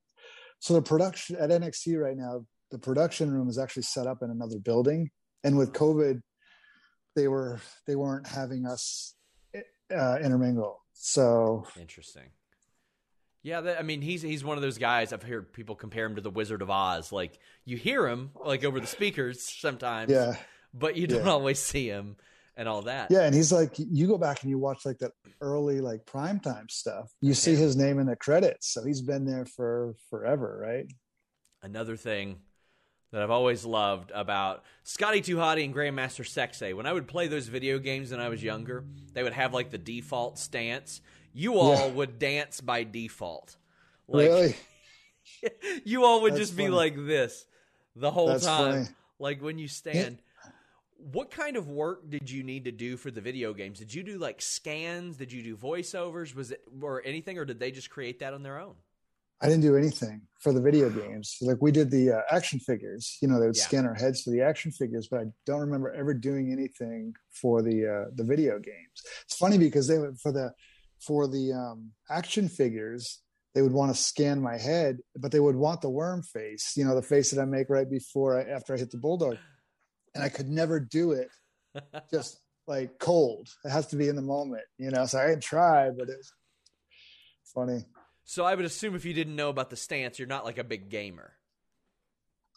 so 0.59 0.75
the 0.75 0.83
production 0.83 1.37
at 1.37 1.51
NXT 1.51 1.99
right 1.99 2.17
now. 2.17 2.45
The 2.73 2.79
production 2.81 3.33
room 3.33 3.49
is 3.49 3.59
actually 3.59 3.85
set 3.85 4.09
up 4.09 4.23
in 4.23 4.31
another 4.31 4.59
building, 4.59 5.11
and 5.45 5.57
with 5.57 5.73
COVID, 5.73 6.21
they 7.15 7.29
were 7.29 7.61
they 7.87 7.95
weren't 7.95 8.27
having 8.27 8.67
us 8.67 9.15
uh, 9.97 10.19
intermingle. 10.21 10.83
So 10.93 11.67
interesting. 11.81 12.31
Yeah, 13.45 13.61
that, 13.61 13.79
I 13.79 13.83
mean, 13.83 14.03
he's 14.03 14.23
he's 14.23 14.43
one 14.43 14.59
of 14.59 14.63
those 14.63 14.79
guys. 14.79 15.13
I've 15.13 15.23
heard 15.23 15.53
people 15.53 15.77
compare 15.77 16.05
him 16.05 16.17
to 16.17 16.21
the 16.21 16.31
Wizard 16.31 16.63
of 16.63 16.71
Oz. 16.71 17.13
Like 17.13 17.39
you 17.65 17.77
hear 17.77 18.09
him 18.09 18.33
like 18.45 18.65
over 18.65 18.81
the 18.81 18.89
speakers 18.89 19.41
sometimes, 19.41 20.11
yeah, 20.11 20.35
but 20.75 20.97
you 20.97 21.07
don't 21.07 21.25
yeah. 21.25 21.31
always 21.31 21.61
see 21.61 21.87
him. 21.87 22.17
And 22.57 22.69
all 22.69 22.83
that. 22.83 23.11
Yeah, 23.11 23.23
and 23.23 23.35
he's 23.35 23.53
like, 23.53 23.75
you 23.79 24.07
go 24.07 24.19
back 24.19 24.43
and 24.43 24.51
you 24.51 24.59
watch 24.59 24.87
like 24.87 24.99
that 24.99 25.13
early 25.41 25.81
like 25.81 26.07
primetime 26.07 26.71
stuff. 26.71 27.13
You 27.21 27.35
see 27.35 27.53
yeah. 27.53 27.59
his 27.59 27.77
name 27.77 27.99
in 27.99 28.07
the 28.07 28.17
credits, 28.17 28.69
so 28.69 28.85
he's 28.85 29.03
been 29.03 29.27
there 29.27 29.45
for 29.45 29.95
forever, 30.11 30.59
right? 30.63 30.87
Another 31.63 31.97
thing 31.97 32.39
that 33.13 33.23
I've 33.23 33.31
always 33.31 33.65
loved 33.65 34.11
about 34.13 34.65
Scotty 34.83 35.21
2 35.21 35.37
Hotty 35.37 35.65
and 35.65 35.75
Grandmaster 35.75 36.25
Sexay. 36.25 36.75
When 36.75 36.87
I 36.87 36.93
would 36.93 37.07
play 37.07 37.29
those 37.29 37.49
video 37.49 37.79
games 37.79 38.11
when 38.11 38.21
I 38.21 38.29
was 38.29 38.43
younger, 38.43 38.85
they 39.13 39.23
would 39.23 39.33
have 39.33 39.55
like 39.55 39.71
the 39.71 39.79
default 39.79 40.39
stance. 40.39 41.01
You 41.33 41.59
all 41.59 41.89
yeah. 41.89 41.93
would 41.93 42.19
dance 42.19 42.61
by 42.61 42.85
default. 42.85 43.57
Like, 44.09 44.29
really? 44.29 44.57
you 45.85 46.05
all 46.05 46.23
would 46.23 46.33
That's 46.33 46.41
just 46.41 46.55
funny. 46.55 46.69
be 46.69 46.73
like 46.73 46.97
this 46.97 47.47
the 47.95 48.11
whole 48.11 48.29
That's 48.29 48.45
time. 48.45 48.73
Funny. 48.73 48.89
Like 49.19 49.43
when 49.43 49.59
you 49.59 49.69
stand. 49.69 50.23
What 50.99 51.31
kind 51.31 51.57
of 51.57 51.69
work 51.69 52.09
did 52.11 52.31
you 52.31 52.43
need 52.43 52.65
to 52.65 52.73
do 52.73 52.97
for 52.97 53.11
the 53.11 53.21
video 53.21 53.53
games? 53.53 53.79
Did 53.79 53.95
you 53.95 54.03
do 54.03 54.19
like 54.19 54.43
scans? 54.43 55.17
Did 55.17 55.33
you 55.33 55.43
do 55.43 55.57
voiceovers? 55.57 56.35
Was 56.35 56.51
it 56.51 56.63
or 56.81 57.03
anything, 57.05 57.39
or 57.39 57.45
did 57.45 57.61
they 57.61 57.71
just 57.71 57.91
create 57.91 58.21
that 58.21 58.35
on 58.35 58.43
their 58.43 58.59
own? 58.59 58.75
I 59.41 59.49
didn't 59.49 59.63
do 59.63 59.77
anything 59.77 60.23
for 60.41 60.53
the 60.53 60.63
video 60.63 60.89
games. 60.89 61.37
Like 61.43 61.59
we 61.61 61.71
did 61.71 61.91
the 61.91 62.13
uh, 62.13 62.21
action 62.31 62.59
figures. 62.59 63.19
You 63.21 63.29
know, 63.29 63.39
they 63.39 63.47
would 63.47 63.57
yeah. 63.57 63.65
scan 63.65 63.87
our 63.87 63.95
heads 63.95 64.23
for 64.23 64.31
the 64.31 64.41
action 64.41 64.73
figures, 64.73 65.09
but 65.11 65.21
I 65.21 65.25
don't 65.45 65.61
remember 65.61 65.93
ever 65.93 66.15
doing 66.15 66.51
anything 66.53 67.15
for 67.31 67.63
the 67.63 67.87
uh, 67.87 68.11
the 68.15 68.25
video 68.25 68.59
games. 68.59 69.03
It's 69.25 69.37
funny 69.37 69.59
because 69.59 69.89
they 69.89 69.99
would 69.99 70.19
for 70.19 70.33
the 70.33 70.53
for 71.07 71.29
the 71.29 71.53
um, 71.53 71.93
action 72.11 72.49
figures 72.49 73.21
they 73.57 73.63
would 73.63 73.73
want 73.73 73.91
to 73.91 73.99
scan 73.99 74.43
my 74.43 74.59
head, 74.59 74.99
but 75.17 75.33
they 75.33 75.41
would 75.41 75.57
want 75.57 75.81
the 75.81 75.89
worm 75.89 76.23
face. 76.23 76.75
You 76.77 76.85
know, 76.85 76.95
the 76.95 77.01
face 77.01 77.31
that 77.31 77.41
I 77.41 77.47
make 77.47 77.71
right 77.71 77.89
before 77.89 78.39
I, 78.39 78.43
after 78.43 78.75
I 78.75 78.77
hit 78.77 78.91
the 78.91 78.99
bulldog, 78.99 79.39
and 80.17 80.25
I 80.25 80.29
could 80.29 80.49
never 80.49 80.81
do 80.81 81.13
it 81.13 81.29
just 82.11 82.41
like 82.67 82.99
cold. 82.99 83.49
It 83.65 83.71
has 83.71 83.87
to 83.89 83.97
be 83.97 84.09
in 84.09 84.17
the 84.17 84.23
moment. 84.23 84.65
You 84.79 84.91
know, 84.91 85.07
so 85.07 85.19
I 85.19 85.29
had 85.29 85.43
tried, 85.43 85.97
but 85.97 86.09
it's 86.09 86.33
funny. 87.55 87.85
So 88.25 88.45
I 88.45 88.55
would 88.55 88.65
assume 88.65 88.97
if 88.97 89.05
you 89.05 89.15
didn't 89.15 89.37
know 89.37 89.51
about 89.51 89.71
the 89.71 89.77
stance, 89.77 90.19
you're 90.19 90.27
not 90.27 90.45
like 90.45 90.59
a 90.59 90.65
big 90.65 90.89
gamer. 90.89 91.33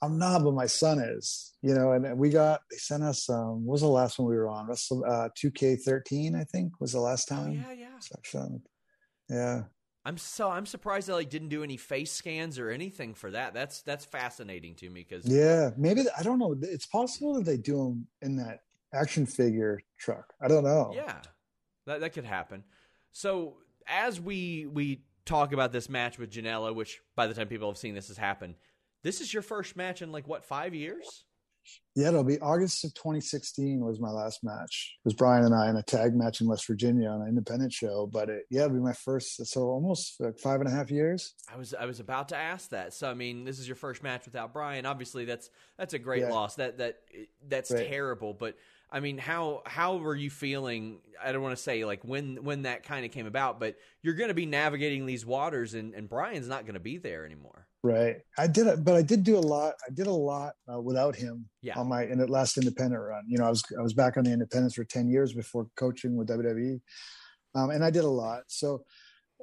I'm 0.01 0.17
not, 0.17 0.43
but 0.43 0.53
my 0.53 0.65
son 0.65 0.99
is. 0.99 1.53
You 1.61 1.75
know, 1.75 1.91
and 1.91 2.17
we 2.17 2.29
got 2.29 2.61
they 2.71 2.77
sent 2.77 3.03
us. 3.03 3.29
Um, 3.29 3.65
what 3.65 3.73
was 3.73 3.81
the 3.81 3.87
last 3.87 4.17
one 4.17 4.29
we 4.29 4.37
were 4.37 4.47
on? 4.47 4.67
Wrestle 4.67 5.03
uh, 5.05 5.29
2K13, 5.37 6.39
I 6.39 6.45
think 6.45 6.79
was 6.79 6.93
the 6.93 7.01
last 7.01 7.29
oh, 7.31 7.35
time. 7.35 7.65
Oh, 7.67 7.71
yeah, 7.71 7.79
yeah. 7.81 7.99
Section. 7.99 8.61
Yeah. 9.29 9.63
I'm 10.05 10.17
so 10.17 10.49
I'm 10.49 10.65
surprised 10.65 11.07
they 11.07 11.13
like 11.13 11.29
didn't 11.29 11.49
do 11.49 11.63
any 11.63 11.77
face 11.77 12.11
scans 12.11 12.57
or 12.57 12.69
anything 12.69 13.13
for 13.13 13.31
that. 13.31 13.53
That's 13.53 13.81
that's 13.81 14.05
fascinating 14.05 14.75
to 14.75 14.89
me 14.89 15.05
because 15.07 15.25
yeah, 15.25 15.71
maybe 15.77 16.03
I 16.17 16.23
don't 16.23 16.39
know. 16.39 16.55
It's 16.61 16.85
possible 16.85 17.35
that 17.35 17.45
they 17.45 17.57
do 17.57 17.77
them 17.77 18.07
in 18.21 18.37
that 18.37 18.61
action 18.93 19.25
figure 19.25 19.79
truck. 19.97 20.33
I 20.41 20.47
don't 20.47 20.63
know. 20.63 20.91
Yeah, 20.95 21.17
that 21.85 21.99
that 21.99 22.13
could 22.13 22.25
happen. 22.25 22.63
So 23.11 23.57
as 23.87 24.21
we 24.21 24.67
we 24.67 25.03
talk 25.25 25.51
about 25.51 25.71
this 25.71 25.89
match 25.89 26.17
with 26.17 26.31
Janela, 26.31 26.73
which 26.73 27.01
by 27.15 27.27
the 27.27 27.33
time 27.33 27.47
people 27.47 27.69
have 27.69 27.77
seen 27.77 27.93
this 27.93 28.07
has 28.07 28.17
happened, 28.17 28.55
this 29.03 29.19
is 29.19 29.33
your 29.33 29.43
first 29.43 29.75
match 29.75 30.01
in 30.01 30.11
like 30.11 30.27
what 30.27 30.45
five 30.45 30.73
years? 30.73 31.25
Yeah, 31.95 32.09
it'll 32.09 32.23
be 32.23 32.39
August 32.39 32.85
of 32.85 32.93
2016 32.93 33.81
was 33.81 33.99
my 33.99 34.09
last 34.09 34.43
match. 34.43 34.95
It 34.97 35.07
was 35.07 35.13
Brian 35.13 35.43
and 35.43 35.53
I 35.53 35.69
in 35.69 35.75
a 35.75 35.83
tag 35.83 36.15
match 36.15 36.39
in 36.39 36.47
West 36.47 36.65
Virginia 36.65 37.09
on 37.09 37.21
an 37.21 37.27
independent 37.27 37.73
show. 37.73 38.07
But 38.07 38.29
it, 38.29 38.45
yeah, 38.49 38.65
it'll 38.65 38.75
be 38.75 38.81
my 38.81 38.93
first. 38.93 39.45
So 39.45 39.63
almost 39.63 40.15
like 40.19 40.39
five 40.39 40.61
and 40.61 40.69
a 40.69 40.71
half 40.71 40.91
years. 40.91 41.33
I 41.51 41.57
was 41.57 41.73
I 41.73 41.85
was 41.85 41.99
about 41.99 42.29
to 42.29 42.37
ask 42.37 42.69
that. 42.69 42.93
So 42.93 43.09
I 43.09 43.15
mean, 43.15 43.43
this 43.43 43.59
is 43.59 43.67
your 43.67 43.75
first 43.75 44.01
match 44.01 44.25
without 44.25 44.53
Brian. 44.53 44.85
Obviously, 44.85 45.25
that's 45.25 45.49
that's 45.77 45.93
a 45.93 45.99
great 45.99 46.21
yeah. 46.21 46.29
loss. 46.29 46.55
That 46.55 46.77
that 46.77 47.01
that's 47.47 47.71
right. 47.71 47.87
terrible. 47.87 48.33
But 48.33 48.55
I 48.91 49.01
mean, 49.01 49.17
how 49.17 49.63
how 49.65 49.97
were 49.97 50.15
you 50.15 50.29
feeling? 50.29 50.99
I 51.21 51.31
don't 51.31 51.41
want 51.41 51.55
to 51.55 51.61
say 51.61 51.85
like 51.85 52.03
when 52.03 52.43
when 52.43 52.63
that 52.63 52.83
kind 52.83 53.05
of 53.05 53.11
came 53.11 53.25
about, 53.25 53.59
but 53.59 53.77
you're 54.01 54.15
going 54.15 54.29
to 54.29 54.33
be 54.33 54.45
navigating 54.45 55.05
these 55.05 55.25
waters, 55.25 55.73
and 55.73 55.93
and 55.93 56.09
Brian's 56.09 56.47
not 56.47 56.63
going 56.63 56.73
to 56.75 56.79
be 56.79 56.97
there 56.97 57.25
anymore. 57.25 57.67
Right. 57.81 58.17
I 58.37 58.47
did 58.47 58.67
it, 58.67 58.83
but 58.83 58.95
I 58.95 59.01
did 59.01 59.23
do 59.23 59.37
a 59.37 59.39
lot. 59.39 59.75
I 59.87 59.93
did 59.93 60.07
a 60.07 60.11
lot 60.11 60.53
uh, 60.71 60.81
without 60.81 61.15
him 61.15 61.47
yeah. 61.61 61.79
on 61.79 61.87
my 61.87 62.03
in 62.03 62.25
last 62.27 62.57
independent 62.57 63.01
run. 63.01 63.23
You 63.27 63.37
know, 63.37 63.45
I 63.45 63.49
was 63.49 63.63
I 63.77 63.81
was 63.81 63.93
back 63.93 64.17
on 64.17 64.25
the 64.25 64.33
independents 64.33 64.75
for 64.75 64.83
ten 64.83 65.09
years 65.09 65.33
before 65.33 65.67
coaching 65.77 66.17
with 66.17 66.27
WWE, 66.27 66.81
um, 67.55 67.69
and 67.69 67.83
I 67.83 67.89
did 67.89 68.03
a 68.03 68.09
lot. 68.09 68.43
So 68.47 68.83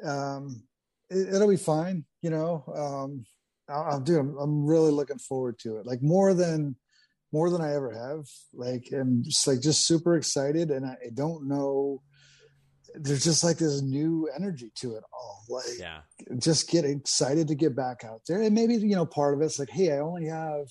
um, 0.04 0.62
it, 1.08 1.32
will 1.32 1.48
be 1.48 1.56
fine. 1.56 2.04
You 2.20 2.28
know, 2.28 2.64
um, 2.76 3.24
I'll, 3.70 3.92
I'll 3.92 4.00
do. 4.00 4.18
I'm, 4.18 4.36
I'm 4.36 4.66
really 4.66 4.90
looking 4.90 5.18
forward 5.18 5.58
to 5.60 5.78
it. 5.78 5.86
Like 5.86 6.02
more 6.02 6.34
than 6.34 6.76
more 7.32 7.48
than 7.48 7.62
I 7.62 7.74
ever 7.74 7.90
have. 7.90 8.26
Like 8.52 8.88
I'm 8.92 9.22
just 9.24 9.46
like 9.46 9.62
just 9.62 9.86
super 9.86 10.14
excited, 10.14 10.70
and 10.70 10.84
I, 10.84 10.96
I 11.06 11.10
don't 11.14 11.48
know 11.48 12.02
there's 12.98 13.24
just 13.24 13.44
like 13.44 13.58
this 13.58 13.82
new 13.82 14.28
energy 14.34 14.70
to 14.76 14.96
it 14.96 15.04
all. 15.12 15.44
Like, 15.48 15.64
yeah, 15.78 16.00
just 16.38 16.70
get 16.70 16.84
excited 16.84 17.48
to 17.48 17.54
get 17.54 17.76
back 17.76 18.04
out 18.04 18.22
there. 18.26 18.40
And 18.40 18.54
maybe, 18.54 18.74
you 18.74 18.96
know, 18.96 19.06
part 19.06 19.34
of 19.34 19.42
it's 19.42 19.58
like, 19.58 19.70
hey, 19.70 19.92
I 19.92 19.98
only 19.98 20.26
have, 20.26 20.66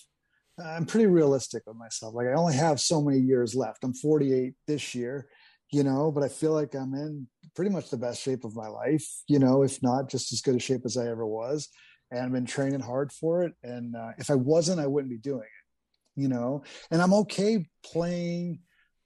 I'm 0.64 0.86
pretty 0.86 1.08
realistic 1.08 1.64
with 1.66 1.78
myself. 1.78 2.14
Like, 2.16 2.28
I 2.28 2.34
only 2.34 2.56
have 2.56 2.80
so 2.80 3.02
many 3.02 3.20
years 3.20 3.56
left. 3.56 3.84
I'm 3.84 3.94
48 3.94 4.54
this 4.68 4.96
year, 4.96 5.28
you 5.72 5.84
know, 5.84 6.12
but 6.12 6.24
I 6.24 6.30
feel 6.30 6.54
like 6.54 6.74
I'm 6.74 6.94
in 6.94 7.28
pretty 7.56 7.72
much 7.72 7.90
the 7.90 7.98
best 7.98 8.22
shape 8.22 8.44
of 8.44 8.56
my 8.56 8.68
life, 8.68 9.06
you 9.28 9.40
know, 9.40 9.64
if 9.64 9.82
not 9.84 10.10
just 10.10 10.34
as 10.34 10.42
good 10.42 10.56
a 10.56 10.60
shape 10.60 10.82
as 10.86 10.98
I 10.98 11.08
ever 11.08 11.26
was. 11.26 11.70
And 12.12 12.22
I've 12.22 12.32
been 12.32 12.46
training 12.46 12.82
hard 12.82 13.12
for 13.12 13.44
it. 13.44 13.54
And 13.64 13.96
uh, 13.96 14.12
if 14.18 14.30
I 14.30 14.36
wasn't, 14.36 14.80
I 14.80 14.88
wouldn't 14.88 15.12
be 15.12 15.18
doing 15.18 15.42
it, 15.42 16.22
you 16.22 16.28
know, 16.28 16.64
and 16.92 17.02
I'm 17.02 17.14
okay 17.14 17.68
playing 17.84 18.60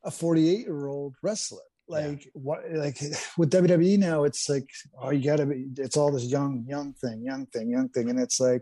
a 0.04 0.12
48 0.12 0.60
year 0.60 0.88
old 0.88 1.16
wrestler 1.22 1.60
like 1.90 2.26
yeah. 2.26 2.32
what 2.34 2.62
like 2.72 3.00
with 3.38 3.52
WWE 3.52 3.98
now 3.98 4.24
it's 4.24 4.48
like 4.48 4.70
oh 5.02 5.10
you 5.10 5.24
gotta 5.24 5.46
be 5.46 5.68
it's 5.78 5.98
all 5.98 6.12
this 6.12 6.26
young 6.26 6.66
young 6.68 6.94
thing 6.94 7.24
young 7.24 7.46
thing 7.48 7.70
young 7.70 7.90
thing. 7.90 8.10
And 8.10 8.20
it's 8.20 8.40
like 8.40 8.62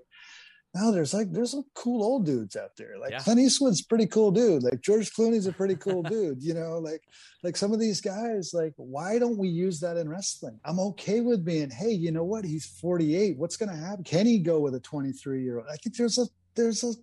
now 0.73 0.91
there's 0.91 1.13
like 1.13 1.31
there's 1.31 1.51
some 1.51 1.65
cool 1.75 2.03
old 2.03 2.25
dudes 2.25 2.55
out 2.55 2.71
there. 2.77 2.97
Like 2.99 3.11
yeah. 3.11 3.19
Clint 3.19 3.39
Eastwood's 3.39 3.81
pretty 3.81 4.07
cool 4.07 4.31
dude. 4.31 4.63
Like 4.63 4.81
George 4.81 5.11
Clooney's 5.13 5.47
a 5.47 5.53
pretty 5.53 5.75
cool 5.75 6.03
dude 6.03 6.41
you 6.41 6.53
know? 6.53 6.79
Like 6.79 7.01
like 7.43 7.57
some 7.57 7.73
of 7.73 7.79
these 7.79 8.01
guys 8.01 8.51
like 8.53 8.73
why 8.77 9.19
don't 9.19 9.37
we 9.37 9.49
use 9.49 9.79
that 9.81 9.97
in 9.97 10.09
wrestling? 10.09 10.59
I'm 10.65 10.79
okay 10.79 11.21
with 11.21 11.43
being 11.43 11.69
hey 11.69 11.91
you 11.91 12.11
know 12.11 12.23
what? 12.23 12.45
He's 12.45 12.65
48 12.65 13.37
what's 13.37 13.57
gonna 13.57 13.75
happen? 13.75 14.03
Can 14.03 14.25
he 14.25 14.39
go 14.39 14.59
with 14.59 14.75
a 14.75 14.79
23 14.79 15.43
year 15.43 15.59
old 15.59 15.67
I 15.71 15.75
think 15.75 15.95
there's 15.95 16.17
a 16.17 16.27
there's 16.55 16.83
a 16.83 16.93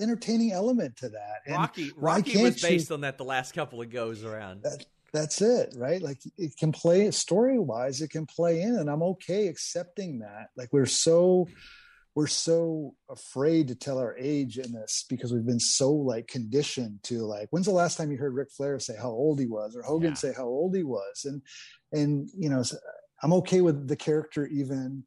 entertaining 0.00 0.52
element 0.52 0.96
to 0.98 1.08
that. 1.10 1.40
And 1.46 1.56
Rocky 1.56 1.90
Rocky 1.96 2.42
was 2.42 2.60
based 2.60 2.90
you, 2.90 2.94
on 2.94 3.00
that 3.02 3.18
the 3.18 3.24
last 3.24 3.52
couple 3.52 3.80
of 3.80 3.90
goes 3.90 4.24
around. 4.24 4.62
That, 4.62 4.84
that's 5.12 5.42
it 5.42 5.74
right? 5.76 6.00
Like 6.00 6.18
it 6.38 6.56
can 6.56 6.72
play 6.72 7.10
story 7.10 7.58
wise 7.58 8.00
it 8.00 8.10
can 8.10 8.26
play 8.26 8.62
in 8.62 8.76
and 8.76 8.88
i'm 8.88 9.02
okay 9.02 9.48
accepting 9.48 10.20
that. 10.20 10.48
Like 10.56 10.72
we're 10.72 10.86
so 10.86 11.48
we're 12.14 12.26
so 12.26 12.94
afraid 13.10 13.68
to 13.68 13.74
tell 13.74 13.98
our 13.98 14.16
age 14.18 14.58
in 14.58 14.72
this 14.72 15.06
because 15.08 15.32
we've 15.32 15.46
been 15.46 15.60
so 15.60 15.92
like 15.92 16.26
conditioned 16.26 17.02
to 17.04 17.24
like 17.24 17.48
when's 17.50 17.66
the 17.66 17.72
last 17.72 17.96
time 17.96 18.10
you 18.10 18.18
heard 18.18 18.34
Ric 18.34 18.50
Flair 18.50 18.78
say 18.78 18.94
how 18.96 19.10
old 19.10 19.40
he 19.40 19.46
was 19.46 19.76
or 19.76 19.82
Hogan 19.82 20.10
yeah. 20.10 20.14
say 20.14 20.32
how 20.36 20.44
old 20.44 20.76
he 20.76 20.82
was? 20.82 21.24
And 21.24 21.42
and 21.92 22.28
you 22.36 22.50
know 22.50 22.62
I'm 23.22 23.32
okay 23.34 23.60
with 23.60 23.88
the 23.88 23.96
character 23.96 24.46
even 24.46 25.04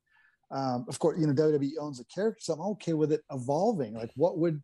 um, 0.52 0.86
of 0.88 1.00
course 1.00 1.20
you 1.20 1.28
know 1.28 1.34
WWE 1.34 1.74
owns 1.80 1.98
the 1.98 2.06
character 2.06 2.40
so 2.42 2.54
I'm 2.54 2.62
okay 2.72 2.94
with 2.94 3.12
it 3.12 3.22
evolving. 3.32 3.94
Like 3.94 4.12
what 4.16 4.38
would 4.40 4.62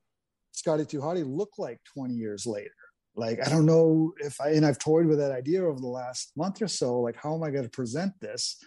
Scotty 0.51 0.85
2 0.85 0.99
Hotty 0.99 1.23
look 1.25 1.51
like 1.57 1.79
20 1.93 2.13
years 2.13 2.45
later 2.45 2.73
like 3.15 3.45
i 3.45 3.49
don't 3.49 3.65
know 3.65 4.13
if 4.19 4.39
i 4.39 4.49
and 4.49 4.65
i've 4.65 4.79
toyed 4.79 5.05
with 5.05 5.17
that 5.17 5.31
idea 5.31 5.63
over 5.63 5.79
the 5.79 5.87
last 5.87 6.31
month 6.35 6.61
or 6.61 6.67
so 6.67 6.99
like 6.99 7.15
how 7.15 7.35
am 7.35 7.43
i 7.43 7.49
going 7.49 7.63
to 7.63 7.69
present 7.69 8.13
this? 8.19 8.57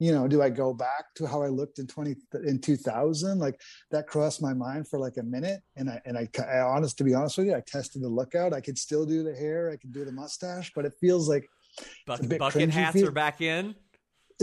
You 0.00 0.12
know 0.12 0.28
do 0.28 0.40
i 0.40 0.48
go 0.48 0.72
back 0.72 1.06
to 1.16 1.26
how 1.26 1.42
i 1.42 1.48
looked 1.48 1.80
in 1.80 1.88
20 1.88 2.14
in 2.46 2.60
2000 2.60 3.40
like 3.40 3.60
that 3.90 4.06
crossed 4.06 4.40
my 4.40 4.54
mind 4.54 4.86
for 4.86 5.00
like 5.00 5.16
a 5.16 5.24
minute 5.24 5.60
and 5.74 5.90
i 5.90 6.00
and 6.04 6.16
i, 6.16 6.28
I 6.40 6.60
honest 6.60 6.98
to 6.98 7.04
be 7.04 7.14
honest 7.14 7.36
with 7.36 7.48
you 7.48 7.56
i 7.56 7.62
tested 7.66 8.02
the 8.02 8.08
lookout 8.08 8.52
i 8.52 8.60
could 8.60 8.78
still 8.78 9.04
do 9.04 9.24
the 9.24 9.34
hair 9.34 9.70
i 9.72 9.76
could 9.76 9.92
do 9.92 10.04
the 10.04 10.12
mustache 10.12 10.70
but 10.76 10.84
it 10.84 10.92
feels 11.00 11.28
like 11.28 11.48
bucket, 12.06 12.38
bucket 12.38 12.70
hats 12.70 12.94
feel. 12.94 13.08
are 13.08 13.10
back 13.10 13.40
in 13.40 13.74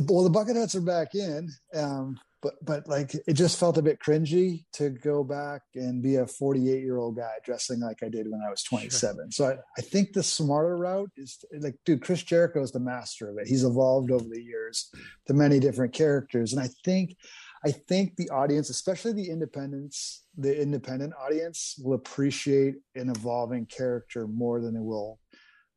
well 0.03 0.23
the 0.23 0.29
bucket 0.29 0.55
hats 0.55 0.75
are 0.75 0.81
back 0.81 1.15
in 1.15 1.49
um 1.73 2.17
but 2.45 2.53
but 2.63 2.87
like 2.87 3.15
it 3.27 3.33
just 3.33 3.59
felt 3.59 3.77
a 3.79 3.81
bit 3.81 3.99
cringy 3.99 4.65
to 4.71 4.91
go 4.91 5.23
back 5.23 5.61
and 5.73 6.03
be 6.03 6.17
a 6.17 6.27
48 6.27 6.83
year 6.83 6.97
old 6.97 7.17
guy 7.17 7.31
dressing 7.43 7.79
like 7.79 8.03
I 8.03 8.09
did 8.09 8.29
when 8.29 8.41
I 8.45 8.51
was 8.51 8.61
27. 8.61 9.15
Sure. 9.15 9.31
So 9.31 9.45
I, 9.45 9.57
I 9.79 9.81
think 9.81 10.13
the 10.13 10.21
smarter 10.21 10.77
route 10.77 11.09
is 11.17 11.37
to, 11.37 11.47
like, 11.59 11.75
dude, 11.85 12.03
Chris 12.03 12.21
Jericho 12.21 12.61
is 12.61 12.71
the 12.71 12.79
master 12.79 13.31
of 13.31 13.37
it. 13.39 13.47
He's 13.47 13.63
evolved 13.63 14.11
over 14.11 14.25
the 14.29 14.43
years 14.43 14.91
to 15.25 15.33
many 15.33 15.59
different 15.59 15.93
characters, 15.93 16.53
and 16.53 16.61
I 16.61 16.69
think 16.83 17.15
I 17.65 17.71
think 17.71 18.15
the 18.15 18.29
audience, 18.29 18.69
especially 18.69 19.13
the 19.13 19.29
independents, 19.31 20.25
the 20.37 20.61
independent 20.61 21.13
audience, 21.19 21.75
will 21.83 21.95
appreciate 21.95 22.75
an 22.93 23.09
evolving 23.09 23.65
character 23.65 24.27
more 24.27 24.61
than 24.61 24.75
they 24.75 24.81
will. 24.81 25.17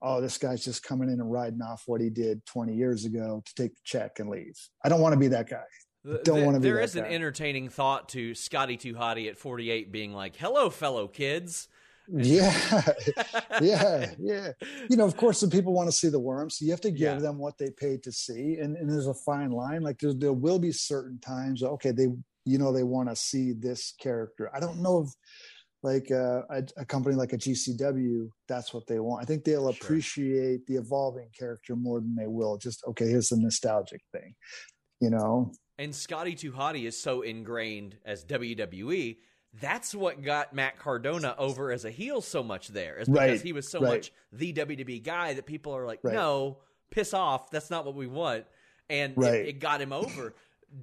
Oh, 0.00 0.20
this 0.20 0.38
guy's 0.38 0.64
just 0.64 0.82
coming 0.82 1.08
in 1.08 1.20
and 1.20 1.30
riding 1.30 1.60
off 1.60 1.82
what 1.86 2.00
he 2.00 2.08
did 2.10 2.44
20 2.46 2.74
years 2.74 3.04
ago 3.04 3.42
to 3.44 3.54
take 3.54 3.74
the 3.74 3.80
check 3.84 4.20
and 4.20 4.30
leave. 4.30 4.56
I 4.84 4.88
don't 4.88 5.00
want 5.00 5.12
to 5.14 5.18
be 5.18 5.28
that 5.28 5.48
guy. 5.48 5.64
Don't 6.22 6.44
want 6.44 6.54
to 6.54 6.60
be. 6.60 6.68
There 6.68 6.80
is 6.80 6.94
guy. 6.94 7.00
an 7.06 7.12
entertaining 7.12 7.68
thought 7.68 8.08
to 8.10 8.34
Scotty 8.34 8.76
2 8.76 8.94
Hotty 8.94 9.28
at 9.28 9.36
48 9.36 9.90
being 9.92 10.12
like, 10.14 10.36
"Hello, 10.36 10.70
fellow 10.70 11.08
kids." 11.08 11.68
yeah, 12.10 12.54
yeah, 13.60 14.10
yeah. 14.18 14.52
You 14.88 14.96
know, 14.96 15.04
of 15.04 15.16
course, 15.16 15.40
the 15.40 15.48
people 15.48 15.74
want 15.74 15.88
to 15.90 15.94
see 15.96 16.08
the 16.08 16.18
worms, 16.20 16.56
so 16.56 16.64
you 16.64 16.70
have 16.70 16.80
to 16.82 16.90
give 16.90 17.00
Yeah. 17.00 17.18
them 17.18 17.36
what 17.38 17.58
they 17.58 17.70
paid 17.70 18.02
to 18.04 18.12
see, 18.12 18.56
and, 18.60 18.76
and 18.76 18.88
there's 18.88 19.08
a 19.08 19.12
fine 19.14 19.50
line. 19.50 19.82
Like 19.82 19.98
there 20.00 20.32
will 20.32 20.58
be 20.58 20.72
certain 20.72 21.18
times, 21.20 21.62
okay, 21.62 21.90
they, 21.90 22.06
you 22.46 22.56
know, 22.58 22.72
they 22.72 22.84
want 22.84 23.10
to 23.10 23.16
see 23.16 23.52
this 23.52 23.92
character. 24.00 24.50
I 24.54 24.60
don't 24.60 24.80
know 24.80 25.02
if 25.02 25.10
like 25.82 26.10
uh, 26.10 26.42
a, 26.50 26.64
a 26.78 26.84
company 26.84 27.14
like 27.14 27.32
a 27.32 27.38
GCW, 27.38 28.28
that's 28.48 28.74
what 28.74 28.86
they 28.86 28.98
want. 29.00 29.22
I 29.22 29.26
think 29.26 29.44
they'll 29.44 29.72
Sure. 29.72 29.82
appreciate 29.86 30.66
the 30.66 30.74
evolving 30.76 31.28
character 31.38 31.76
more 31.76 32.00
than 32.00 32.14
they 32.16 32.26
will 32.26 32.56
just 32.58 32.84
okay. 32.88 33.08
Here's 33.08 33.28
the 33.28 33.36
nostalgic 33.36 34.00
thing, 34.12 34.34
you 35.00 35.10
know. 35.10 35.52
And 35.78 35.94
Scotty 35.94 36.34
Hotty 36.34 36.84
is 36.86 37.00
so 37.00 37.22
ingrained 37.22 37.96
as 38.04 38.24
WWE. 38.24 39.18
That's 39.60 39.94
what 39.94 40.22
got 40.22 40.52
Matt 40.52 40.78
Cardona 40.78 41.34
over 41.38 41.70
as 41.72 41.84
a 41.84 41.90
heel 41.90 42.20
so 42.20 42.42
much 42.42 42.68
there, 42.68 42.98
is 42.98 43.08
because 43.08 43.28
Right, 43.28 43.40
he 43.40 43.52
was 43.52 43.68
so 43.68 43.80
right. 43.80 43.94
much 43.94 44.12
the 44.32 44.52
WWE 44.52 45.02
guy 45.02 45.34
that 45.34 45.46
people 45.46 45.74
are 45.74 45.86
like, 45.86 46.00
Right. 46.02 46.14
no, 46.14 46.58
piss 46.90 47.14
off. 47.14 47.50
That's 47.50 47.70
not 47.70 47.86
what 47.86 47.94
we 47.94 48.06
want. 48.08 48.44
And 48.90 49.16
it- 49.22 49.46
it, 49.46 49.58
got 49.60 49.80
him 49.80 49.92
over. 49.92 50.34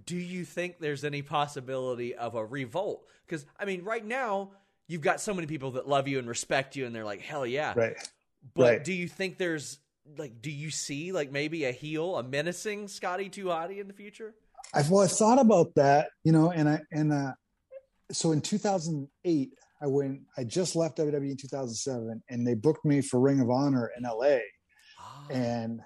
Do 0.05 0.15
you 0.15 0.45
think 0.45 0.79
there's 0.79 1.03
any 1.03 1.21
possibility 1.21 2.15
of 2.15 2.33
a 2.35 2.43
revolt? 2.45 3.07
Because, 3.27 3.45
I 3.59 3.65
mean, 3.65 3.83
right 3.83 4.03
now, 4.05 4.51
you've 4.87 5.01
got 5.01 5.19
so 5.21 5.33
many 5.33 5.47
people 5.47 5.71
that 5.71 5.87
love 5.87 6.07
you 6.07 6.19
and 6.19 6.27
respect 6.27 6.75
you, 6.75 6.85
and 6.85 6.95
they're 6.95 7.05
like, 7.05 7.21
hell 7.21 7.45
yeah. 7.45 7.73
Right. 7.75 7.95
But 8.53 8.63
right. 8.63 8.83
do 8.83 8.93
you 8.93 9.07
think 9.07 9.37
there's, 9.37 9.79
like, 10.17 10.41
do 10.41 10.51
you 10.51 10.69
see, 10.69 11.11
like, 11.11 11.31
maybe 11.31 11.65
a 11.65 11.71
heel, 11.71 12.17
a 12.17 12.23
menacing 12.23 12.87
Scotty 12.87 13.29
Hotty 13.29 13.79
in 13.79 13.87
the 13.87 13.93
future? 13.93 14.35
I've 14.73 14.89
well, 14.89 15.03
I 15.03 15.07
thought 15.07 15.39
about 15.39 15.73
that, 15.75 16.09
you 16.23 16.31
know, 16.31 16.51
and 16.51 16.67
I 16.67 16.81
and 16.91 17.13
uh, 17.13 17.33
so 18.11 18.31
in 18.31 18.41
2008, 18.41 19.49
I 19.81 19.87
went. 19.87 20.21
I 20.37 20.43
just 20.43 20.75
left 20.75 20.97
WWE 20.97 21.31
in 21.31 21.37
2007, 21.37 22.23
and 22.29 22.47
they 22.47 22.53
booked 22.55 22.85
me 22.85 23.01
for 23.01 23.19
Ring 23.19 23.39
of 23.39 23.49
Honor 23.49 23.91
in 23.97 24.03
LA, 24.03 24.37
Ah. 24.99 25.27
and 25.29 25.81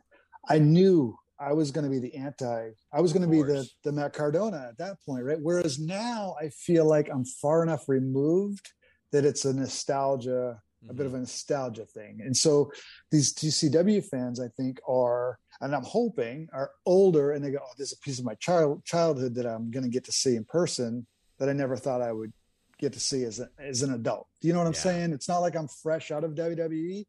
I 0.48 0.60
knew 0.60 1.18
I 1.40 1.54
was 1.54 1.72
going 1.72 1.86
to 1.86 1.90
be 1.90 2.00
the 2.00 2.16
anti. 2.16 2.70
I 2.94 3.02
was 3.02 3.14
going 3.14 3.24
to 3.24 3.28
be 3.28 3.42
the 3.42 3.68
the 3.84 3.92
Matt 3.92 4.14
Cardona 4.14 4.68
at 4.70 4.78
that 4.78 4.98
point, 5.06 5.24
right? 5.24 5.40
Whereas 5.42 5.80
now 5.80 6.36
I 6.42 6.50
feel 6.50 6.86
like 6.86 7.10
I'm 7.10 7.26
far 7.26 7.64
enough 7.64 7.88
removed 7.88 8.72
that 9.12 9.26
it's 9.26 9.46
a 9.46 9.54
nostalgia 9.54 10.62
a 10.88 10.94
bit 10.94 11.06
of 11.06 11.12
mm-hmm. 11.12 11.18
a 11.18 11.22
nostalgia 11.22 11.86
thing. 11.86 12.22
And 12.24 12.36
so 12.36 12.72
these 13.12 13.34
GCW 13.34 14.04
fans, 14.06 14.40
I 14.40 14.48
think, 14.48 14.80
are, 14.88 15.38
and 15.62 15.76
I'm 15.76 15.84
hoping, 15.84 16.48
are 16.54 16.72
older 16.86 17.32
and 17.32 17.44
they 17.44 17.52
go, 17.52 17.60
oh, 17.62 17.74
there's 17.78 17.92
a 17.92 17.98
piece 17.98 18.20
of 18.20 18.26
my 18.26 18.36
child 18.36 18.86
childhood 18.86 19.36
that 19.36 19.46
I'm 19.46 19.72
going 19.72 19.84
to 19.84 19.90
get 19.90 20.06
to 20.06 20.12
see 20.12 20.36
in 20.36 20.46
person 20.46 21.06
that 21.38 21.50
I 21.50 21.54
never 21.54 21.76
thought 21.76 22.02
I 22.02 22.12
would 22.12 22.32
get 22.78 22.94
to 22.94 23.00
see 23.00 23.24
as, 23.24 23.40
a, 23.40 23.50
as 23.60 23.82
an 23.84 23.94
adult. 23.94 24.28
Do 24.42 24.48
you 24.48 24.54
know 24.54 24.60
what 24.60 24.68
I'm 24.68 24.74
Yeah. 24.74 24.80
saying? 24.80 25.14
It's 25.14 25.28
not 25.28 25.40
like 25.40 25.56
I'm 25.56 25.68
fresh 25.68 26.12
out 26.12 26.24
of 26.24 26.32
WWE. 26.32 27.06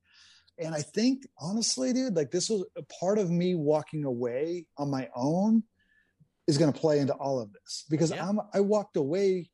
And 0.59 0.75
I 0.75 0.83
think, 0.83 1.27
honestly, 1.39 1.93
dude, 1.93 2.17
like 2.17 2.31
this 2.31 2.51
was 2.51 2.65
a 2.77 2.83
part 3.01 3.19
of 3.19 3.31
me 3.31 3.55
walking 3.55 4.05
away 4.05 4.67
on 4.77 4.91
my 4.91 5.09
own 5.15 5.63
is 6.47 6.59
going 6.59 6.73
to 6.73 6.79
play 6.79 6.99
into 6.99 7.15
all 7.15 7.41
of 7.41 7.53
this 7.53 7.85
because 7.89 8.11
Yeah. 8.11 8.29
I'm, 8.29 8.41
I 8.53 8.61
walked 8.61 8.97
away 8.97 9.49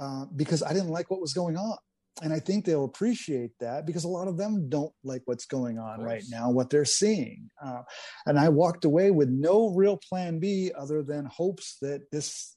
uh, 0.00 0.24
because 0.34 0.62
I 0.62 0.72
didn't 0.72 0.90
like 0.90 1.10
what 1.10 1.20
was 1.20 1.32
going 1.32 1.56
on 1.56 1.76
and 2.22 2.32
I 2.32 2.38
think 2.38 2.64
they'll 2.64 2.84
appreciate 2.84 3.52
that 3.60 3.86
because 3.86 4.04
a 4.04 4.08
lot 4.08 4.28
of 4.28 4.36
them 4.36 4.68
don't 4.68 4.92
like 5.04 5.22
what's 5.24 5.46
going 5.46 5.78
on 5.78 6.00
right 6.02 6.22
now, 6.28 6.50
what 6.50 6.68
they're 6.68 6.84
seeing. 6.84 7.50
Uh, 7.64 7.82
and 8.26 8.38
I 8.38 8.48
walked 8.50 8.84
away 8.84 9.10
with 9.10 9.28
no 9.28 9.68
real 9.68 9.98
plan 10.08 10.38
B 10.38 10.70
other 10.76 11.02
than 11.02 11.24
hopes 11.26 11.78
that 11.80 12.10
this 12.10 12.56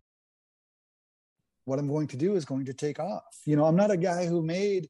What 1.65 1.79
I'm 1.79 1.87
going 1.87 2.07
to 2.07 2.17
do 2.17 2.35
is 2.35 2.45
going 2.45 2.65
to 2.65 2.73
take 2.73 2.99
off. 2.99 3.37
You 3.45 3.55
know, 3.55 3.65
I'm 3.65 3.75
not 3.75 3.91
a 3.91 3.97
guy 3.97 4.25
who 4.25 4.41
made 4.41 4.89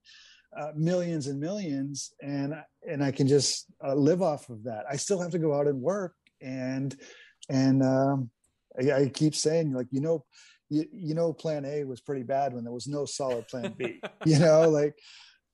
uh, 0.58 0.72
millions 0.76 1.28
and 1.28 1.40
millions 1.40 2.14
and 2.22 2.54
and 2.88 3.04
I 3.04 3.12
can 3.12 3.28
just 3.28 3.72
uh, 3.84 3.94
live 3.94 4.22
off 4.22 4.50
of 4.50 4.64
that. 4.64 4.86
I 4.90 4.98
still 4.98 5.22
have 5.22 5.32
to 5.32 5.40
go 5.40 5.54
out 5.54 5.68
and 5.68 5.82
work 5.82 6.14
and 6.42 6.96
and 7.50 7.84
um, 7.84 8.30
I, 8.80 8.92
I 8.92 9.10
keep 9.10 9.36
saying 9.36 9.74
like 9.74 9.88
you 9.92 10.02
know 10.02 10.26
you, 10.70 10.86
you 10.92 11.16
know 11.16 11.34
plan 11.34 11.66
A 11.66 11.84
was 11.84 12.02
pretty 12.02 12.24
bad 12.24 12.54
when 12.54 12.64
there 12.64 12.74
was 12.74 12.88
no 12.88 13.06
solid 13.06 13.48
plan 13.48 13.74
B. 13.78 14.02
you 14.26 14.40
know 14.40 14.70
like 14.70 14.96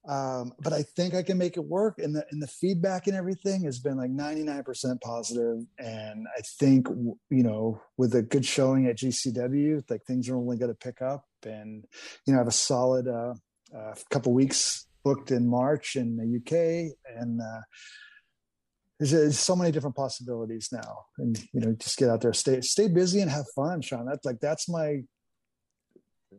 um, 0.08 0.54
but 0.60 0.72
I 0.72 0.82
think 0.82 1.14
I 1.14 1.22
can 1.22 1.36
make 1.36 1.58
it 1.58 1.64
work 1.64 1.98
and 1.98 2.16
the 2.16 2.24
and 2.30 2.42
the 2.42 2.46
feedback 2.46 3.06
and 3.06 3.14
everything 3.14 3.64
has 3.64 3.78
been 3.78 3.98
like 3.98 4.10
99% 4.10 5.00
positive. 5.02 5.58
and 5.78 6.26
I 6.36 6.40
think 6.58 6.88
you 6.88 7.42
know 7.42 7.80
with 7.98 8.14
a 8.14 8.22
good 8.22 8.46
showing 8.46 8.86
at 8.86 8.96
GCW 8.96 9.84
like 9.90 10.02
things 10.04 10.28
are 10.28 10.36
only 10.36 10.56
going 10.56 10.72
to 10.72 10.78
pick 10.78 11.02
up 11.02 11.26
and 11.44 11.84
you 12.26 12.32
know 12.32 12.38
I 12.38 12.40
have 12.40 12.48
a 12.48 12.52
solid 12.52 13.06
uh, 13.06 13.34
uh, 13.76 13.94
couple 14.10 14.32
weeks 14.32 14.86
booked 15.04 15.30
in 15.30 15.46
March 15.46 15.94
in 15.94 16.16
the 16.16 16.38
UK 16.38 16.96
and 17.20 17.40
uh, 17.42 17.60
there's, 18.98 19.10
there's 19.10 19.38
so 19.38 19.54
many 19.54 19.70
different 19.70 19.96
possibilities 19.96 20.70
now 20.72 21.04
and 21.18 21.38
you 21.52 21.60
know 21.60 21.74
just 21.78 21.98
get 21.98 22.08
out 22.08 22.22
there 22.22 22.32
stay 22.32 22.62
stay 22.62 22.88
busy 22.88 23.20
and 23.20 23.30
have 23.30 23.44
fun 23.54 23.82
Sean 23.82 24.06
that's 24.06 24.24
like 24.24 24.40
that's 24.40 24.70
my 24.70 25.02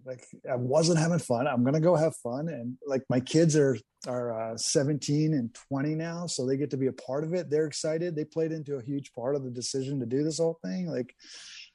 like 0.05 0.25
I 0.49 0.55
wasn't 0.55 0.99
having 0.99 1.19
fun. 1.19 1.47
I'm 1.47 1.63
gonna 1.63 1.79
go 1.79 1.95
have 1.95 2.15
fun, 2.17 2.49
and 2.49 2.77
like 2.85 3.03
my 3.09 3.19
kids 3.19 3.55
are 3.55 3.77
are 4.07 4.53
uh, 4.53 4.57
17 4.57 5.33
and 5.33 5.53
20 5.69 5.95
now, 5.95 6.25
so 6.25 6.45
they 6.45 6.57
get 6.57 6.69
to 6.71 6.77
be 6.77 6.87
a 6.87 6.93
part 6.93 7.23
of 7.23 7.33
it. 7.33 7.49
They're 7.49 7.65
excited. 7.65 8.15
They 8.15 8.25
played 8.25 8.51
into 8.51 8.75
a 8.75 8.83
huge 8.83 9.11
part 9.13 9.35
of 9.35 9.43
the 9.43 9.49
decision 9.49 9.99
to 9.99 10.05
do 10.05 10.23
this 10.23 10.37
whole 10.37 10.59
thing. 10.63 10.87
Like, 10.87 11.13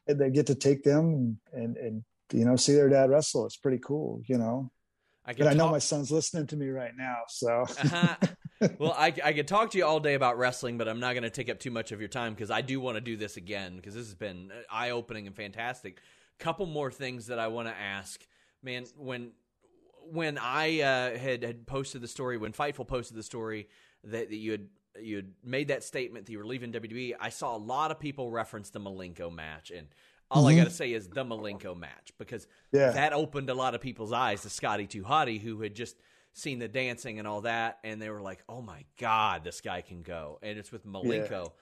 and 0.06 0.18
they 0.18 0.30
get 0.30 0.46
to 0.46 0.54
take 0.54 0.82
them 0.82 1.38
and 1.52 1.76
and 1.76 2.04
you 2.32 2.44
know 2.44 2.56
see 2.56 2.74
their 2.74 2.88
dad 2.88 3.10
wrestle. 3.10 3.46
It's 3.46 3.56
pretty 3.56 3.78
cool, 3.78 4.22
you 4.26 4.38
know. 4.38 4.70
I 5.26 5.32
But 5.32 5.48
I 5.48 5.54
know 5.54 5.70
my 5.70 5.78
son's 5.78 6.10
listening 6.10 6.46
to 6.48 6.56
me 6.56 6.68
right 6.68 6.92
now, 6.96 7.16
so 7.28 7.62
Uh-huh. 7.62 8.16
well, 8.78 8.94
I, 8.96 9.12
I 9.24 9.32
could 9.32 9.48
talk 9.48 9.70
to 9.70 9.78
you 9.78 9.84
all 9.86 10.00
day 10.00 10.14
about 10.14 10.38
wrestling, 10.38 10.78
but 10.78 10.88
I'm 10.88 11.00
not 11.00 11.14
going 11.14 11.22
to 11.22 11.30
take 11.30 11.48
up 11.48 11.58
too 11.58 11.70
much 11.70 11.92
of 11.92 12.00
your 12.00 12.08
time 12.08 12.34
because 12.34 12.50
I 12.50 12.60
do 12.60 12.78
want 12.80 12.96
to 12.96 13.00
do 13.00 13.16
this 13.16 13.36
again 13.36 13.76
because 13.76 13.94
this 13.94 14.06
has 14.06 14.14
been 14.14 14.50
eye 14.70 14.90
opening 14.90 15.26
and 15.26 15.34
fantastic. 15.34 16.00
Couple 16.38 16.66
more 16.66 16.90
things 16.90 17.26
that 17.28 17.38
I 17.38 17.46
want 17.48 17.68
to 17.68 17.74
ask, 17.74 18.26
man. 18.62 18.84
When 18.96 19.32
when 20.10 20.36
I 20.38 20.80
uh, 20.80 21.18
had 21.18 21.42
had 21.42 21.66
posted 21.66 22.02
the 22.02 22.08
story, 22.08 22.36
when 22.36 22.52
Fightful 22.52 22.86
posted 22.86 23.16
the 23.16 23.22
story 23.22 23.68
that, 24.04 24.28
that 24.28 24.36
you 24.36 24.50
had 24.52 24.68
you 25.00 25.16
had 25.16 25.32
made 25.42 25.68
that 25.68 25.82
statement 25.82 26.26
that 26.26 26.32
you 26.32 26.38
were 26.38 26.46
leaving 26.46 26.72
WWE, 26.72 27.14
I 27.20 27.28
saw 27.30 27.56
a 27.56 27.58
lot 27.58 27.90
of 27.90 27.98
people 27.98 28.30
reference 28.30 28.70
the 28.70 28.80
Malenko 28.80 29.32
match, 29.34 29.70
and 29.70 29.88
all 30.30 30.46
I 30.46 30.56
got 30.56 30.64
to 30.64 30.70
say 30.70 30.92
is 30.92 31.08
the 31.08 31.24
Malenko 31.24 31.76
match 31.76 32.12
because 32.18 32.46
Yeah. 32.72 32.90
that 32.90 33.12
opened 33.12 33.50
a 33.50 33.54
lot 33.54 33.74
of 33.74 33.80
people's 33.80 34.12
eyes 34.12 34.42
to 34.42 34.50
Scotty 34.50 34.86
Hotty, 34.86 35.40
who 35.40 35.60
had 35.62 35.74
just 35.74 35.96
seen 36.32 36.58
the 36.58 36.68
dancing 36.68 37.18
and 37.18 37.28
all 37.28 37.42
that, 37.42 37.78
and 37.84 38.02
they 38.02 38.10
were 38.10 38.20
like, 38.20 38.42
"Oh 38.48 38.60
my 38.60 38.84
god, 38.98 39.44
this 39.44 39.60
guy 39.60 39.80
can 39.82 40.02
go!" 40.02 40.38
And 40.42 40.58
it's 40.58 40.72
with 40.72 40.84
Malenko. 40.84 41.52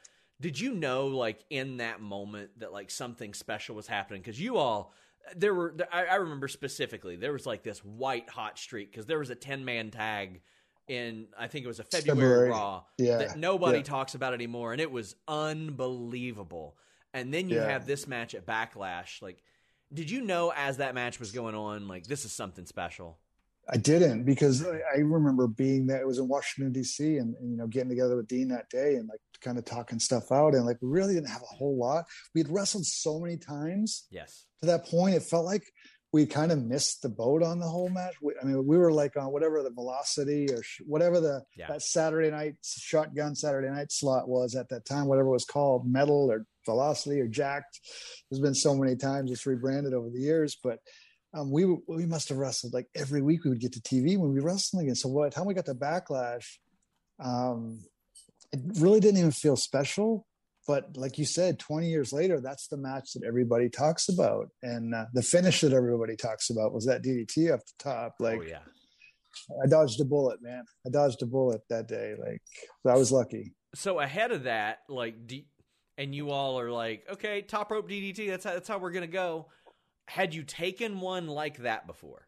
Did 0.43 0.61
you 0.61 0.75
know, 0.75 1.07
like 1.07 1.45
in 1.49 1.79
that 1.79 2.01
moment, 2.03 2.51
that 2.59 2.73
like 2.73 2.91
something 2.91 3.33
special 3.33 3.75
was 3.75 3.87
happening? 3.87 4.21
Because 4.21 4.41
you 4.41 4.57
all, 4.59 4.93
there 5.37 5.55
were, 5.55 5.75
I, 5.91 6.05
I 6.05 6.15
remember 6.17 6.49
specifically, 6.49 7.17
there 7.17 7.33
was 7.33 7.47
like 7.47 7.63
this 7.63 7.79
white 7.85 8.29
hot 8.29 8.59
streak 8.59 8.91
because 8.91 9.07
there 9.07 9.19
was 9.19 9.31
a 9.31 9.35
ten 9.35 9.65
man 9.65 9.91
tag 9.91 10.43
in, 10.89 11.29
I 11.39 11.47
think 11.47 11.65
it 11.65 11.69
was 11.69 11.81
a 11.81 11.85
February, 11.85 12.21
February. 12.21 12.51
Raw 12.51 12.83
Yeah, 12.99 13.19
that 13.19 13.39
nobody 13.39 13.79
yeah. 13.79 13.85
talks 13.85 14.15
about 14.15 14.35
anymore, 14.35 14.73
and 14.73 14.81
it 14.81 14.91
was 14.91 15.15
unbelievable. 15.29 16.77
And 17.15 17.33
then 17.33 17.49
you 17.49 17.57
Yeah. 17.57 17.69
have 17.69 17.87
this 17.87 18.07
match 18.07 18.35
at 18.35 18.45
Backlash, 18.45 19.23
like. 19.23 19.43
Did 19.95 20.11
you 20.11 20.23
know 20.23 20.51
as 20.57 20.79
that 20.79 20.95
match 20.95 21.21
was 21.21 21.33
going 21.33 21.55
on, 21.55 21.87
like 21.87 22.07
this 22.07 22.25
is 22.25 22.33
something 22.33 22.65
special? 22.65 23.19
I 23.71 23.77
didn't 23.77 24.25
because 24.25 24.65
I 24.65 24.99
remember 24.99 25.47
being 25.47 25.87
there. 25.87 26.01
It 26.01 26.07
was 26.07 26.19
in 26.19 26.29
Washington 26.29 26.73
D.C. 26.73 27.19
And, 27.19 27.35
and, 27.37 27.51
you 27.51 27.57
know 27.57 27.67
getting 27.67 27.89
together 27.89 28.17
with 28.17 28.27
Dean 28.27 28.49
that 28.49 28.69
day 28.69 28.97
and 28.97 29.09
like 29.09 29.21
kind 29.41 29.59
of 29.59 29.65
talking 29.65 29.99
stuff 29.99 30.33
out. 30.33 30.55
And 30.55 30.67
like 30.67 30.79
we 30.81 30.89
really 30.89 31.15
didn't 31.15 31.31
have 31.31 31.43
a 31.43 31.55
whole 31.55 31.79
lot. 31.79 32.05
We 32.35 32.41
had 32.41 32.51
wrestled 32.51 32.87
so 32.87 33.21
many 33.21 33.37
times. 33.37 34.07
Yes. 34.11 34.47
To 34.61 34.67
that 34.67 34.87
point, 34.87 35.15
it 35.15 35.23
felt 35.23 35.45
like 35.45 35.65
we 36.13 36.27
kind 36.27 36.53
of 36.53 36.63
missed 36.63 37.01
the 37.03 37.09
boat 37.09 37.43
on 37.43 37.59
the 37.59 37.69
whole 37.69 37.89
match. 37.89 38.15
We, 38.21 38.35
I 38.41 38.45
mean, 38.45 38.67
we 38.67 38.77
were 38.77 38.93
like 38.93 39.17
on 39.17 39.33
whatever 39.33 39.63
the 39.63 39.71
velocity 39.71 40.47
or 40.53 40.63
sh- 40.63 40.83
whatever 40.85 41.21
the 41.21 41.43
yeah. 41.57 41.69
that 41.69 41.83
Saturday 41.83 42.31
night 42.31 42.55
shotgun 42.63 43.35
Saturday 43.35 43.71
night 43.71 43.91
slot 43.91 44.29
was 44.29 44.55
at 44.55 44.69
that 44.69 44.85
time, 44.85 45.07
whatever 45.07 45.29
it 45.29 45.33
was 45.33 45.47
called, 45.47 45.91
metal 45.91 46.31
or 46.31 46.45
velocity 46.67 47.21
or 47.21 47.29
Jakked. 47.29 47.81
There's 48.31 48.43
been 48.43 48.55
so 48.55 48.75
many 48.75 48.97
times 48.97 49.31
it's 49.31 49.47
rebranded 49.47 49.95
over 49.95 50.11
the 50.11 50.21
years, 50.21 50.59
but 50.63 50.81
um, 51.35 51.51
we 51.51 51.65
we 51.89 52.07
must 52.07 52.29
have 52.29 52.39
wrestled 52.39 52.75
like 52.75 52.89
every 52.95 53.23
week. 53.23 53.45
We 53.45 53.51
would 53.51 53.61
get 53.61 53.73
to 53.73 53.81
TV 53.81 54.19
when 54.19 54.33
we 54.33 54.41
wrestled 54.41 54.83
again. 54.83 54.95
So 54.95 55.09
by 55.09 55.29
the 55.29 55.35
time 55.35 55.47
we 55.47 55.55
got 55.55 55.67
to 55.67 55.75
Backlash, 55.75 56.47
um, 57.23 57.81
it 58.53 58.61
really 58.79 59.01
didn't 59.01 59.19
even 59.19 59.33
feel 59.33 59.57
special. 59.57 60.27
But 60.67 60.97
like 60.97 61.19
you 61.19 61.25
said 61.25 61.59
20 61.59 61.89
years 61.89 62.13
later 62.13 62.41
that's 62.41 62.69
the 62.69 62.77
match 62.77 63.15
that 63.15 63.25
everybody 63.27 63.69
talks 63.69 64.09
about. 64.09 64.49
And 64.63 64.95
uh, 64.95 65.07
the 65.13 65.23
finish 65.23 65.61
that 65.63 65.73
everybody 65.73 66.15
talks 66.15 66.51
about 66.51 66.73
was 66.73 66.87
that 66.87 67.03
ddt 67.03 67.53
off 67.53 67.61
the 67.61 67.83
top. 67.83 68.15
Like 68.21 68.39
oh, 68.39 68.43
yeah. 68.43 68.61
I 69.65 69.67
dodged 69.67 70.01
a 70.01 70.05
bullet 70.05 70.41
man. 70.41 70.63
I 70.87 70.91
dodged 70.91 71.23
a 71.23 71.27
bullet 71.27 71.63
that 71.69 71.89
day. 71.89 72.15
Like 72.19 72.43
i 72.87 72.97
was 72.97 73.11
lucky. 73.11 73.55
So 73.75 73.99
ahead 73.99 74.31
of 74.31 74.45
that 74.45 74.81
like 74.89 75.27
D- 75.27 75.49
and 75.99 76.15
you 76.15 76.31
all 76.31 76.61
are 76.61 76.71
like 76.71 77.05
okay 77.11 77.43
top 77.43 77.71
rope 77.71 77.89
ddt 77.89 78.29
that's 78.29 78.45
how, 78.45 78.53
that's 78.53 78.69
how 78.69 78.79
we're 78.79 78.93
gonna 78.93 79.07
go 79.07 79.49
had 80.13 80.35
you 80.35 80.43
taken 80.43 81.01
one 81.01 81.27
like 81.27 81.59
that 81.59 81.87
before 81.87 82.27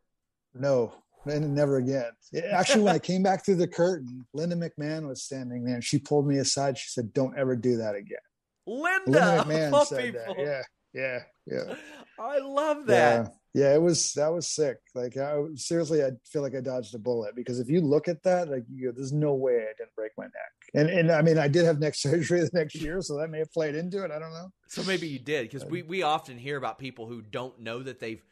no 0.54 0.92
and 1.26 1.54
never 1.54 1.78
again. 1.78 2.10
Actually, 2.52 2.82
when 2.82 2.94
I 2.94 2.98
came 2.98 3.22
back 3.22 3.44
through 3.44 3.56
the 3.56 3.68
curtain, 3.68 4.26
Linda 4.34 4.56
McMahon 4.56 5.08
was 5.08 5.22
standing 5.22 5.64
there 5.64 5.76
and 5.76 5.84
she 5.84 5.98
pulled 5.98 6.26
me 6.26 6.38
aside. 6.38 6.78
She 6.78 6.88
said, 6.88 7.12
Don't 7.12 7.36
ever 7.38 7.56
do 7.56 7.78
that 7.78 7.94
again. 7.94 8.18
Linda, 8.66 9.02
Linda 9.06 9.44
oh, 9.46 9.48
McMahon 9.48 9.86
said 9.86 10.04
people. 10.04 10.34
that. 10.34 10.62
Yeah, 10.94 11.18
yeah, 11.46 11.66
yeah. 11.68 11.74
I 12.18 12.38
love 12.38 12.86
that. 12.86 13.24
Yeah. 13.24 13.28
Yeah, 13.54 13.72
it 13.72 13.80
was 13.80 14.12
that 14.14 14.32
was 14.32 14.48
sick. 14.48 14.78
Like, 14.96 15.16
I, 15.16 15.40
seriously, 15.54 16.02
I 16.02 16.10
feel 16.24 16.42
like 16.42 16.56
I 16.56 16.60
dodged 16.60 16.92
a 16.96 16.98
bullet 16.98 17.36
because 17.36 17.60
if 17.60 17.68
you 17.68 17.80
look 17.80 18.08
at 18.08 18.20
that, 18.24 18.50
like, 18.50 18.64
you, 18.68 18.90
there's 18.90 19.12
no 19.12 19.34
way 19.34 19.58
I 19.58 19.72
didn't 19.78 19.94
break 19.94 20.10
my 20.18 20.24
neck. 20.24 20.52
And 20.74 20.90
and 20.90 21.12
I 21.12 21.22
mean, 21.22 21.38
I 21.38 21.46
did 21.46 21.64
have 21.64 21.78
neck 21.78 21.94
surgery 21.94 22.40
the 22.40 22.50
next 22.52 22.74
year, 22.74 23.00
so 23.00 23.16
that 23.18 23.30
may 23.30 23.38
have 23.38 23.52
played 23.52 23.76
into 23.76 24.04
it. 24.04 24.10
I 24.10 24.18
don't 24.18 24.32
know. 24.32 24.50
So 24.66 24.82
maybe 24.82 25.06
you 25.06 25.20
did 25.20 25.48
because 25.48 25.64
we 25.64 25.82
we 25.82 26.02
often 26.02 26.36
hear 26.36 26.56
about 26.56 26.80
people 26.80 27.06
who 27.06 27.22
don't 27.22 27.60
know 27.60 27.80
that 27.80 28.00
they've 28.00 28.24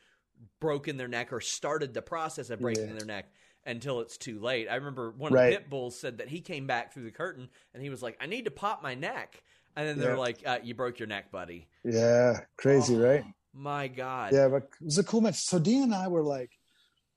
broken 0.60 0.96
their 0.96 1.06
neck 1.08 1.32
or 1.32 1.40
started 1.40 1.94
the 1.94 2.02
process 2.02 2.50
of 2.50 2.58
breaking 2.58 2.88
yeah. 2.88 2.94
their 2.94 3.06
neck 3.06 3.26
until 3.64 4.00
it's 4.00 4.18
too 4.18 4.40
late. 4.40 4.66
I 4.68 4.74
remember 4.74 5.12
one 5.12 5.32
right. 5.32 5.44
of 5.44 5.50
the 5.52 5.58
pit 5.58 5.70
bulls 5.70 5.96
said 5.96 6.18
that 6.18 6.28
he 6.28 6.40
came 6.40 6.66
back 6.66 6.92
through 6.92 7.04
the 7.04 7.12
curtain 7.12 7.48
and 7.74 7.80
he 7.80 7.90
was 7.90 8.02
like, 8.02 8.18
"I 8.20 8.26
need 8.26 8.46
to 8.46 8.50
pop 8.50 8.82
my 8.82 8.96
neck," 8.96 9.40
and 9.76 9.86
then 9.86 10.00
they're 10.00 10.14
yeah. 10.14 10.18
like, 10.18 10.38
uh, 10.44 10.58
"You 10.64 10.74
broke 10.74 10.98
your 10.98 11.06
neck, 11.06 11.30
buddy." 11.30 11.68
Yeah, 11.84 12.40
crazy, 12.56 12.96
oh, 12.96 13.00
right? 13.00 13.24
My 13.54 13.88
God. 13.88 14.32
Yeah, 14.32 14.48
but 14.48 14.64
it 14.80 14.84
was 14.84 14.98
a 14.98 15.04
cool 15.04 15.20
match. 15.20 15.36
So 15.36 15.58
Dean 15.58 15.82
and 15.82 15.94
I 15.94 16.08
were 16.08 16.22
like, 16.22 16.50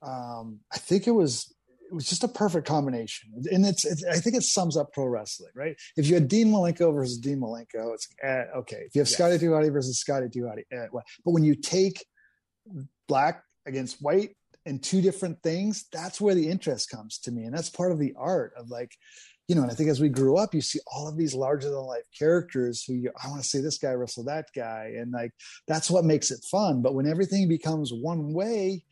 um, 0.01 0.59
I 0.73 0.77
think 0.77 1.07
it 1.07 1.11
was 1.11 1.53
it 1.89 1.93
was 1.93 2.09
just 2.09 2.23
a 2.23 2.27
perfect 2.27 2.67
combination, 2.67 3.29
and 3.51 3.65
it's, 3.65 3.85
it's, 3.85 4.03
I 4.03 4.17
think 4.17 4.35
it 4.35 4.41
sums 4.41 4.75
up 4.75 4.91
pro 4.91 5.05
wrestling, 5.05 5.51
right? 5.55 5.77
If 5.95 6.07
you 6.07 6.15
had 6.15 6.27
Dean 6.27 6.47
Malenko 6.47 6.93
versus 6.93 7.19
Dean 7.19 7.39
Malenko, 7.39 7.93
it's 7.93 8.07
uh, 8.23 8.57
okay. 8.57 8.83
If 8.87 8.95
you 8.95 9.01
have 9.01 9.07
yes. 9.07 9.13
Scotty 9.13 9.37
2 9.37 9.51
Hotty 9.51 9.71
versus 9.71 9.99
Scotty 9.99 10.27
2 10.27 10.41
Hotty, 10.41 10.63
uh, 10.75 10.87
but 11.23 11.31
when 11.31 11.43
you 11.43 11.53
take 11.55 12.03
black 13.07 13.43
against 13.65 14.01
white 14.01 14.35
and 14.65 14.81
two 14.81 15.01
different 15.01 15.41
things 15.43 15.85
that's 15.91 16.19
where 16.19 16.35
the 16.35 16.49
interest 16.49 16.89
comes 16.89 17.19
to 17.19 17.31
me 17.31 17.43
and 17.43 17.53
that's 17.53 17.69
part 17.69 17.91
of 17.91 17.99
the 17.99 18.13
art 18.17 18.53
of 18.57 18.69
like 18.69 18.91
you 19.47 19.55
know 19.55 19.61
and 19.61 19.71
i 19.71 19.73
think 19.73 19.89
as 19.89 19.99
we 19.99 20.09
grew 20.09 20.37
up 20.37 20.53
you 20.53 20.61
see 20.61 20.79
all 20.87 21.07
of 21.07 21.17
these 21.17 21.33
larger 21.33 21.69
than 21.69 21.79
life 21.79 22.05
characters 22.17 22.83
who 22.83 22.93
you, 22.93 23.11
i 23.23 23.27
want 23.27 23.41
to 23.41 23.47
see 23.47 23.59
this 23.59 23.77
guy 23.77 23.91
wrestle 23.91 24.23
that 24.23 24.47
guy 24.55 24.93
and 24.97 25.11
like 25.11 25.31
that's 25.67 25.89
what 25.89 26.05
makes 26.05 26.31
it 26.31 26.43
fun. 26.49 26.81
But 26.81 26.93
when 26.93 27.07
everything 27.07 27.47
becomes 27.47 27.91
one 27.93 28.33
way 28.33 28.83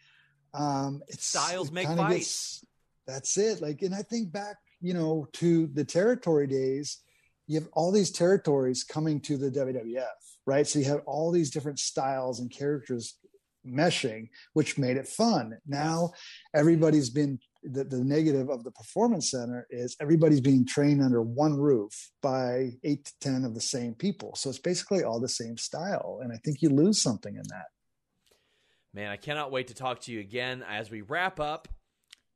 um 0.54 1.01
it's 1.08 1.26
styles 1.26 1.70
it 1.70 1.74
make 1.74 1.88
fights 1.88 2.10
gets, 2.10 2.66
that's 3.08 3.38
it. 3.38 3.62
Like 3.62 3.82
and 3.82 3.95
i 3.95 4.01
think 4.01 4.32
back 4.32 4.58
you 4.82 4.93
know 4.93 5.28
to 5.34 5.68
the 5.68 5.84
territory 5.84 6.47
days 6.47 6.99
you 7.47 7.60
have 7.60 7.70
all 7.74 7.91
these 7.91 8.12
territories 8.12 8.84
coming 8.84 9.20
to 9.22 9.38
the 9.38 9.51
wwf 9.51 10.06
right? 10.45 10.68
So 10.68 10.80
you 10.80 10.86
have 10.86 11.01
all 11.06 11.32
these 11.32 11.49
different 11.49 11.80
styles 11.80 12.39
and 12.39 12.51
characters 12.51 13.18
meshing, 13.66 14.30
which 14.54 14.78
made 14.78 14.97
it 14.97 15.08
fun. 15.08 15.58
Now 15.66 16.12
everybody's 16.54 17.10
been 17.10 17.39
the, 17.64 17.84
the 17.84 18.03
negative 18.03 18.49
of 18.49 18.64
the 18.64 18.72
performance 18.72 19.32
center 19.32 19.66
is 19.70 19.95
everybody's 19.99 20.41
being 20.41 20.66
trained 20.66 21.01
under 21.01 21.22
one 21.22 21.57
roof 21.57 22.11
by 22.22 22.72
eight 22.84 23.05
to 23.05 23.14
ten 23.22 23.45
of 23.45 23.53
the 23.53 23.61
same 23.61 23.93
people. 23.93 24.36
So 24.36 24.49
it's 24.49 24.59
basically 24.59 25.03
all 25.03 25.20
the 25.20 25.30
same 25.30 25.57
style. 25.57 26.20
And 26.22 26.32
I 26.32 26.38
think 26.38 26.61
you 26.61 26.70
lose 26.70 27.01
something 27.01 27.36
in 27.36 27.43
that. 27.49 27.68
Man, 28.93 29.09
I 29.09 29.18
cannot 29.18 29.51
wait 29.51 29.68
to 29.68 29.74
talk 29.74 30.01
to 30.01 30.11
you 30.11 30.20
again 30.20 30.64
as 30.68 30.91
we 30.91 31.01
wrap 31.01 31.39
up. 31.39 31.68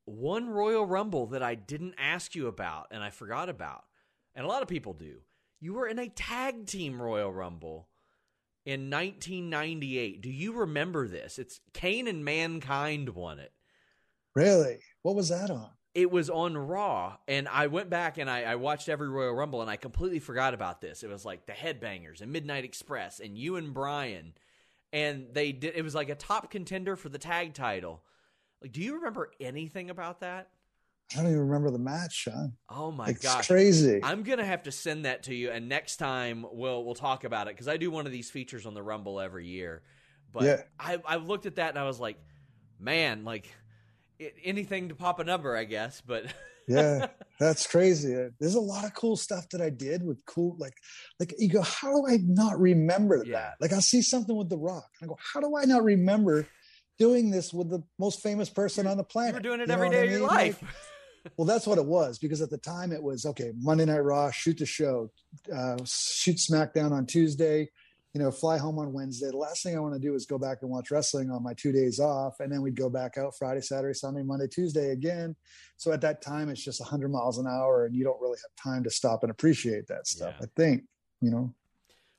One 0.05 0.49
Royal 0.49 0.86
Rumble 0.86 1.28
that 1.28 1.43
I 1.43 1.55
didn't 1.55 1.95
ask 1.97 2.34
you 2.34 2.47
about 2.47 2.88
and 2.91 3.03
I 3.03 3.09
forgot 3.09 3.49
about, 3.49 3.84
and 4.36 4.45
a 4.45 4.47
lot 4.47 4.61
of 4.61 4.67
people 4.67 4.93
do. 4.93 5.17
You 5.59 5.73
were 5.73 5.88
in 5.88 5.99
a 5.99 6.07
tag 6.07 6.65
team 6.65 7.01
Royal 7.01 7.32
Rumble 7.32 7.89
in 8.65 8.89
1998. 8.89 10.21
Do 10.21 10.30
you 10.30 10.53
remember 10.53 11.07
this? 11.07 11.39
It's 11.39 11.59
Kane 11.73 12.07
and 12.07 12.23
Mankind 12.23 13.09
won 13.09 13.39
it. 13.39 13.51
Really? 14.36 14.78
What 15.08 15.16
was 15.16 15.30
that 15.30 15.49
on? 15.49 15.70
It 15.95 16.12
was 16.12 16.30
on 16.30 16.58
Raw, 16.58 17.16
and 17.30 17.47
I 17.47 17.68
went 17.68 17.89
back 17.89 18.18
and 18.18 18.30
I, 18.30 18.43
I, 18.43 18.55
watched 18.55 18.89
every 18.89 19.08
Royal 19.08 19.34
Rumble, 19.34 19.62
and 19.62 19.72
I 19.72 19.78
completely 19.78 20.20
forgot 20.20 20.53
about 20.53 20.82
this. 20.82 21.01
It 21.01 21.10
was 21.10 21.24
like 21.24 21.45
the 21.45 21.53
Headbangers 21.53 22.20
and 22.20 22.30
Midnight 22.30 22.66
Express 22.66 23.22
and 23.22 23.38
you 23.38 23.55
and 23.55 23.74
Brian, 23.74 24.34
and 24.91 25.28
they 25.32 25.53
did. 25.53 25.78
It 25.78 25.84
was 25.84 25.95
like 25.95 26.10
a 26.10 26.16
top 26.16 26.51
contender 26.51 26.97
for 26.97 27.08
the 27.08 27.18
tag 27.18 27.53
title. 27.53 28.03
Like, 28.62 28.74
do 28.74 28.82
you 28.82 28.95
remember 28.95 29.32
anything 29.39 29.89
about 29.89 30.20
that? 30.20 30.49
I 31.14 31.22
don't 31.22 31.28
even 31.28 31.39
remember 31.39 31.72
the 31.72 31.80
match, 31.80 32.14
Sean. 32.14 32.58
Oh 32.68 32.91
my 32.91 33.08
it's 33.08 33.24
gosh, 33.24 33.47
crazy! 33.47 34.01
I'm 34.03 34.24
gonna 34.24 34.43
have 34.43 34.64
to 34.64 34.74
send 34.74 35.05
that 35.05 35.24
to 35.24 35.34
you, 35.34 35.51
and 35.51 35.70
next 35.70 35.95
time 35.95 36.45
we'll 36.51 36.84
we'll 36.84 36.95
talk 36.95 37.24
about 37.24 37.47
it 37.47 37.55
because 37.55 37.70
I 37.70 37.78
do 37.78 37.89
one 37.91 38.05
of 38.05 38.12
these 38.12 38.30
features 38.30 38.66
on 38.66 38.74
the 38.74 38.84
Rumble 38.84 39.22
every 39.22 39.47
year. 39.47 39.84
But 40.34 40.43
yeah. 40.43 40.62
I 40.78 40.99
I 41.05 41.16
looked 41.16 41.45
at 41.45 41.55
that 41.55 41.70
and 41.70 41.80
I 41.80 41.86
was 41.86 41.97
like, 41.97 42.18
man, 42.78 43.24
like 43.24 43.47
anything 44.43 44.89
to 44.89 44.95
pop 44.95 45.20
a 45.20 45.24
number, 45.24 45.55
I 45.55 45.63
guess. 45.63 46.01
But 46.05 46.26
yeah, 46.68 47.07
that's 47.39 47.68
crazy. 47.68 48.30
There's 48.39 48.55
a 48.55 48.59
lot 48.59 48.86
of 48.86 48.93
cool 48.93 49.15
stuff 49.15 49.49
that 49.49 49.61
I 49.61 49.70
did 49.70 50.03
with 50.03 50.26
cool, 50.26 50.55
like 50.59 50.76
like 51.20 51.34
you 51.38 51.49
go, 51.49 51.61
how 51.61 51.91
do 51.91 52.05
I 52.07 52.18
not 52.22 52.59
remember 52.59 53.24
yeah. 53.26 53.39
that? 53.39 53.53
Like 53.59 53.74
I'll 53.74 53.82
see 53.82 54.01
something 54.01 54.36
with 54.36 54.49
The 54.49 54.57
Rock, 54.57 54.89
and 55.01 55.07
I 55.07 55.13
go, 55.13 55.18
how 55.34 55.39
do 55.39 55.57
I 55.57 55.65
not 55.65 55.84
remember? 55.84 56.47
doing 56.97 57.30
this 57.30 57.53
with 57.53 57.70
the 57.70 57.84
most 57.99 58.22
famous 58.22 58.49
person 58.49 58.88
on 58.88 58.97
the 58.97 59.03
planet. 59.03 59.34
You're 59.34 59.41
doing 59.41 59.61
it 59.61 59.68
you 59.68 59.74
every 59.74 59.89
day 59.89 60.05
of 60.05 60.11
your 60.11 60.28
life. 60.28 60.61
Like, 60.61 60.72
well, 61.38 61.45
that's 61.45 61.68
what 61.68 61.78
it 61.78 61.86
was 61.86 62.18
because 62.18 62.41
at 62.41 62.49
the 62.49 62.57
time 62.57 62.91
it 62.91 63.01
was 63.01 63.26
okay. 63.26 63.51
Monday 63.57 63.86
Night 63.86 63.99
Raw, 63.99 64.32
shoot 64.32 64.57
the 64.57 64.65
show, 64.65 65.11
uh, 65.53 65.78
shoot 65.86 66.38
SmackDown 66.38 66.91
on 66.91 67.05
Tuesday, 67.05 67.70
you 68.14 68.22
know, 68.22 68.32
fly 68.32 68.58
home 68.58 68.80
on 68.80 68.93
Wednesday. 68.93 69.28
The 69.30 69.38
last 69.38 69.64
thing 69.64 69.76
I 69.76 69.80
want 69.80 69.93
to 69.93 69.99
do 69.99 70.16
is 70.16 70.26
go 70.26 70.38
back 70.38 70.60
and 70.62 70.72
watch 70.72 70.91
wrestling 70.91 71.30
on 71.30 71.43
my 71.43 71.53
two 71.53 71.72
days 71.72 71.99
off, 71.99 72.39
and 72.39 72.51
then 72.51 72.62
we'd 72.62 72.76
go 72.76 72.89
back 72.89 73.18
out 73.18 73.38
Friday, 73.38 73.62
Saturday, 73.62 73.93
Sunday, 73.93 74.24
Monday, 74.24 74.47
Tuesday 74.47 74.91
again. 74.91 75.36
So 75.78 75.91
at 75.91 76.01
that 76.01 76.22
time, 76.22 76.49
it's 76.49 76.64
just 76.64 76.80
100 76.80 77.10
miles 77.10 77.38
an 77.38 77.47
hour, 77.47 77.86
and 77.86 77.95
you 77.95 78.03
don't 78.03 78.20
really 78.22 78.38
have 78.38 78.64
time 78.64 78.84
to 78.84 78.89
stop 78.89 79.24
and 79.24 79.32
appreciate 79.32 79.88
that 79.88 80.08
stuff. 80.08 80.36
Yeah. 80.39 80.45
I 80.45 80.49
think, 80.55 80.84
you 81.22 81.32
know. 81.32 81.53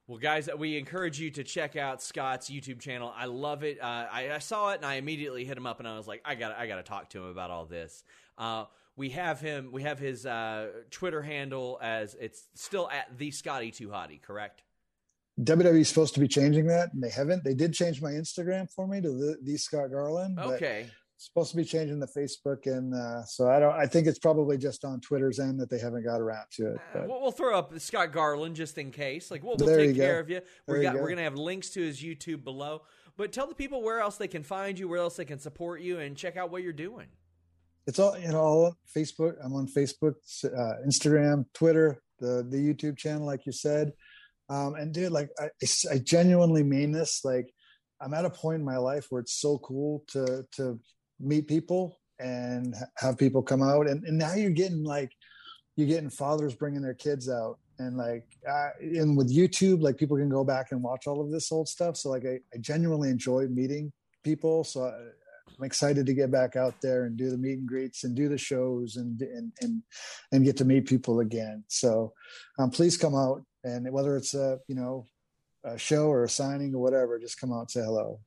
Well, 0.07 0.19
guys, 0.19 0.49
we 0.57 0.79
encourage 0.79 1.21
you 1.21 1.31
to 1.33 1.45
check 1.45 1.77
out 1.77 2.03
Scott's 2.03 2.49
YouTube 2.49 2.81
channel. 2.81 3.13
I 3.15 3.27
love 3.27 3.63
it. 3.63 3.79
Uh, 3.79 4.07
I, 4.11 4.33
I, 4.33 4.39
saw 4.39 4.71
it 4.71 4.77
and 4.77 4.87
I 4.87 4.95
immediately 4.95 5.45
hit 5.45 5.55
him 5.55 5.67
up 5.67 5.81
and 5.81 5.89
I 5.89 5.99
was 5.99 6.09
like, 6.09 6.23
I 6.25 6.35
got, 6.35 6.57
I 6.57 6.67
got 6.67 6.77
to 6.77 6.83
talk 6.83 7.11
to 7.11 7.19
him 7.19 7.27
about 7.27 7.51
all 7.51 7.67
this. 7.67 8.05
Uh, 8.39 8.65
we 8.97 9.11
have 9.11 9.39
him. 9.39 9.69
We 9.71 9.83
have 9.83 9.99
his 9.99 10.25
uh, 10.25 10.69
Twitter 10.91 11.21
handle 11.21 11.79
as 11.83 12.17
it's 12.19 12.49
still 12.55 12.89
at 12.91 13.19
the 13.19 13.31
Scotty 13.31 13.71
2 13.71 13.89
Hotty, 13.89 14.23
correct? 14.23 14.63
WWE 15.43 15.81
is 15.81 15.89
supposed 15.89 16.15
to 16.15 16.21
be 16.21 16.29
changing 16.29 16.67
that, 16.67 16.93
and 16.93 17.03
they 17.03 17.11
haven't. 17.11 17.45
They 17.45 17.55
did 17.55 17.73
change 17.73 18.03
my 18.03 18.11
Instagram 18.11 18.71
for 18.73 18.87
me 18.87 19.01
to 19.01 19.11
the, 19.11 19.37
the 19.43 19.57
Scott 19.57 19.91
Garland. 19.91 20.39
Okay. 20.39 20.91
Supposed 21.17 21.51
to 21.51 21.57
be 21.57 21.65
changing 21.65 21.99
the 21.99 22.07
Facebook, 22.07 22.67
and 22.67 22.95
uh, 22.95 23.25
so 23.25 23.49
I 23.49 23.59
don't. 23.59 23.75
I 23.75 23.87
think 23.87 24.07
it's 24.07 24.21
probably 24.21 24.57
just 24.57 24.85
on 24.85 25.01
Twitter's 25.01 25.41
end 25.41 25.61
that 25.61 25.69
they 25.69 25.79
haven't 25.79 26.05
got 26.05 26.21
around 26.21 26.47
to 26.53 26.75
it. 26.75 26.79
Uh, 26.95 27.01
we'll, 27.09 27.21
we'll, 27.21 27.33
throw 27.33 27.59
up 27.59 27.77
Scott 27.81 28.13
Garland 28.13 28.55
just 28.55 28.79
in 28.79 28.93
case. 28.93 29.31
Like 29.31 29.43
we'll, 29.43 29.57
we'll 29.59 29.77
take 29.77 29.97
care 29.97 30.15
go. 30.15 30.21
of 30.21 30.31
you. 30.31 30.41
We're, 30.69 30.83
got, 30.83 30.95
go. 30.95 31.03
we're 31.03 31.09
gonna 31.09 31.23
have 31.23 31.35
links 31.35 31.71
to 31.71 31.81
his 31.81 32.01
YouTube 32.01 32.45
below. 32.45 32.83
But 33.17 33.33
tell 33.33 33.49
the 33.49 33.55
people 33.55 33.83
where 33.83 33.99
else 33.99 34.17
they 34.17 34.29
can 34.29 34.45
find 34.45 34.79
you, 34.79 34.87
where 34.87 35.01
else 35.01 35.17
they 35.17 35.25
can 35.25 35.41
support 35.41 35.81
you, 35.81 35.99
and 35.99 36.17
check 36.17 36.37
out 36.37 36.53
what 36.53 36.63
you're 36.63 36.73
doing 36.73 37.07
it's 37.89 37.99
all 37.99 38.17
you 38.19 38.29
know 38.29 38.39
all 38.39 38.77
facebook 38.95 39.35
i'm 39.43 39.55
on 39.55 39.67
facebook 39.67 40.15
uh, 40.45 40.75
instagram 40.87 41.45
twitter 41.55 42.03
the 42.21 42.47
the 42.51 42.57
youtube 42.57 42.99
channel 42.99 43.25
like 43.25 43.47
you 43.47 43.53
said 43.53 43.93
um, 44.49 44.75
and 44.75 44.93
dude 44.93 45.13
like 45.13 45.31
I, 45.39 45.49
I 45.91 45.99
genuinely 45.99 46.63
mean 46.63 46.93
this 46.93 47.25
like 47.25 47.53
i'm 48.01 48.15
at 48.15 48.25
a 48.25 48.31
point 48.31 48.61
in 48.61 48.65
my 48.65 48.77
life 48.77 49.07
where 49.11 49.21
it's 49.21 49.41
so 49.41 49.59
cool 49.59 50.05
to 50.09 50.45
to 50.53 50.79
meet 51.21 51.49
people 51.49 51.99
and 52.21 52.75
have 52.97 53.19
people 53.19 53.43
come 53.43 53.63
out. 53.63 53.89
And, 53.89 54.05
and 54.05 54.19
now 54.19 54.35
you're 54.35 54.51
getting 54.51 54.85
like 54.85 55.13
you're 55.77 55.87
getting 55.87 56.11
fathers 56.11 56.55
bringing 56.55 56.83
their 56.83 56.95
kids 56.95 57.29
out. 57.29 57.59
And 57.79 57.97
like 57.97 58.25
uh, 58.49 58.71
and 58.81 59.17
with 59.17 59.33
youtube 59.33 59.81
like 59.81 59.97
people 59.97 60.17
can 60.17 60.29
go 60.29 60.43
back 60.43 60.73
and 60.73 60.83
watch 60.83 61.07
all 61.07 61.21
of 61.21 61.31
this 61.31 61.53
old 61.53 61.69
stuff. 61.69 61.97
So 61.97 62.11
like 62.11 62.25
i, 62.25 62.41
I 62.53 62.59
genuinely 62.59 63.11
enjoy 63.11 63.47
meeting 63.47 63.93
people. 64.25 64.65
So 64.65 64.87
I, 64.87 64.93
i'm 65.59 65.65
excited 65.65 66.07
to 66.07 66.15
get 66.15 66.31
back 66.31 66.57
out 66.57 66.75
there 66.81 67.05
and 67.05 67.17
do 67.17 67.31
the 67.31 67.37
meet 67.37 67.59
and 67.59 67.69
greets 67.69 68.05
and 68.05 68.15
do 68.15 68.29
the 68.29 68.39
shows 68.39 68.97
and 68.97 69.21
and 69.21 69.53
and, 69.61 69.83
and 70.33 70.45
get 70.45 70.57
to 70.57 70.65
meet 70.65 70.87
people 70.87 71.21
again 71.21 71.65
so 71.69 72.13
um, 72.59 72.71
please 72.71 72.97
come 72.97 73.15
out 73.15 73.43
and 73.65 73.91
whether 73.93 74.17
it's 74.17 74.35
a 74.35 74.59
you 74.69 74.75
know 74.75 75.07
a 75.65 75.77
show 75.77 76.07
or 76.07 76.25
a 76.25 76.29
signing 76.29 76.75
or 76.75 76.79
whatever 76.79 77.19
just 77.19 77.41
come 77.41 77.53
out 77.53 77.61
and 77.61 77.71
say 77.71 77.83
hello 77.83 78.21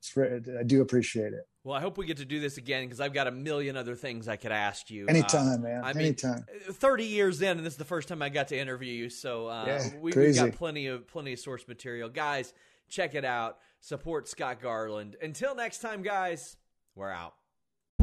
i 0.58 0.62
do 0.62 0.82
appreciate 0.82 1.32
it 1.32 1.46
well, 1.64 1.76
I 1.76 1.80
hope 1.80 1.96
we 1.96 2.06
get 2.06 2.16
to 2.16 2.24
do 2.24 2.40
this 2.40 2.56
again 2.56 2.84
because 2.84 3.00
I've 3.00 3.12
got 3.12 3.28
a 3.28 3.30
million 3.30 3.76
other 3.76 3.94
things 3.94 4.26
I 4.26 4.34
could 4.34 4.50
ask 4.50 4.90
you. 4.90 5.06
Anytime, 5.06 5.46
uh, 5.46 5.58
man. 5.58 5.84
I 5.84 5.92
mean, 5.92 6.06
Anytime. 6.06 6.44
Thirty 6.72 7.04
years 7.04 7.40
in, 7.40 7.56
and 7.56 7.64
this 7.64 7.74
is 7.74 7.78
the 7.78 7.84
first 7.84 8.08
time 8.08 8.20
I 8.20 8.30
got 8.30 8.48
to 8.48 8.58
interview 8.58 8.92
you, 8.92 9.08
so 9.08 9.46
uh, 9.46 9.64
yeah, 9.66 9.88
we, 10.00 10.12
have 10.12 10.34
got 10.34 10.52
plenty 10.54 10.88
of 10.88 11.06
plenty 11.06 11.34
of 11.34 11.38
source 11.38 11.68
material, 11.68 12.08
guys. 12.08 12.52
Check 12.88 13.14
it 13.14 13.24
out. 13.24 13.58
Support 13.80 14.28
Scott 14.28 14.60
Garland. 14.60 15.16
Until 15.22 15.54
next 15.54 15.78
time, 15.78 16.02
guys. 16.02 16.56
We're 16.94 17.10
out. 17.10 17.34